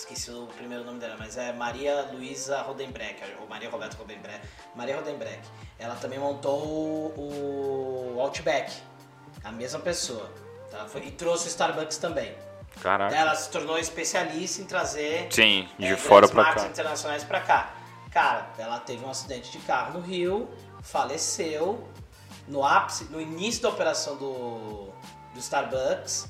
Esqueci 0.00 0.30
o 0.30 0.46
primeiro 0.56 0.82
nome 0.82 0.98
dela, 0.98 1.14
mas 1.18 1.36
é 1.36 1.52
Maria 1.52 2.08
Luísa 2.10 2.62
Rodenbreck, 2.62 3.22
ou 3.38 3.46
Maria 3.46 3.68
Roberta 3.68 3.98
Rodenbreck. 3.98 4.40
Maria 4.74 4.96
Rodenbreck. 4.96 5.40
Ela 5.78 5.94
também 5.96 6.18
montou 6.18 6.58
o, 6.58 8.16
Outback, 8.18 8.72
a 9.44 9.52
mesma 9.52 9.78
pessoa. 9.78 10.32
Tá? 10.70 10.86
Foi- 10.86 11.02
e 11.04 11.10
trouxe 11.10 11.48
o 11.48 11.48
Starbucks 11.48 11.98
também. 11.98 12.34
Caraca. 12.80 13.14
Ela 13.14 13.34
se 13.34 13.50
tornou 13.50 13.78
especialista 13.78 14.62
em 14.62 14.64
trazer 14.64 15.28
Sim, 15.30 15.68
de 15.78 15.84
é, 15.88 15.96
fora 15.96 16.26
marcas 16.32 16.62
cá. 16.62 16.68
internacionais 16.70 17.22
pra 17.22 17.42
cá. 17.42 17.74
Cara, 18.10 18.48
ela 18.56 18.80
teve 18.80 19.04
um 19.04 19.10
acidente 19.10 19.52
de 19.52 19.58
carro 19.58 19.98
no 19.98 20.00
Rio, 20.00 20.48
faleceu 20.80 21.86
no 22.48 22.64
ápice, 22.64 23.04
no 23.04 23.20
início 23.20 23.60
da 23.60 23.68
operação 23.68 24.16
do, 24.16 24.88
do 25.34 25.38
Starbucks. 25.38 26.26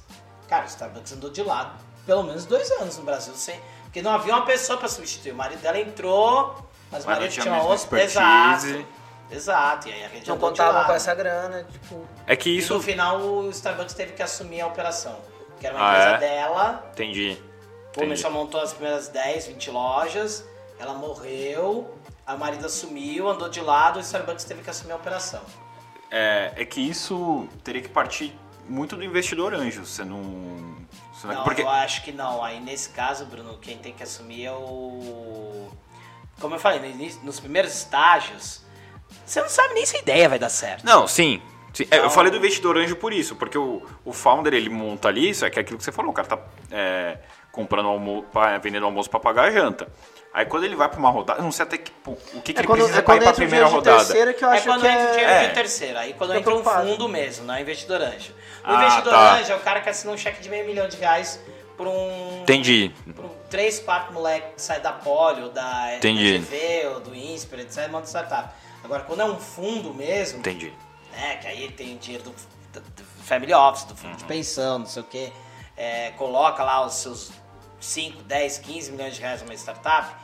Cara, 0.48 0.64
o 0.64 0.68
Starbucks 0.68 1.12
andou 1.12 1.30
de 1.30 1.42
lado 1.44 1.89
pelo 2.10 2.24
menos 2.24 2.44
dois 2.44 2.68
anos 2.72 2.98
no 2.98 3.04
Brasil, 3.04 3.32
sem, 3.36 3.60
porque 3.84 4.02
não 4.02 4.10
havia 4.10 4.34
uma 4.34 4.44
pessoa 4.44 4.76
pra 4.76 4.88
substituir. 4.88 5.30
O 5.30 5.36
marido 5.36 5.60
dela 5.60 5.78
entrou, 5.78 6.54
mas 6.90 7.04
o 7.04 7.06
Mas 7.06 7.06
não 7.06 7.12
marido 7.14 7.30
tinha 7.30 7.42
tinha 7.44 7.54
a 7.54 7.58
mesma 7.58 7.70
outro. 7.70 7.84
expertise. 7.84 8.70
Exato. 8.74 9.00
Exato, 9.32 9.88
e 9.88 9.92
aí 9.92 10.04
a 10.04 10.08
rede 10.08 10.28
Não 10.28 10.36
contavam 10.36 10.72
lado. 10.74 10.86
com 10.88 10.92
essa 10.92 11.14
grana, 11.14 11.64
tipo... 11.70 12.04
É 12.26 12.34
que 12.34 12.50
E 12.50 12.58
isso. 12.58 12.74
no 12.74 12.82
final 12.82 13.20
o 13.20 13.48
Starbucks 13.50 13.94
teve 13.94 14.12
que 14.14 14.22
assumir 14.24 14.60
a 14.60 14.66
operação. 14.66 15.16
Que 15.60 15.68
era 15.68 15.76
uma 15.76 15.88
Ah, 15.88 15.92
empresa 15.92 16.16
é? 16.16 16.18
dela, 16.18 16.90
Entendi. 16.94 17.38
Começou, 17.94 18.28
Entendi. 18.30 18.44
montou 18.44 18.60
as 18.60 18.72
primeiras 18.72 19.06
10, 19.06 19.46
20 19.46 19.70
lojas, 19.70 20.44
ela 20.80 20.94
morreu, 20.94 21.94
a 22.26 22.36
marido 22.36 22.66
assumiu, 22.66 23.28
andou 23.28 23.48
de 23.48 23.60
lado, 23.60 23.98
o 23.98 24.00
Starbucks 24.00 24.44
teve 24.44 24.62
que 24.62 24.70
assumir 24.70 24.94
a 24.94 24.96
operação. 24.96 25.42
É, 26.10 26.52
é 26.56 26.64
que 26.64 26.80
isso 26.80 27.46
teria 27.62 27.82
que 27.82 27.88
partir 27.88 28.36
muito 28.68 28.96
do 28.96 29.04
investidor 29.04 29.54
anjo. 29.54 29.86
Você 29.86 30.04
não. 30.04 30.69
Você 31.20 31.26
não- 31.26 31.44
porque 31.44 31.62
eu 31.62 31.68
acho 31.68 32.02
que 32.02 32.12
não. 32.12 32.42
Aí 32.42 32.60
nesse 32.60 32.90
caso, 32.90 33.26
Bruno, 33.26 33.58
quem 33.58 33.76
tem 33.78 33.92
que 33.92 34.02
assumir 34.02 34.46
é 34.46 34.52
o. 34.52 35.68
Como 36.40 36.54
eu 36.54 36.58
falei, 36.58 36.80
no 36.80 36.86
início- 36.86 37.20
nos 37.22 37.38
primeiros 37.38 37.74
estágios, 37.74 38.62
você 39.26 39.40
não 39.42 39.48
sabe 39.48 39.74
nem 39.74 39.84
se 39.84 39.96
a 39.96 40.00
ideia 40.00 40.28
vai 40.28 40.38
dar 40.38 40.48
certo. 40.48 40.84
Não, 40.84 41.06
sim. 41.06 41.42
sim. 41.74 41.84
É, 41.90 41.96
eu 41.96 41.98
Então- 42.00 42.10
falei 42.10 42.30
do 42.30 42.38
investidor 42.38 42.78
anjo 42.78 42.96
por 42.96 43.12
isso, 43.12 43.36
porque 43.36 43.58
o, 43.58 43.82
o 44.04 44.12
founder 44.12 44.54
ele 44.54 44.70
monta 44.70 45.08
ali, 45.08 45.28
isso 45.30 45.44
é 45.44 45.50
que 45.50 45.58
é 45.58 45.62
aquilo 45.62 45.76
que 45.78 45.84
você 45.84 45.92
falou, 45.92 46.10
o 46.10 46.14
cara 46.14 46.28
tá 46.28 46.38
é, 46.70 47.18
comprando 47.52 47.88
almoço, 47.88 48.26
vendendo 48.62 48.86
almoço 48.86 49.10
pra 49.10 49.20
pagar 49.20 49.44
a 49.48 49.50
janta. 49.50 49.92
Aí 50.32 50.46
quando 50.46 50.62
ele 50.64 50.76
vai 50.76 50.88
pra 50.88 50.98
uma 50.98 51.10
rodada, 51.10 51.40
eu 51.40 51.42
não 51.42 51.50
sei 51.50 51.64
até 51.64 51.76
que, 51.76 51.90
pô, 51.90 52.12
o 52.12 52.40
que, 52.40 52.52
que 52.52 52.58
É 52.58 52.60
ele 52.60 52.66
quando, 52.68 52.78
precisa 52.78 52.98
é 53.00 53.02
pra 53.02 53.16
ir 53.16 53.18
pra 53.18 53.28
entra 53.30 53.32
o 53.32 53.46
primeira 53.46 53.66
rodada. 53.66 53.96
terceira 54.04 54.32
que 54.32 54.44
eu 54.44 54.48
é 54.50 54.56
acho 54.56 54.64
quando 54.66 54.80
que 54.82 54.86
entra 54.86 55.04
o 55.08 55.10
dinheiro 55.10 55.30
é. 55.32 55.48
de 55.48 55.54
terceira, 55.54 56.00
aí 56.00 56.12
quando 56.14 56.34
entra 56.34 56.54
um 56.54 56.62
fundo 56.62 57.08
mesmo, 57.08 57.46
não 57.46 57.54
é 57.54 57.60
investidor 57.60 58.00
anjo. 58.00 58.32
O 58.32 58.70
Ah, 58.70 58.74
investidor 58.76 59.12
tá. 59.12 59.34
anjo 59.34 59.52
é 59.52 59.56
o 59.56 59.60
cara 59.60 59.80
que 59.80 59.88
assina 59.88 60.12
um 60.12 60.16
cheque 60.16 60.40
de 60.40 60.48
meio 60.48 60.64
milhão 60.66 60.86
de 60.86 60.96
reais 60.96 61.40
por 61.76 61.88
um. 61.88 62.42
Entendi. 62.42 62.94
Por 63.16 63.24
um 63.24 63.30
3, 63.50 63.80
4 63.80 64.12
moleque 64.14 64.54
que 64.54 64.62
sai 64.62 64.80
da 64.80 64.92
Poli, 64.92 65.42
ou 65.42 65.50
da 65.50 65.96
Entendi. 65.96 66.38
GV, 66.38 66.86
ou 66.94 67.00
do 67.00 67.12
Inspire, 67.14 67.62
etc, 67.62 67.88
monta 67.90 68.06
startup. 68.06 68.50
Agora, 68.84 69.02
quando 69.02 69.20
é 69.22 69.24
um 69.24 69.36
fundo 69.38 69.92
mesmo, 69.92 70.38
Entendi. 70.38 70.72
né, 71.12 71.36
que 71.42 71.48
aí 71.48 71.64
ele 71.64 71.72
tem 71.72 71.96
dinheiro 71.96 72.22
do, 72.24 72.30
do- 72.72 72.80
do 72.80 73.02
family 73.24 73.52
office, 73.52 73.82
do 73.84 73.90
Uhum. 73.90 73.96
fundo 73.96 74.16
de 74.16 74.24
pensão, 74.24 74.78
não 74.78 74.86
sei 74.86 75.02
o 75.02 75.06
quê, 75.06 75.32
é, 75.76 76.10
coloca 76.12 76.62
lá 76.62 76.86
os 76.86 76.94
seus 76.94 77.32
5, 77.80 78.22
10, 78.22 78.58
15 78.58 78.92
milhões 78.92 79.14
de 79.14 79.20
reais 79.20 79.42
numa 79.42 79.54
startup, 79.54 80.14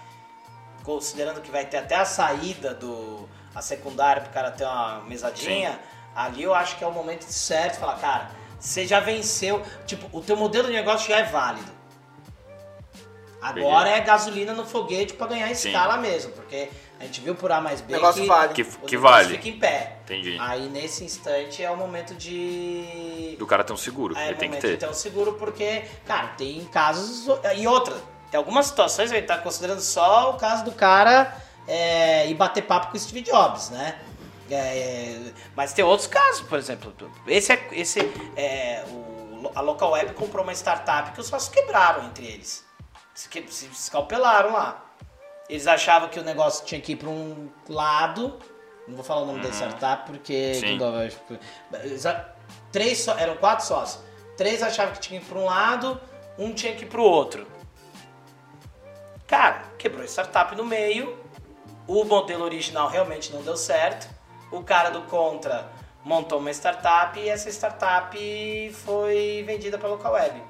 considerando 0.84 1.40
que 1.40 1.50
vai 1.50 1.64
ter 1.64 1.78
até 1.78 1.96
a 1.96 2.04
saída 2.04 2.74
do 2.74 3.28
a 3.54 3.62
secundária 3.62 4.20
pro 4.22 4.30
cara 4.32 4.50
ter 4.50 4.64
uma 4.64 5.00
mesadinha, 5.00 5.80
ali 6.14 6.42
eu 6.42 6.54
acho 6.54 6.76
que 6.76 6.84
é 6.84 6.86
o 6.86 6.92
momento 6.92 7.22
certo 7.22 7.74
de 7.74 7.80
falar, 7.80 7.96
cara, 7.98 8.30
você 8.60 8.86
já 8.86 9.00
venceu, 9.00 9.62
tipo, 9.86 10.14
o 10.16 10.20
teu 10.20 10.36
modelo 10.36 10.68
de 10.68 10.74
negócio 10.74 11.08
já 11.08 11.18
é 11.20 11.22
válido. 11.22 11.74
Agora 13.40 13.88
é 13.88 14.00
gasolina 14.00 14.52
no 14.52 14.66
foguete 14.66 15.14
para 15.14 15.28
ganhar 15.28 15.54
Sim. 15.54 15.68
escala 15.68 15.96
mesmo, 15.96 16.32
porque 16.32 16.68
A 16.98 17.04
gente 17.04 17.20
viu 17.20 17.34
por 17.34 17.52
A 17.52 17.60
mais 17.60 17.80
B 17.80 17.92
Negócio 17.92 18.22
que, 18.22 18.28
vale. 18.28 18.54
Que, 18.54 18.62
o 18.62 18.86
que 18.86 18.96
vale. 18.96 19.36
fica 19.36 19.48
em 19.48 19.58
pé. 19.58 19.98
Entendi. 20.04 20.36
Aí 20.40 20.68
nesse 20.68 21.04
instante 21.04 21.62
é 21.62 21.70
o 21.70 21.76
momento 21.76 22.14
de. 22.14 23.36
Do 23.38 23.46
cara 23.46 23.62
ter 23.62 23.72
um 23.72 23.76
seguro. 23.76 24.16
É 24.16 24.26
ele 24.28 24.34
o 24.34 24.38
tem 24.38 24.48
que 24.48 24.56
momento 24.56 24.62
de 24.66 24.76
ter. 24.78 24.86
ter 24.86 24.90
um 24.90 24.94
seguro, 24.94 25.34
porque, 25.34 25.84
cara, 26.06 26.28
tem 26.28 26.64
casos. 26.66 27.26
E 27.56 27.66
outra, 27.66 27.94
tem 28.30 28.38
algumas 28.38 28.66
situações, 28.66 29.12
a 29.12 29.14
gente 29.14 29.26
tá 29.26 29.36
considerando 29.38 29.80
só 29.80 30.30
o 30.30 30.34
caso 30.38 30.64
do 30.64 30.72
cara 30.72 31.36
é, 31.68 32.28
ir 32.28 32.34
bater 32.34 32.62
papo 32.62 32.90
com 32.90 32.96
o 32.96 33.00
Steve 33.00 33.20
Jobs, 33.22 33.68
né? 33.70 33.98
É, 34.50 35.32
mas 35.54 35.72
tem 35.72 35.84
outros 35.84 36.06
casos, 36.08 36.42
por 36.42 36.58
exemplo. 36.58 36.94
Esse 37.26 37.52
é. 37.52 37.68
Esse, 37.72 38.00
é 38.36 38.84
o, 38.88 39.50
a 39.54 39.60
Local 39.60 39.90
Web 39.90 40.14
comprou 40.14 40.42
uma 40.44 40.52
startup 40.54 41.10
que 41.12 41.20
os 41.20 41.26
sócios 41.26 41.52
quebraram 41.52 42.04
entre 42.06 42.24
eles. 42.26 42.64
Se, 43.12 43.28
que- 43.28 43.52
se 43.52 43.66
escalpelaram 43.66 44.52
lá. 44.52 44.82
Eles 45.48 45.66
achavam 45.66 46.08
que 46.08 46.18
o 46.18 46.24
negócio 46.24 46.64
tinha 46.66 46.80
que 46.80 46.92
ir 46.92 46.96
para 46.96 47.08
um 47.08 47.48
lado. 47.68 48.36
Não 48.88 48.94
vou 48.96 49.04
falar 49.04 49.22
o 49.22 49.26
nome 49.26 49.40
da 49.40 49.50
startup 49.50 50.06
porque. 50.10 50.54
Sim. 50.54 50.76
não 50.78 50.92
dá- 51.70 51.84
eles 51.84 52.04
a- 52.06 52.32
Três 52.72 52.98
só- 53.00 53.16
eram 53.18 53.36
quatro 53.36 53.64
sócios. 53.66 54.02
Três 54.36 54.62
achavam 54.62 54.92
que 54.94 55.00
tinha 55.00 55.20
que 55.20 55.26
ir 55.26 55.28
para 55.28 55.38
um 55.38 55.44
lado, 55.44 56.00
um 56.38 56.52
tinha 56.52 56.74
que 56.74 56.84
ir 56.84 56.88
para 56.88 57.00
o 57.00 57.04
outro. 57.04 57.46
Cara, 59.26 59.62
quebrou 59.78 60.02
a 60.02 60.06
startup 60.06 60.54
no 60.54 60.64
meio. 60.64 61.18
O 61.86 62.04
modelo 62.04 62.44
original 62.44 62.88
realmente 62.88 63.32
não 63.32 63.42
deu 63.42 63.56
certo. 63.56 64.08
O 64.52 64.62
cara 64.62 64.90
do 64.90 65.02
contra 65.02 65.68
montou 66.04 66.38
uma 66.38 66.50
startup 66.52 67.18
e 67.18 67.28
essa 67.28 67.48
startup 67.50 68.16
foi 68.84 69.42
vendida 69.46 69.78
para 69.78 69.88
a 69.88 69.92
local 69.92 70.12
web. 70.12 70.40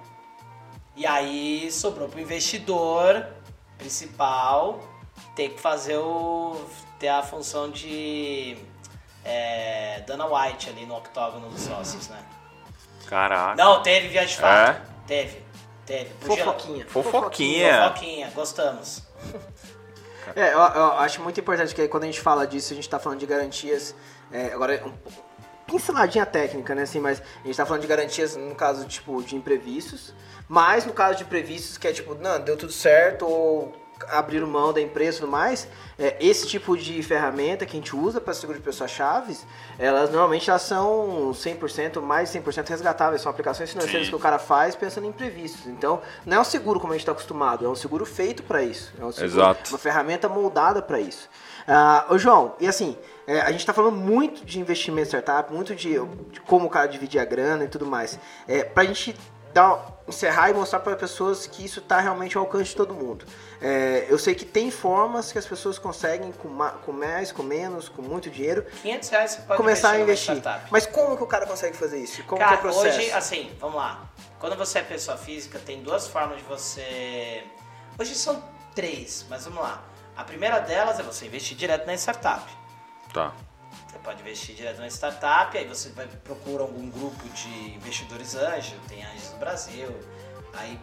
E 0.94 1.06
aí 1.06 1.70
sobrou 1.70 2.08
para 2.08 2.18
o 2.18 2.20
investidor 2.20 3.26
principal 3.78 4.80
ter 5.34 5.50
que 5.50 5.60
fazer 5.60 5.96
o. 5.98 6.56
ter 6.98 7.08
a 7.08 7.22
função 7.22 7.70
de. 7.70 8.56
é, 9.24 10.02
Dana 10.06 10.26
White 10.26 10.70
ali 10.70 10.86
no 10.86 10.96
octógono 10.96 11.48
dos 11.48 11.62
sócios, 11.62 12.08
né? 12.08 12.22
Caraca. 13.06 13.54
Não, 13.54 13.82
teve 13.82 14.08
viagem 14.08 14.34
de 14.34 14.40
fato. 14.40 14.76
É? 14.78 14.82
Teve. 15.06 15.42
Teve. 15.86 16.10
Podia- 16.14 16.44
Fofoquinha. 16.44 16.86
Fofoquinha. 16.86 17.82
Fofoquinha, 17.88 18.30
gostamos. 18.34 19.02
É, 20.34 20.52
eu, 20.52 20.58
eu 20.58 20.92
acho 20.98 21.22
muito 21.22 21.38
importante 21.38 21.72
que 21.72 21.86
quando 21.86 22.02
a 22.02 22.06
gente 22.06 22.20
fala 22.20 22.44
disso, 22.46 22.72
a 22.72 22.76
gente 22.76 22.88
tá 22.88 22.98
falando 22.98 23.20
de 23.20 23.26
garantias. 23.26 23.94
é, 24.32 24.52
agora, 24.52 24.82
um 24.84 24.90
pouco- 24.90 25.25
pinceladinha 25.66 26.24
técnica, 26.24 26.74
né? 26.74 26.82
Assim, 26.82 27.00
mas 27.00 27.20
a 27.42 27.46
gente 27.46 27.56
tá 27.56 27.66
falando 27.66 27.82
de 27.82 27.88
garantias 27.88 28.36
no 28.36 28.54
caso, 28.54 28.86
tipo, 28.86 29.22
de 29.22 29.36
imprevistos. 29.36 30.14
Mas 30.48 30.86
no 30.86 30.92
caso 30.92 31.18
de 31.18 31.24
imprevistos, 31.24 31.76
que 31.76 31.88
é 31.88 31.92
tipo, 31.92 32.14
não, 32.14 32.40
deu 32.40 32.56
tudo 32.56 32.72
certo, 32.72 33.26
ou 33.26 33.72
abriram 34.08 34.46
mão 34.46 34.72
da 34.72 34.80
empresa 34.80 35.18
e 35.18 35.20
tudo 35.20 35.30
mais, 35.30 35.68
é, 35.98 36.16
esse 36.20 36.46
tipo 36.46 36.76
de 36.76 37.02
ferramenta 37.02 37.64
que 37.64 37.76
a 37.76 37.80
gente 37.80 37.96
usa 37.96 38.20
para 38.20 38.34
seguro 38.34 38.58
de 38.58 38.64
pessoas 38.64 38.90
chaves, 38.90 39.46
elas 39.78 40.10
normalmente 40.10 40.48
elas 40.50 40.62
são 40.62 41.30
100%, 41.32 42.00
mais 42.00 42.32
de 42.32 42.38
100% 42.40 42.68
resgatáveis, 42.68 43.22
são 43.22 43.30
aplicações 43.30 43.70
financeiras 43.70 44.06
Sim. 44.06 44.10
que 44.10 44.16
o 44.16 44.18
cara 44.18 44.38
faz 44.38 44.74
pensando 44.74 45.06
em 45.06 45.08
imprevistos. 45.08 45.66
Então, 45.66 46.00
não 46.24 46.36
é 46.36 46.40
um 46.40 46.44
seguro 46.44 46.78
como 46.78 46.92
a 46.92 46.96
gente 46.96 47.02
está 47.02 47.12
acostumado, 47.12 47.64
é 47.64 47.68
um 47.68 47.74
seguro 47.74 48.04
feito 48.04 48.42
para 48.42 48.62
isso. 48.62 48.92
É 49.00 49.04
um 49.04 49.12
seguro, 49.12 49.32
Exato. 49.32 49.70
uma 49.70 49.78
ferramenta 49.78 50.28
moldada 50.28 50.82
para 50.82 51.00
isso. 51.00 51.28
Ah, 51.66 52.06
ô 52.10 52.18
João, 52.18 52.54
e 52.60 52.68
assim, 52.68 52.96
é, 53.26 53.40
a 53.40 53.50
gente 53.50 53.60
está 53.60 53.72
falando 53.72 53.96
muito 53.96 54.44
de 54.44 54.60
investimento 54.60 55.08
em 55.08 55.18
startup, 55.18 55.52
muito 55.52 55.74
de, 55.74 55.98
de 56.30 56.40
como 56.40 56.66
o 56.66 56.70
cara 56.70 56.86
dividir 56.86 57.20
a 57.20 57.24
grana 57.24 57.64
e 57.64 57.68
tudo 57.68 57.84
mais. 57.84 58.18
É, 58.46 58.62
para 58.62 58.84
a 58.84 58.86
gente 58.86 59.16
dar, 59.56 60.02
encerrar 60.06 60.50
e 60.50 60.54
mostrar 60.54 60.80
para 60.80 60.94
pessoas 60.96 61.46
que 61.46 61.64
isso 61.64 61.78
está 61.80 61.98
realmente 61.98 62.36
ao 62.36 62.44
alcance 62.44 62.70
de 62.70 62.76
todo 62.76 62.92
mundo. 62.94 63.24
É, 63.60 64.04
eu 64.10 64.18
sei 64.18 64.34
que 64.34 64.44
tem 64.44 64.70
formas 64.70 65.32
que 65.32 65.38
as 65.38 65.46
pessoas 65.46 65.78
conseguem 65.78 66.30
com, 66.32 66.46
ma- 66.48 66.72
com 66.84 66.92
mais, 66.92 67.32
com 67.32 67.42
menos, 67.42 67.88
com 67.88 68.02
muito 68.02 68.28
dinheiro, 68.30 68.64
500 68.82 69.08
reais 69.08 69.30
você 69.30 69.40
pode 69.42 69.56
começar 69.56 69.90
a 69.92 70.00
investir. 70.00 70.36
startup. 70.36 70.68
Mas 70.70 70.84
como 70.86 71.16
que 71.16 71.22
o 71.22 71.26
cara 71.26 71.46
consegue 71.46 71.74
fazer 71.74 71.98
isso? 71.98 72.22
Como 72.24 72.38
Cara, 72.38 72.50
que 72.58 72.66
é 72.66 72.70
o 72.70 72.72
processo? 72.72 72.98
hoje, 72.98 73.10
assim, 73.12 73.50
vamos 73.58 73.76
lá. 73.76 74.06
Quando 74.38 74.56
você 74.56 74.80
é 74.80 74.82
pessoa 74.82 75.16
física, 75.16 75.58
tem 75.58 75.82
duas 75.82 76.06
formas 76.06 76.36
de 76.36 76.44
você. 76.44 77.42
Hoje 77.98 78.14
são 78.14 78.44
três, 78.74 79.24
mas 79.30 79.44
vamos 79.46 79.60
lá. 79.62 79.82
A 80.14 80.22
primeira 80.22 80.58
delas 80.60 81.00
é 81.00 81.02
você 81.02 81.24
investir 81.26 81.56
direto 81.56 81.86
na 81.86 81.94
startup. 81.94 82.44
Tá. 83.12 83.32
Você 83.96 84.02
pode 84.04 84.20
investir 84.20 84.54
direto 84.54 84.78
na 84.78 84.88
startup, 84.88 85.56
aí 85.56 85.66
você 85.66 85.88
vai 85.90 86.06
procura 86.22 86.62
algum 86.62 86.90
grupo 86.90 87.26
de 87.30 87.48
investidores 87.74 88.34
anjo, 88.34 88.74
tem 88.88 89.02
Anjos 89.02 89.30
do 89.30 89.36
Brasil, 89.38 89.88
aí 90.52 90.78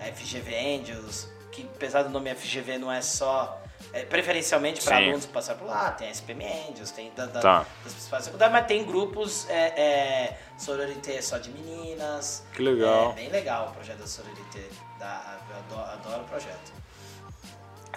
a 0.00 0.04
FGV 0.12 0.54
Angels, 0.80 1.28
que 1.50 1.68
apesar 1.74 2.04
do 2.04 2.10
nome 2.10 2.32
FGV 2.34 2.78
não 2.78 2.90
é 2.92 3.02
só 3.02 3.60
é, 3.92 4.04
preferencialmente 4.04 4.80
para 4.84 4.96
alunos 4.98 5.26
que 5.26 5.32
passaram 5.32 5.58
por 5.58 5.66
lá, 5.66 5.90
tem 5.90 6.06
a 6.06 6.10
SPM 6.12 6.44
Angels, 6.70 6.92
tem 6.92 7.12
da, 7.14 7.26
da- 7.26 7.40
Tá. 7.40 7.66
das 7.82 7.94
principais 7.94 8.24
faculdades, 8.26 8.52
mas 8.52 8.66
tem 8.66 8.84
grupos 8.84 9.48
é, 9.50 9.56
é, 9.80 10.38
Sororité 10.56 11.20
só 11.20 11.38
de 11.38 11.50
meninas. 11.50 12.44
Que 12.54 12.62
legal. 12.62 13.10
É 13.10 13.14
bem 13.14 13.28
legal 13.28 13.70
o 13.70 13.72
projeto 13.72 13.98
da 13.98 14.06
Sororité, 14.06 14.68
da, 15.00 15.36
eu 15.50 15.56
adoro, 15.56 15.90
adoro 15.94 16.22
o 16.22 16.26
projeto 16.28 16.72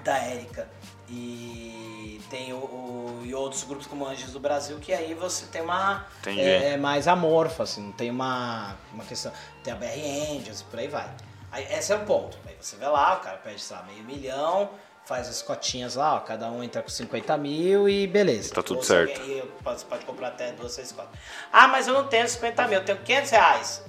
da 0.04 0.18
Érica. 0.18 0.68
E 1.10 2.20
tem 2.30 2.54
o, 2.54 2.58
o- 2.58 3.22
e 3.24 3.34
outros 3.34 3.64
grupos 3.64 3.88
como 3.88 4.06
Anjos 4.08 4.32
do 4.32 4.40
Brasil, 4.40 4.78
que 4.80 4.94
aí 4.94 5.14
você 5.14 5.46
tem 5.48 5.62
uma. 5.62 6.06
É, 6.26 6.74
é 6.74 6.78
mais 6.78 7.08
amorfa, 7.08 7.64
assim, 7.64 7.82
não 7.84 7.92
tem 7.92 8.10
uma, 8.10 8.76
uma 8.94 9.04
questão. 9.04 9.32
Tem 9.64 9.74
a 9.74 9.76
BR 9.76 9.86
Angels, 10.38 10.62
por 10.64 10.80
aí 10.80 10.88
vai. 10.88 11.10
Aí, 11.52 11.64
esse 11.74 11.94
é 11.94 11.96
o 11.96 12.06
ponto. 12.06 12.38
Aí 12.48 12.56
você 12.60 12.76
vai 12.76 12.90
lá, 12.90 13.16
o 13.18 13.20
cara 13.20 13.38
pede, 13.38 13.62
sei 13.62 13.76
lá, 13.78 13.84
meio 13.84 14.04
milhão, 14.04 14.70
faz 15.06 15.30
as 15.30 15.42
cotinhas 15.42 15.96
lá, 15.96 16.16
ó, 16.16 16.20
cada 16.20 16.50
um 16.52 16.64
entra 16.64 16.82
com 16.82 16.90
50 16.90 17.38
mil 17.38 17.88
e 17.88 18.08
beleza. 18.08 18.54
Tá 18.54 18.62
tudo 18.64 18.78
Ou 18.78 18.84
certo. 18.84 19.22
e 19.22 19.44
Você 19.64 19.86
pode 19.86 20.04
comprar 20.06 20.30
até 20.30 20.52
duas, 20.52 20.74
seis 20.74 20.92
cotas. 20.92 21.18
Ah, 21.54 21.68
mas 21.68 21.88
eu 21.88 21.94
não 21.94 22.08
tenho 22.08 22.28
50 22.28 22.68
mil, 22.68 22.80
eu 22.80 22.84
tenho 22.86 22.98
500 22.98 23.30
reais. 23.32 23.84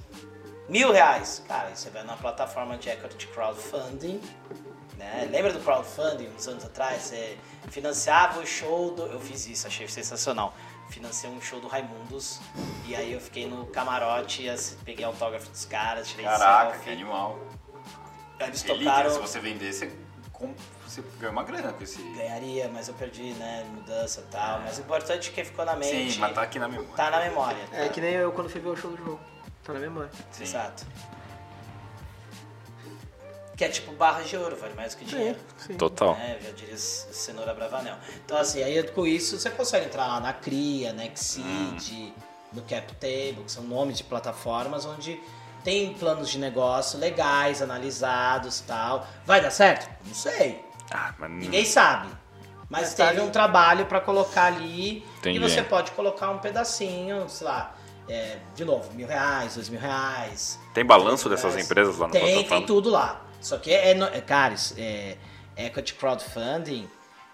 Mil 0.69 0.91
reais. 0.91 1.43
Cara, 1.47 1.69
aí 1.69 1.75
você 1.75 1.89
vai 1.89 2.03
na 2.03 2.15
plataforma 2.15 2.77
de 2.77 2.89
equity 2.89 3.27
crowdfunding, 3.27 4.21
né? 4.97 5.27
Lembra 5.31 5.53
do 5.53 5.59
crowdfunding, 5.59 6.27
uns 6.35 6.47
anos 6.47 6.65
atrás? 6.65 7.03
Você 7.03 7.37
financiava 7.69 8.39
o 8.39 8.45
show 8.45 8.91
do... 8.91 9.03
Eu 9.03 9.19
fiz 9.19 9.47
isso, 9.47 9.67
achei 9.67 9.87
sensacional. 9.87 10.53
Financei 10.89 11.29
um 11.29 11.41
show 11.41 11.59
do 11.59 11.67
Raimundos 11.67 12.39
e 12.85 12.95
aí 12.95 13.11
eu 13.11 13.19
fiquei 13.19 13.45
no 13.47 13.65
camarote, 13.67 14.47
peguei 14.85 15.03
autógrafo 15.05 15.49
dos 15.49 15.65
caras, 15.65 16.07
tirei 16.07 16.25
Caraca, 16.25 16.69
selfie. 16.71 16.83
que 16.85 16.89
animal. 16.91 17.39
Eles 18.39 18.61
Relíquia, 18.61 18.91
tocaram... 18.91 19.09
se 19.11 19.19
você 19.19 19.39
vender, 19.39 19.73
você, 19.73 19.91
com- 20.31 20.53
você 20.87 21.03
ganha 21.19 21.31
uma 21.31 21.43
grana 21.43 21.73
com 21.73 21.83
esse. 21.83 22.01
Ganharia, 22.13 22.69
mas 22.73 22.87
eu 22.87 22.93
perdi, 22.93 23.33
né? 23.33 23.65
Mudança 23.73 24.21
e 24.21 24.31
tal. 24.31 24.61
Mas 24.61 24.77
o 24.77 24.81
importante 24.81 25.29
é 25.29 25.33
que 25.33 25.43
ficou 25.43 25.65
na 25.65 25.75
mente. 25.75 26.13
Sim, 26.13 26.19
mas 26.19 26.33
tá 26.33 26.41
aqui 26.43 26.57
na 26.57 26.67
memória. 26.69 26.93
Tá 26.95 27.09
na 27.11 27.19
memória. 27.19 27.67
É 27.73 27.89
que 27.89 27.99
nem 27.99 28.13
eu 28.13 28.31
quando 28.31 28.49
fui 28.49 28.61
ver 28.61 28.69
o 28.69 28.75
show 28.77 28.91
do 28.91 28.97
João. 29.03 29.19
Tá 29.63 29.73
na 29.73 29.79
memória. 29.79 30.09
Sim. 30.31 30.43
Exato. 30.43 30.85
Que 33.57 33.65
é 33.65 33.69
tipo 33.69 33.91
barra 33.91 34.21
de 34.21 34.37
ouro, 34.37 34.55
vale 34.55 34.75
mais 34.75 34.93
do 34.93 34.99
que 34.99 35.05
dinheiro. 35.05 35.37
sim. 35.57 35.73
Total. 35.75 36.13
né? 36.15 36.37
Eu 36.39 36.45
já 36.45 36.51
diria 36.55 36.77
cenoura 36.77 37.53
bravanel. 37.55 37.95
Então, 38.23 38.37
assim, 38.37 38.61
aí 38.63 38.81
com 38.91 39.05
isso 39.07 39.37
você 39.39 39.49
consegue 39.49 39.87
entrar 39.87 40.05
lá 40.07 40.19
na 40.19 40.31
Cria, 40.31 40.93
na 40.93 41.03
Exceed, 41.05 42.13
no 42.53 42.61
CapTable, 42.61 43.43
que 43.45 43.51
são 43.51 43.63
nomes 43.63 43.97
de 43.97 44.03
plataformas 44.03 44.85
onde 44.85 45.19
tem 45.63 45.91
planos 45.95 46.29
de 46.29 46.37
negócio 46.37 46.99
legais, 46.99 47.61
analisados 47.61 48.59
tal. 48.61 49.07
Vai 49.25 49.41
dar 49.41 49.49
certo? 49.51 49.89
Não 50.05 50.13
sei. 50.13 50.63
Ah, 50.91 51.13
mas 51.17 51.29
Ninguém 51.31 51.65
sabe. 51.65 52.09
Mas 52.69 52.81
Mas 52.81 52.93
tá 52.93 53.07
teve 53.07 53.21
um 53.21 53.29
trabalho 53.31 53.85
para 53.87 53.99
colocar 54.01 54.45
ali 54.45 55.03
Entendi. 55.19 55.37
e 55.37 55.41
você 55.41 55.63
pode 55.63 55.91
colocar 55.91 56.29
um 56.29 56.37
pedacinho, 56.37 57.27
sei 57.29 57.47
lá, 57.47 57.73
é, 58.09 58.37
de 58.53 58.63
novo, 58.65 58.93
mil 58.93 59.07
reais, 59.07 59.55
dois 59.55 59.67
mil 59.69 59.79
reais. 59.79 60.59
Tem 60.73 60.85
balanço 60.85 61.27
dessas 61.27 61.57
empresas 61.57 61.97
lá 61.97 62.07
na 62.07 62.11
Tem, 62.13 62.21
plataforma? 62.21 62.57
tem 62.57 62.65
tudo 62.65 62.89
lá. 62.89 63.21
Só 63.41 63.57
que 63.57 63.71
é, 63.73 63.93
no- 63.93 64.05
é 64.07 64.21
cara, 64.21 64.53
isso 64.53 64.73
é, 64.77 65.15
equity 65.55 65.93
crowdfunding, 65.93 66.89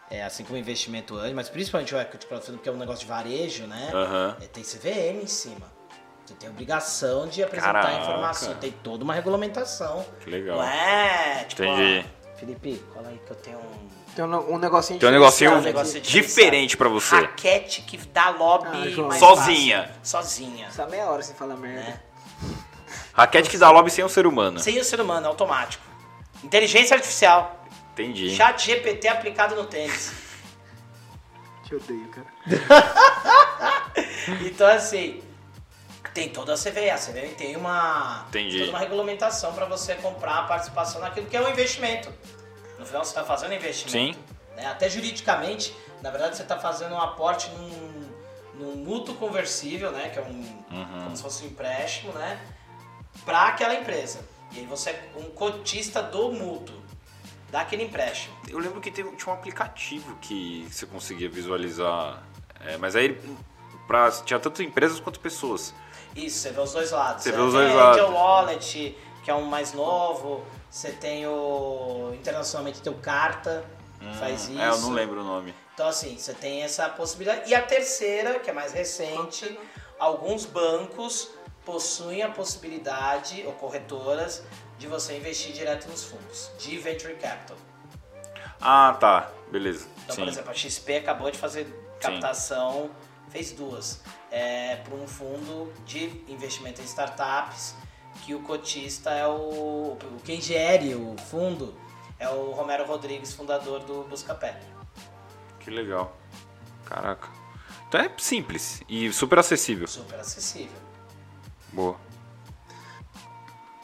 é, 0.09 0.23
assim 0.23 0.43
como 0.43 0.57
investimento 0.57 1.15
anjo, 1.17 1.35
mas 1.35 1.49
principalmente 1.49 1.93
o 1.95 1.99
equity 1.99 2.25
crowdfunding, 2.27 2.57
que 2.59 2.69
é 2.69 2.71
um 2.71 2.77
negócio 2.77 3.01
de 3.01 3.07
varejo, 3.07 3.65
né? 3.67 3.89
Aham. 3.93 4.37
É, 4.41 4.45
tem 4.47 4.63
CVM 4.63 5.23
em 5.23 5.27
cima. 5.27 5.71
Você 6.25 6.33
tem 6.35 6.49
obrigação 6.49 7.27
de 7.27 7.43
apresentar 7.43 7.73
Caraca. 7.73 8.01
informação, 8.01 8.53
tem 8.55 8.71
toda 8.71 9.03
uma 9.03 9.13
regulamentação. 9.13 10.05
Que 10.21 10.29
legal. 10.29 10.57
Não 10.57 10.63
é? 10.63 11.43
Tipo, 11.49 11.63
Entendi. 11.63 12.05
ó, 12.07 12.37
Felipe, 12.39 12.83
cola 12.93 13.09
aí 13.09 13.19
que 13.25 13.31
eu 13.31 13.35
tenho 13.35 13.57
um 13.57 13.89
Tem 14.15 14.23
um, 14.23 14.53
um 14.53 14.57
negocinho 14.57 14.99
Tem 14.99 15.09
um 15.09 15.11
negocinho 15.11 15.55
um 15.57 15.61
negócio 15.61 15.99
diferente 15.99 16.77
pra 16.77 16.87
você. 16.87 17.15
raquete 17.15 17.81
que 17.81 17.97
dá 17.97 18.29
lobby 18.29 18.95
Ah, 19.11 19.17
Sozinha. 19.17 19.83
fácil. 19.83 19.99
Sozinha. 20.03 20.71
Só 20.71 20.87
meia 20.87 21.07
hora 21.09 21.21
sem 21.23 21.35
falar 21.35 21.55
merda. 21.57 21.81
Né? 21.81 21.99
Raquete 23.13 23.49
que 23.49 23.57
dá 23.57 23.69
lobby 23.69 23.91
sem 23.91 24.03
o 24.03 24.09
ser 24.09 24.25
humano. 24.25 24.59
Sem 24.59 24.79
o 24.79 24.83
ser 24.83 24.99
humano, 25.01 25.27
automático. 25.27 25.83
Inteligência 26.43 26.95
artificial. 26.95 27.65
Entendi. 27.93 28.35
Chat 28.35 28.65
GPT 28.65 29.07
aplicado 29.07 29.55
no 29.55 29.65
tênis. 29.65 30.13
Te 31.65 31.75
odeio, 31.75 32.09
cara. 32.09 32.27
Então, 34.41 34.67
assim, 34.67 35.21
tem 36.13 36.29
toda 36.29 36.53
a 36.53 36.57
CVE. 36.57 36.89
A 36.89 36.97
CVE 36.97 37.35
tem 37.37 37.55
uma, 37.55 38.25
Entendi. 38.29 38.59
toda 38.59 38.71
uma 38.71 38.79
regulamentação 38.79 39.53
para 39.53 39.65
você 39.65 39.95
comprar 39.95 40.39
a 40.39 40.43
participação 40.43 41.01
naquilo 41.01 41.27
que 41.27 41.35
é 41.35 41.41
um 41.41 41.49
investimento. 41.49 42.11
No 42.79 42.85
final, 42.85 43.03
você 43.03 43.11
está 43.11 43.23
fazendo 43.23 43.53
investimento. 43.53 44.17
Sim. 44.17 44.23
Né? 44.55 44.65
Até 44.65 44.89
juridicamente, 44.89 45.75
na 46.01 46.09
verdade, 46.11 46.37
você 46.37 46.43
está 46.43 46.59
fazendo 46.59 46.93
um 46.95 47.01
aporte 47.01 47.49
num, 47.51 48.09
num 48.55 48.75
mútuo 48.75 49.15
conversível, 49.15 49.91
né? 49.91 50.09
que 50.09 50.19
é 50.19 50.21
um, 50.21 50.63
como 51.03 51.15
se 51.15 51.23
fosse 51.23 51.43
um 51.43 51.47
empréstimo, 51.47 52.13
né? 52.13 52.39
para 53.25 53.47
aquela 53.47 53.75
empresa. 53.75 54.19
E 54.53 54.59
aí 54.59 54.65
você 54.65 54.91
é 54.91 55.11
um 55.17 55.23
cotista 55.31 56.01
do 56.01 56.31
mútuo, 56.31 56.75
daquele 57.49 57.83
empréstimo. 57.83 58.35
Eu 58.47 58.59
lembro 58.59 58.79
que 58.79 58.91
teve, 58.91 59.09
tinha 59.15 59.33
um 59.33 59.37
aplicativo 59.37 60.15
que 60.21 60.67
você 60.69 60.85
conseguia 60.85 61.27
visualizar, 61.27 62.23
é, 62.59 62.77
mas 62.77 62.95
aí 62.95 63.19
pra, 63.87 64.11
tinha 64.11 64.39
tanto 64.39 64.61
empresas 64.61 64.99
quanto 64.99 65.19
pessoas. 65.19 65.73
Isso, 66.15 66.39
você 66.39 66.51
vê 66.51 66.61
os 66.61 66.71
dois 66.71 66.91
lados. 66.91 67.23
Você 67.23 67.31
vê 67.31 67.37
tem 67.37 67.45
os 67.45 67.53
dois 67.53 67.73
lados. 67.73 67.99
Angel 67.99 68.13
Wallet, 68.13 68.97
que 69.23 69.31
é 69.31 69.33
um 69.33 69.45
mais 69.45 69.73
novo. 69.73 70.45
Você 70.69 70.91
tem 70.91 71.25
o. 71.25 72.11
Internacionalmente 72.13 72.81
tem 72.81 72.93
o 72.93 72.97
Carta, 72.97 73.65
que 73.99 74.17
faz 74.17 74.47
isso. 74.47 74.59
É, 74.59 74.69
eu 74.69 74.77
não 74.79 74.91
lembro 74.91 75.21
o 75.21 75.23
nome. 75.23 75.53
Então, 75.73 75.87
assim, 75.87 76.17
você 76.17 76.33
tem 76.33 76.61
essa 76.61 76.87
possibilidade. 76.89 77.49
E 77.49 77.55
a 77.55 77.61
terceira, 77.61 78.39
que 78.39 78.49
é 78.49 78.53
mais 78.53 78.71
recente, 78.73 79.57
alguns 79.97 80.45
bancos 80.45 81.29
possuem 81.65 82.21
a 82.21 82.29
possibilidade, 82.29 83.43
ou 83.45 83.53
corretoras, 83.53 84.43
de 84.77 84.87
você 84.87 85.17
investir 85.17 85.53
direto 85.53 85.87
nos 85.87 86.03
fundos, 86.03 86.51
de 86.59 86.77
Venture 86.77 87.15
Capital. 87.15 87.57
Ah, 88.59 88.95
tá. 88.99 89.31
Beleza. 89.51 89.87
Então, 90.03 90.15
Sim. 90.15 90.21
por 90.23 90.29
exemplo, 90.29 90.51
a 90.51 90.53
XP 90.53 90.97
acabou 90.97 91.29
de 91.31 91.37
fazer 91.37 91.65
captação, 91.99 92.89
fez 93.29 93.51
duas, 93.51 94.01
é, 94.31 94.77
para 94.77 94.95
um 94.95 95.07
fundo 95.07 95.71
de 95.85 96.23
investimento 96.27 96.81
em 96.81 96.85
startups, 96.85 97.75
que 98.25 98.33
o 98.33 98.41
cotista 98.41 99.11
é 99.11 99.27
o. 99.27 99.31
o- 99.31 99.97
Quem 100.23 100.39
gere 100.41 100.95
o 100.95 101.15
fundo 101.29 101.73
é 102.19 102.27
o 102.29 102.51
Romero 102.51 102.85
Rodrigues, 102.85 103.33
fundador 103.33 103.79
do 103.81 104.03
Buscapé. 104.03 104.59
Que 105.59 105.69
legal. 105.69 106.15
Caraca. 106.85 107.27
Então 107.87 108.01
é 108.01 108.11
simples 108.17 108.81
e 108.89 109.11
super 109.13 109.39
acessível. 109.39 109.87
Super 109.87 110.19
acessível. 110.19 110.77
Boa. 111.73 111.97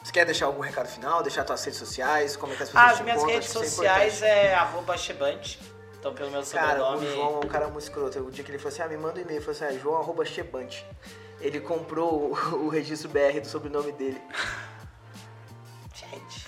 Você 0.02 0.12
quer 0.12 0.24
deixar 0.24 0.46
algum 0.46 0.60
recado 0.62 0.88
final? 0.88 1.22
Deixar 1.22 1.46
suas 1.46 1.62
redes 1.64 1.78
sociais? 1.78 2.36
Como 2.36 2.52
é 2.52 2.56
que 2.56 2.62
as 2.62 2.68
pessoas 2.70 2.84
Ah, 2.84 2.90
As 2.90 2.96
te 2.96 3.02
minhas 3.02 3.18
encontram? 3.18 3.34
redes 3.36 3.50
isso 3.50 3.58
sociais 3.58 4.16
importante. 4.16 4.38
é 4.38 4.54
arroba 4.54 4.96
Chebante. 4.96 5.60
Então, 5.98 6.14
pelo 6.14 6.30
meu 6.30 6.42
Cara, 6.42 6.82
o 6.82 6.96
sobrenome. 6.96 7.14
João 7.14 7.34
é 7.42 7.44
um 7.44 7.48
cara 7.48 7.68
muito 7.68 7.82
escroto. 7.82 8.18
O 8.20 8.30
dia 8.30 8.42
que 8.42 8.50
ele 8.50 8.58
falou 8.58 8.72
assim, 8.72 8.82
ah, 8.82 8.88
me 8.88 8.96
manda 8.96 9.18
um 9.20 9.22
e-mail. 9.22 9.38
Eu 9.38 9.42
falei 9.44 9.68
assim, 9.68 9.76
ah, 9.76 9.78
João 9.80 10.00
arroba 10.00 10.24
Chebante. 10.24 10.86
Ele 11.40 11.60
comprou 11.60 12.32
o, 12.32 12.56
o 12.66 12.68
registro 12.70 13.10
BR 13.10 13.38
do 13.40 13.46
sobrenome 13.46 13.92
dele. 13.92 14.20
Gente. 15.94 16.39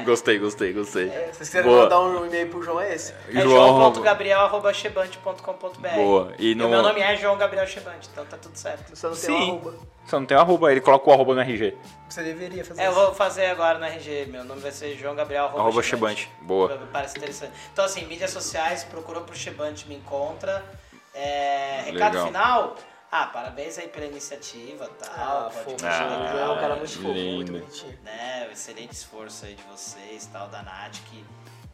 É. 0.00 0.02
Gostei, 0.04 0.38
gostei, 0.38 0.72
gostei. 0.72 1.08
É, 1.08 1.28
se 1.32 1.38
vocês 1.38 1.48
quiserem 1.48 1.68
Boa. 1.70 1.82
mandar 1.84 2.00
um 2.00 2.26
e-mail 2.26 2.48
pro 2.48 2.62
João, 2.62 2.80
é 2.80 2.94
esse. 2.94 3.12
É 3.34 3.40
João. 3.40 3.92
joão.gabriel.chebante.com.br. 3.92 5.88
Boa. 5.94 6.32
E 6.38 6.52
E 6.52 6.54
no... 6.54 6.66
o 6.66 6.68
meu 6.70 6.82
nome 6.82 7.00
é 7.00 7.16
João 7.16 7.36
Gabriel 7.36 7.66
Chebante, 7.66 8.08
então 8.12 8.24
tá 8.24 8.36
tudo 8.36 8.56
certo. 8.56 8.94
Só 8.96 9.08
não 9.08 9.16
tem 9.16 9.24
Sim. 9.24 9.32
um 9.32 9.48
arroba. 9.58 9.74
Só 10.06 10.20
não 10.20 10.26
tem 10.26 10.36
o 10.36 10.40
arroba, 10.40 10.70
ele 10.70 10.80
coloca 10.80 11.10
o 11.10 11.12
arroba 11.12 11.34
no 11.34 11.40
RG. 11.40 11.76
Você 12.08 12.22
deveria 12.22 12.64
fazer 12.64 12.80
É, 12.80 12.86
eu 12.86 12.92
isso. 12.92 13.00
vou 13.00 13.12
fazer 13.14 13.46
agora 13.46 13.78
no 13.78 13.84
RG. 13.84 14.26
Meu 14.26 14.44
nome 14.44 14.60
vai 14.60 14.70
ser 14.70 14.94
João 14.96 15.14
Gabriel 15.16 15.46
arroba 15.46 15.60
Arroba 15.60 15.82
Chebante. 15.82 16.22
Chebante. 16.22 16.44
Boa. 16.46 16.80
Parece 16.92 17.18
interessante. 17.18 17.52
Então, 17.72 17.84
assim, 17.84 18.04
mídias 18.06 18.30
sociais, 18.30 18.84
procurou 18.84 19.22
pro 19.22 19.34
Chebante, 19.34 19.88
me 19.88 19.96
encontra. 19.96 20.64
É, 21.12 21.82
recado 21.86 22.12
Legal. 22.12 22.26
final. 22.26 22.76
Ah, 23.18 23.26
parabéns 23.32 23.78
aí 23.78 23.88
pela 23.88 24.04
iniciativa 24.06 24.84
e 24.84 25.04
tal. 25.04 25.10
Ah, 25.16 25.50
pode 25.50 25.64
fofo. 25.64 25.76
O 25.76 26.28
João 26.28 26.50
é 26.50 26.50
um 26.50 26.60
cara 26.60 26.76
muito 26.76 26.92
fofo, 26.92 27.08
muito 27.08 27.18
lindo. 27.18 27.52
bonitinho. 27.52 27.98
Né, 28.04 28.46
o 28.48 28.52
excelente 28.52 28.92
esforço 28.92 29.46
aí 29.46 29.54
de 29.54 29.62
vocês, 29.62 30.26
tal, 30.30 30.48
da 30.48 30.62
Nath, 30.62 30.96
que... 31.10 31.24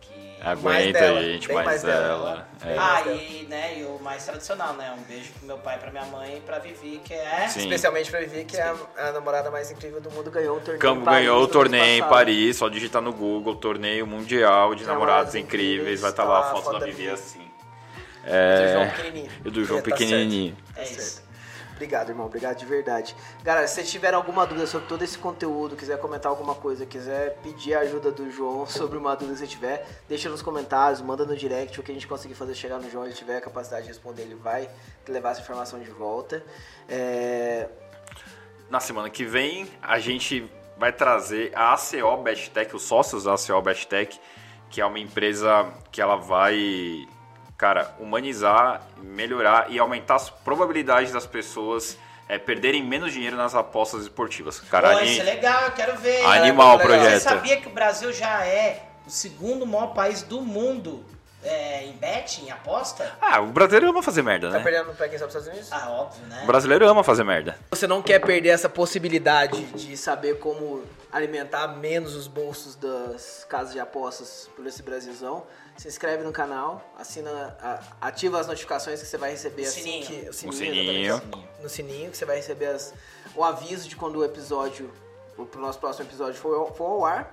que... 0.01 0.37
Aguenta 0.41 1.01
dela, 1.01 1.19
aí, 1.19 1.33
gente, 1.33 1.53
mais, 1.53 1.67
mais 1.67 1.83
dela. 1.83 2.03
dela. 2.03 2.49
É. 2.65 2.77
Ah, 2.79 3.03
e, 3.09 3.47
né, 3.49 3.81
e 3.81 3.85
o 3.85 3.99
mais 4.01 4.25
tradicional, 4.25 4.75
né? 4.75 4.95
Um 4.97 5.03
beijo 5.03 5.33
pro 5.33 5.47
meu 5.47 5.59
pai, 5.59 5.79
pra 5.81 5.91
minha 5.91 6.05
mãe 6.07 6.37
e 6.37 6.41
pra 6.41 6.61
Vivi, 6.61 7.01
que 7.05 7.13
é... 7.13 7.49
Sim. 7.49 7.61
Especialmente 7.61 8.09
pra 8.09 8.21
Vivi, 8.21 8.45
que 8.45 8.57
é 8.57 8.63
a, 8.63 9.09
a 9.09 9.13
namorada 9.13 9.51
mais 9.51 9.69
incrível 9.71 10.01
do 10.01 10.13
mundo, 10.13 10.31
ganhou 10.31 10.57
um 10.57 10.61
torneio 10.61 10.79
Campo 10.79 11.01
em 11.01 11.05
Paris 11.05 11.19
ganhou 11.27 11.43
o 11.43 11.49
torneio 11.49 12.05
em. 12.05 12.09
Paris, 12.09 12.57
só 12.57 12.69
digitar 12.69 13.03
no 13.03 13.13
Google, 13.13 13.57
torneio 13.57 14.07
mundial 14.07 14.77
de 14.77 14.85
Namorados 14.85 14.87
namorados 14.87 15.35
incríveis, 15.35 15.75
incríveis, 15.75 16.01
vai 16.01 16.11
estar 16.11 16.23
tá 16.23 16.29
lá 16.29 16.39
a 16.39 16.53
a 16.53 16.55
foto 16.55 16.73
da 16.75 16.79
da 16.79 16.87
Vivi 16.87 17.09
assim. 17.09 17.41
Do 18.23 18.29
João 18.29 18.85
É, 18.85 18.91
pequenininho. 18.95 19.31
e 19.45 19.51
do 19.51 19.65
João 19.65 19.79
É, 19.79 19.83
tá 19.83 19.89
certo. 19.89 19.99
pequenininho. 19.99 20.57
É 20.77 20.83
Tá 20.85 20.91
isso. 20.91 21.32
Obrigado, 21.83 22.11
irmão. 22.11 22.27
Obrigado 22.27 22.59
de 22.59 22.65
verdade. 22.65 23.17
Galera, 23.43 23.67
se 23.67 23.75
vocês 23.75 23.91
tiverem 23.91 24.15
alguma 24.15 24.47
dúvida 24.47 24.69
sobre 24.69 24.87
todo 24.87 25.03
esse 25.03 25.19
conteúdo, 25.19 25.75
quiser 25.75 25.99
comentar 25.99 26.31
alguma 26.31 26.55
coisa, 26.55 26.87
quiser 26.87 27.37
pedir 27.43 27.75
a 27.75 27.81
ajuda 27.81 28.13
do 28.13 28.31
João 28.31 28.65
sobre 28.71 28.97
uma 28.97 29.17
dúvida 29.17 29.33
que 29.33 29.41
você 29.41 29.47
tiver, 29.49 29.85
deixa 30.09 30.29
nos 30.29 30.41
comentários, 30.43 31.01
manda 31.01 31.27
no 31.27 31.37
direct 31.37 31.81
o 31.81 31.83
que 31.83 31.91
a 31.91 31.95
gente 31.95 32.07
conseguir 32.07 32.35
fazer 32.35 32.55
chegar 32.55 32.79
no 32.79 32.89
João, 32.89 33.05
ele 33.05 33.15
tiver 33.15 33.39
a 33.39 33.41
capacidade 33.41 33.83
de 33.83 33.89
responder, 33.89 34.23
ele 34.23 34.37
vai 34.37 34.71
levar 35.09 35.33
essa 35.33 35.41
informação 35.41 35.81
de 35.81 35.91
volta. 35.91 36.41
É, 36.89 37.69
Na 38.71 38.79
semana 38.79 39.11
que 39.11 39.25
vem, 39.25 39.69
a 39.83 39.99
gente 39.99 40.49
vai 40.79 40.93
trazer 40.93 41.51
a 41.53 41.75
ACO 41.75 42.17
Besttech, 42.23 42.77
os 42.77 42.83
sócios 42.83 43.25
da 43.25 43.35
ACO 43.35 43.61
Besttech, 43.61 44.21
que 44.71 44.81
é 44.81 44.87
uma 44.87 45.01
empresa 45.01 45.69
que 45.91 46.01
ela 46.01 46.15
vai, 46.15 47.09
cara, 47.63 47.95
humanizar, 48.01 48.83
melhorar 49.01 49.71
e 49.71 49.79
aumentar 49.79 50.17
as 50.17 50.29
probabilidades 50.29 51.13
das 51.13 51.25
pessoas 51.29 51.97
é, 52.29 52.37
perderem 52.37 52.83
menos 52.85 53.13
dinheiro 53.13 53.37
nas 53.37 53.55
apostas 53.55 54.03
esportivas. 54.03 54.59
Cara, 54.59 54.91
Pô, 54.91 54.97
ali- 54.97 55.13
isso 55.13 55.21
é 55.21 55.25
legal, 55.25 55.63
eu 55.67 55.71
quero 55.71 55.97
ver. 55.97 56.25
Animal 56.27 56.75
o 56.75 56.79
Você 56.81 56.85
projeto. 56.87 57.21
sabia 57.23 57.61
que 57.61 57.69
o 57.69 57.71
Brasil 57.71 58.13
já 58.13 58.45
é 58.45 58.83
o 59.07 59.11
segundo 59.11 59.65
maior 59.65 59.95
país 59.95 60.23
do 60.25 60.41
mundo 60.41 61.05
é, 61.45 61.85
em 61.85 61.93
bet, 61.93 62.43
em 62.45 62.51
aposta? 62.51 63.17
Ah, 63.21 63.41
o 63.41 63.47
brasileiro 63.47 63.89
ama 63.91 64.03
fazer 64.03 64.23
merda, 64.23 64.51
tá 64.51 64.59
né? 64.59 64.65
perdendo 64.65 64.93
pra 64.97 65.09
quem 65.09 65.17
sabe 65.17 65.29
Estados 65.29 65.47
Unidos? 65.47 65.69
Ah, 65.71 65.89
óbvio, 65.89 66.27
né? 66.27 66.41
O 66.43 66.47
brasileiro 66.49 66.89
ama 66.89 67.05
fazer 67.05 67.23
merda. 67.23 67.57
Você 67.71 67.87
não 67.87 68.03
quer 68.03 68.19
perder 68.19 68.49
essa 68.49 68.69
possibilidade 68.69 69.63
de 69.67 69.97
saber 69.97 70.41
como 70.41 70.83
alimentar 71.13 71.69
menos 71.69 72.17
os 72.17 72.27
bolsos 72.27 72.75
das 72.75 73.47
casas 73.49 73.73
de 73.73 73.79
apostas 73.79 74.51
por 74.57 74.67
esse 74.67 74.83
Brasilzão? 74.83 75.45
Se 75.77 75.89
inscreve 75.89 76.23
no 76.23 76.31
canal, 76.33 76.83
assina, 76.99 77.57
ativa 78.01 78.39
as 78.39 78.47
notificações 78.47 79.01
que 79.01 79.07
você 79.07 79.17
vai 79.19 79.31
receber 79.31 79.65
assim 79.65 79.81
Sininho. 79.83 80.07
que 80.07 80.29
o 80.29 80.33
sininho, 80.33 80.53
O 80.53 80.57
sininho. 80.57 81.15
exatamente. 81.15 81.49
no 81.63 81.69
sininho 81.69 82.11
que 82.11 82.17
você 82.17 82.25
vai 82.25 82.37
receber 82.37 82.67
as- 82.67 82.95
o 83.35 83.43
aviso 83.43 83.89
de 83.89 83.97
quando 83.97 84.17
o 84.17 84.25
episódio, 84.25 84.93
o 85.37 85.49
nosso 85.59 85.79
próximo 85.81 86.07
episódio 86.07 86.35
for, 86.41 86.55
ao- 86.55 86.75
for 86.75 86.85
ao 86.85 87.05
ar. 87.05 87.33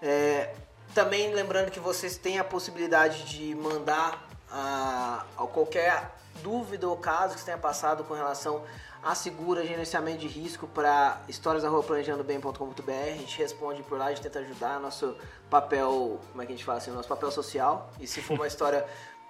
É, 0.00 0.54
também 0.94 1.34
lembrando 1.34 1.70
que 1.70 1.80
vocês 1.80 2.16
têm 2.16 2.38
a 2.38 2.44
possibilidade 2.44 3.24
de 3.24 3.54
mandar 3.54 4.26
a, 4.50 5.24
a 5.36 5.46
qualquer 5.46 6.10
dúvida 6.42 6.88
ou 6.88 6.96
caso 6.96 7.34
que 7.34 7.40
você 7.40 7.46
tenha 7.46 7.58
passado 7.58 8.02
com 8.04 8.14
relação 8.14 8.64
a 9.02 9.14
segura, 9.14 9.64
gerenciamento 9.66 10.18
de 10.18 10.28
risco 10.28 10.66
para 10.66 11.22
histórias.planejandobem.com.br. 11.28 12.90
A 12.90 13.16
gente 13.16 13.38
responde 13.38 13.82
por 13.82 13.98
lá, 13.98 14.06
a 14.06 14.08
gente 14.10 14.22
tenta 14.22 14.40
ajudar. 14.40 14.78
Nosso 14.78 15.16
papel, 15.48 16.20
como 16.30 16.42
é 16.42 16.46
que 16.46 16.52
a 16.52 16.56
gente 16.56 16.64
fala 16.64 16.78
assim? 16.78 16.90
Nosso 16.90 17.08
papel 17.08 17.30
social. 17.30 17.90
E 17.98 18.06
se 18.06 18.20
for 18.20 18.34
uma 18.34 18.46
história 18.48 18.84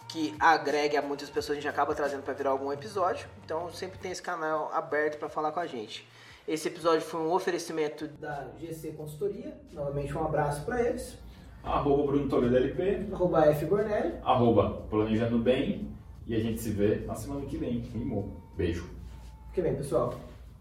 que 0.08 0.34
agregue 0.40 0.96
a 0.96 1.02
muitas 1.02 1.30
pessoas, 1.30 1.58
a 1.58 1.60
gente 1.60 1.70
acaba 1.70 1.94
trazendo 1.94 2.22
para 2.22 2.34
virar 2.34 2.50
algum 2.50 2.72
episódio. 2.72 3.28
Então 3.44 3.70
sempre 3.70 3.98
tem 3.98 4.10
esse 4.10 4.22
canal 4.22 4.70
aberto 4.72 5.18
para 5.18 5.28
falar 5.28 5.52
com 5.52 5.60
a 5.60 5.66
gente. 5.66 6.06
Esse 6.48 6.66
episódio 6.66 7.02
foi 7.02 7.20
um 7.20 7.32
oferecimento 7.32 8.08
da 8.08 8.48
GC 8.58 8.92
Consultoria. 8.92 9.56
Novamente 9.72 10.16
um 10.16 10.24
abraço 10.24 10.64
para 10.64 10.82
eles. 10.82 11.16
Arroba 11.62 12.04
Bruno 12.04 12.28
Toledo 12.28 12.56
LP, 12.56 13.08
Arroba 13.12 13.44
F 13.46 13.66
Bornelli. 13.66 14.14
arroba 14.24 14.82
Planejando 14.88 15.38
Bem, 15.38 15.94
e 16.26 16.34
a 16.34 16.40
gente 16.40 16.58
se 16.60 16.70
vê 16.70 17.04
na 17.06 17.14
semana 17.14 17.44
que 17.44 17.56
vem. 17.56 17.80
Rimou. 17.80 18.40
Beijo. 18.56 18.99
Fique 19.61 19.68
bem, 19.68 19.76
pessoal. 19.76 20.30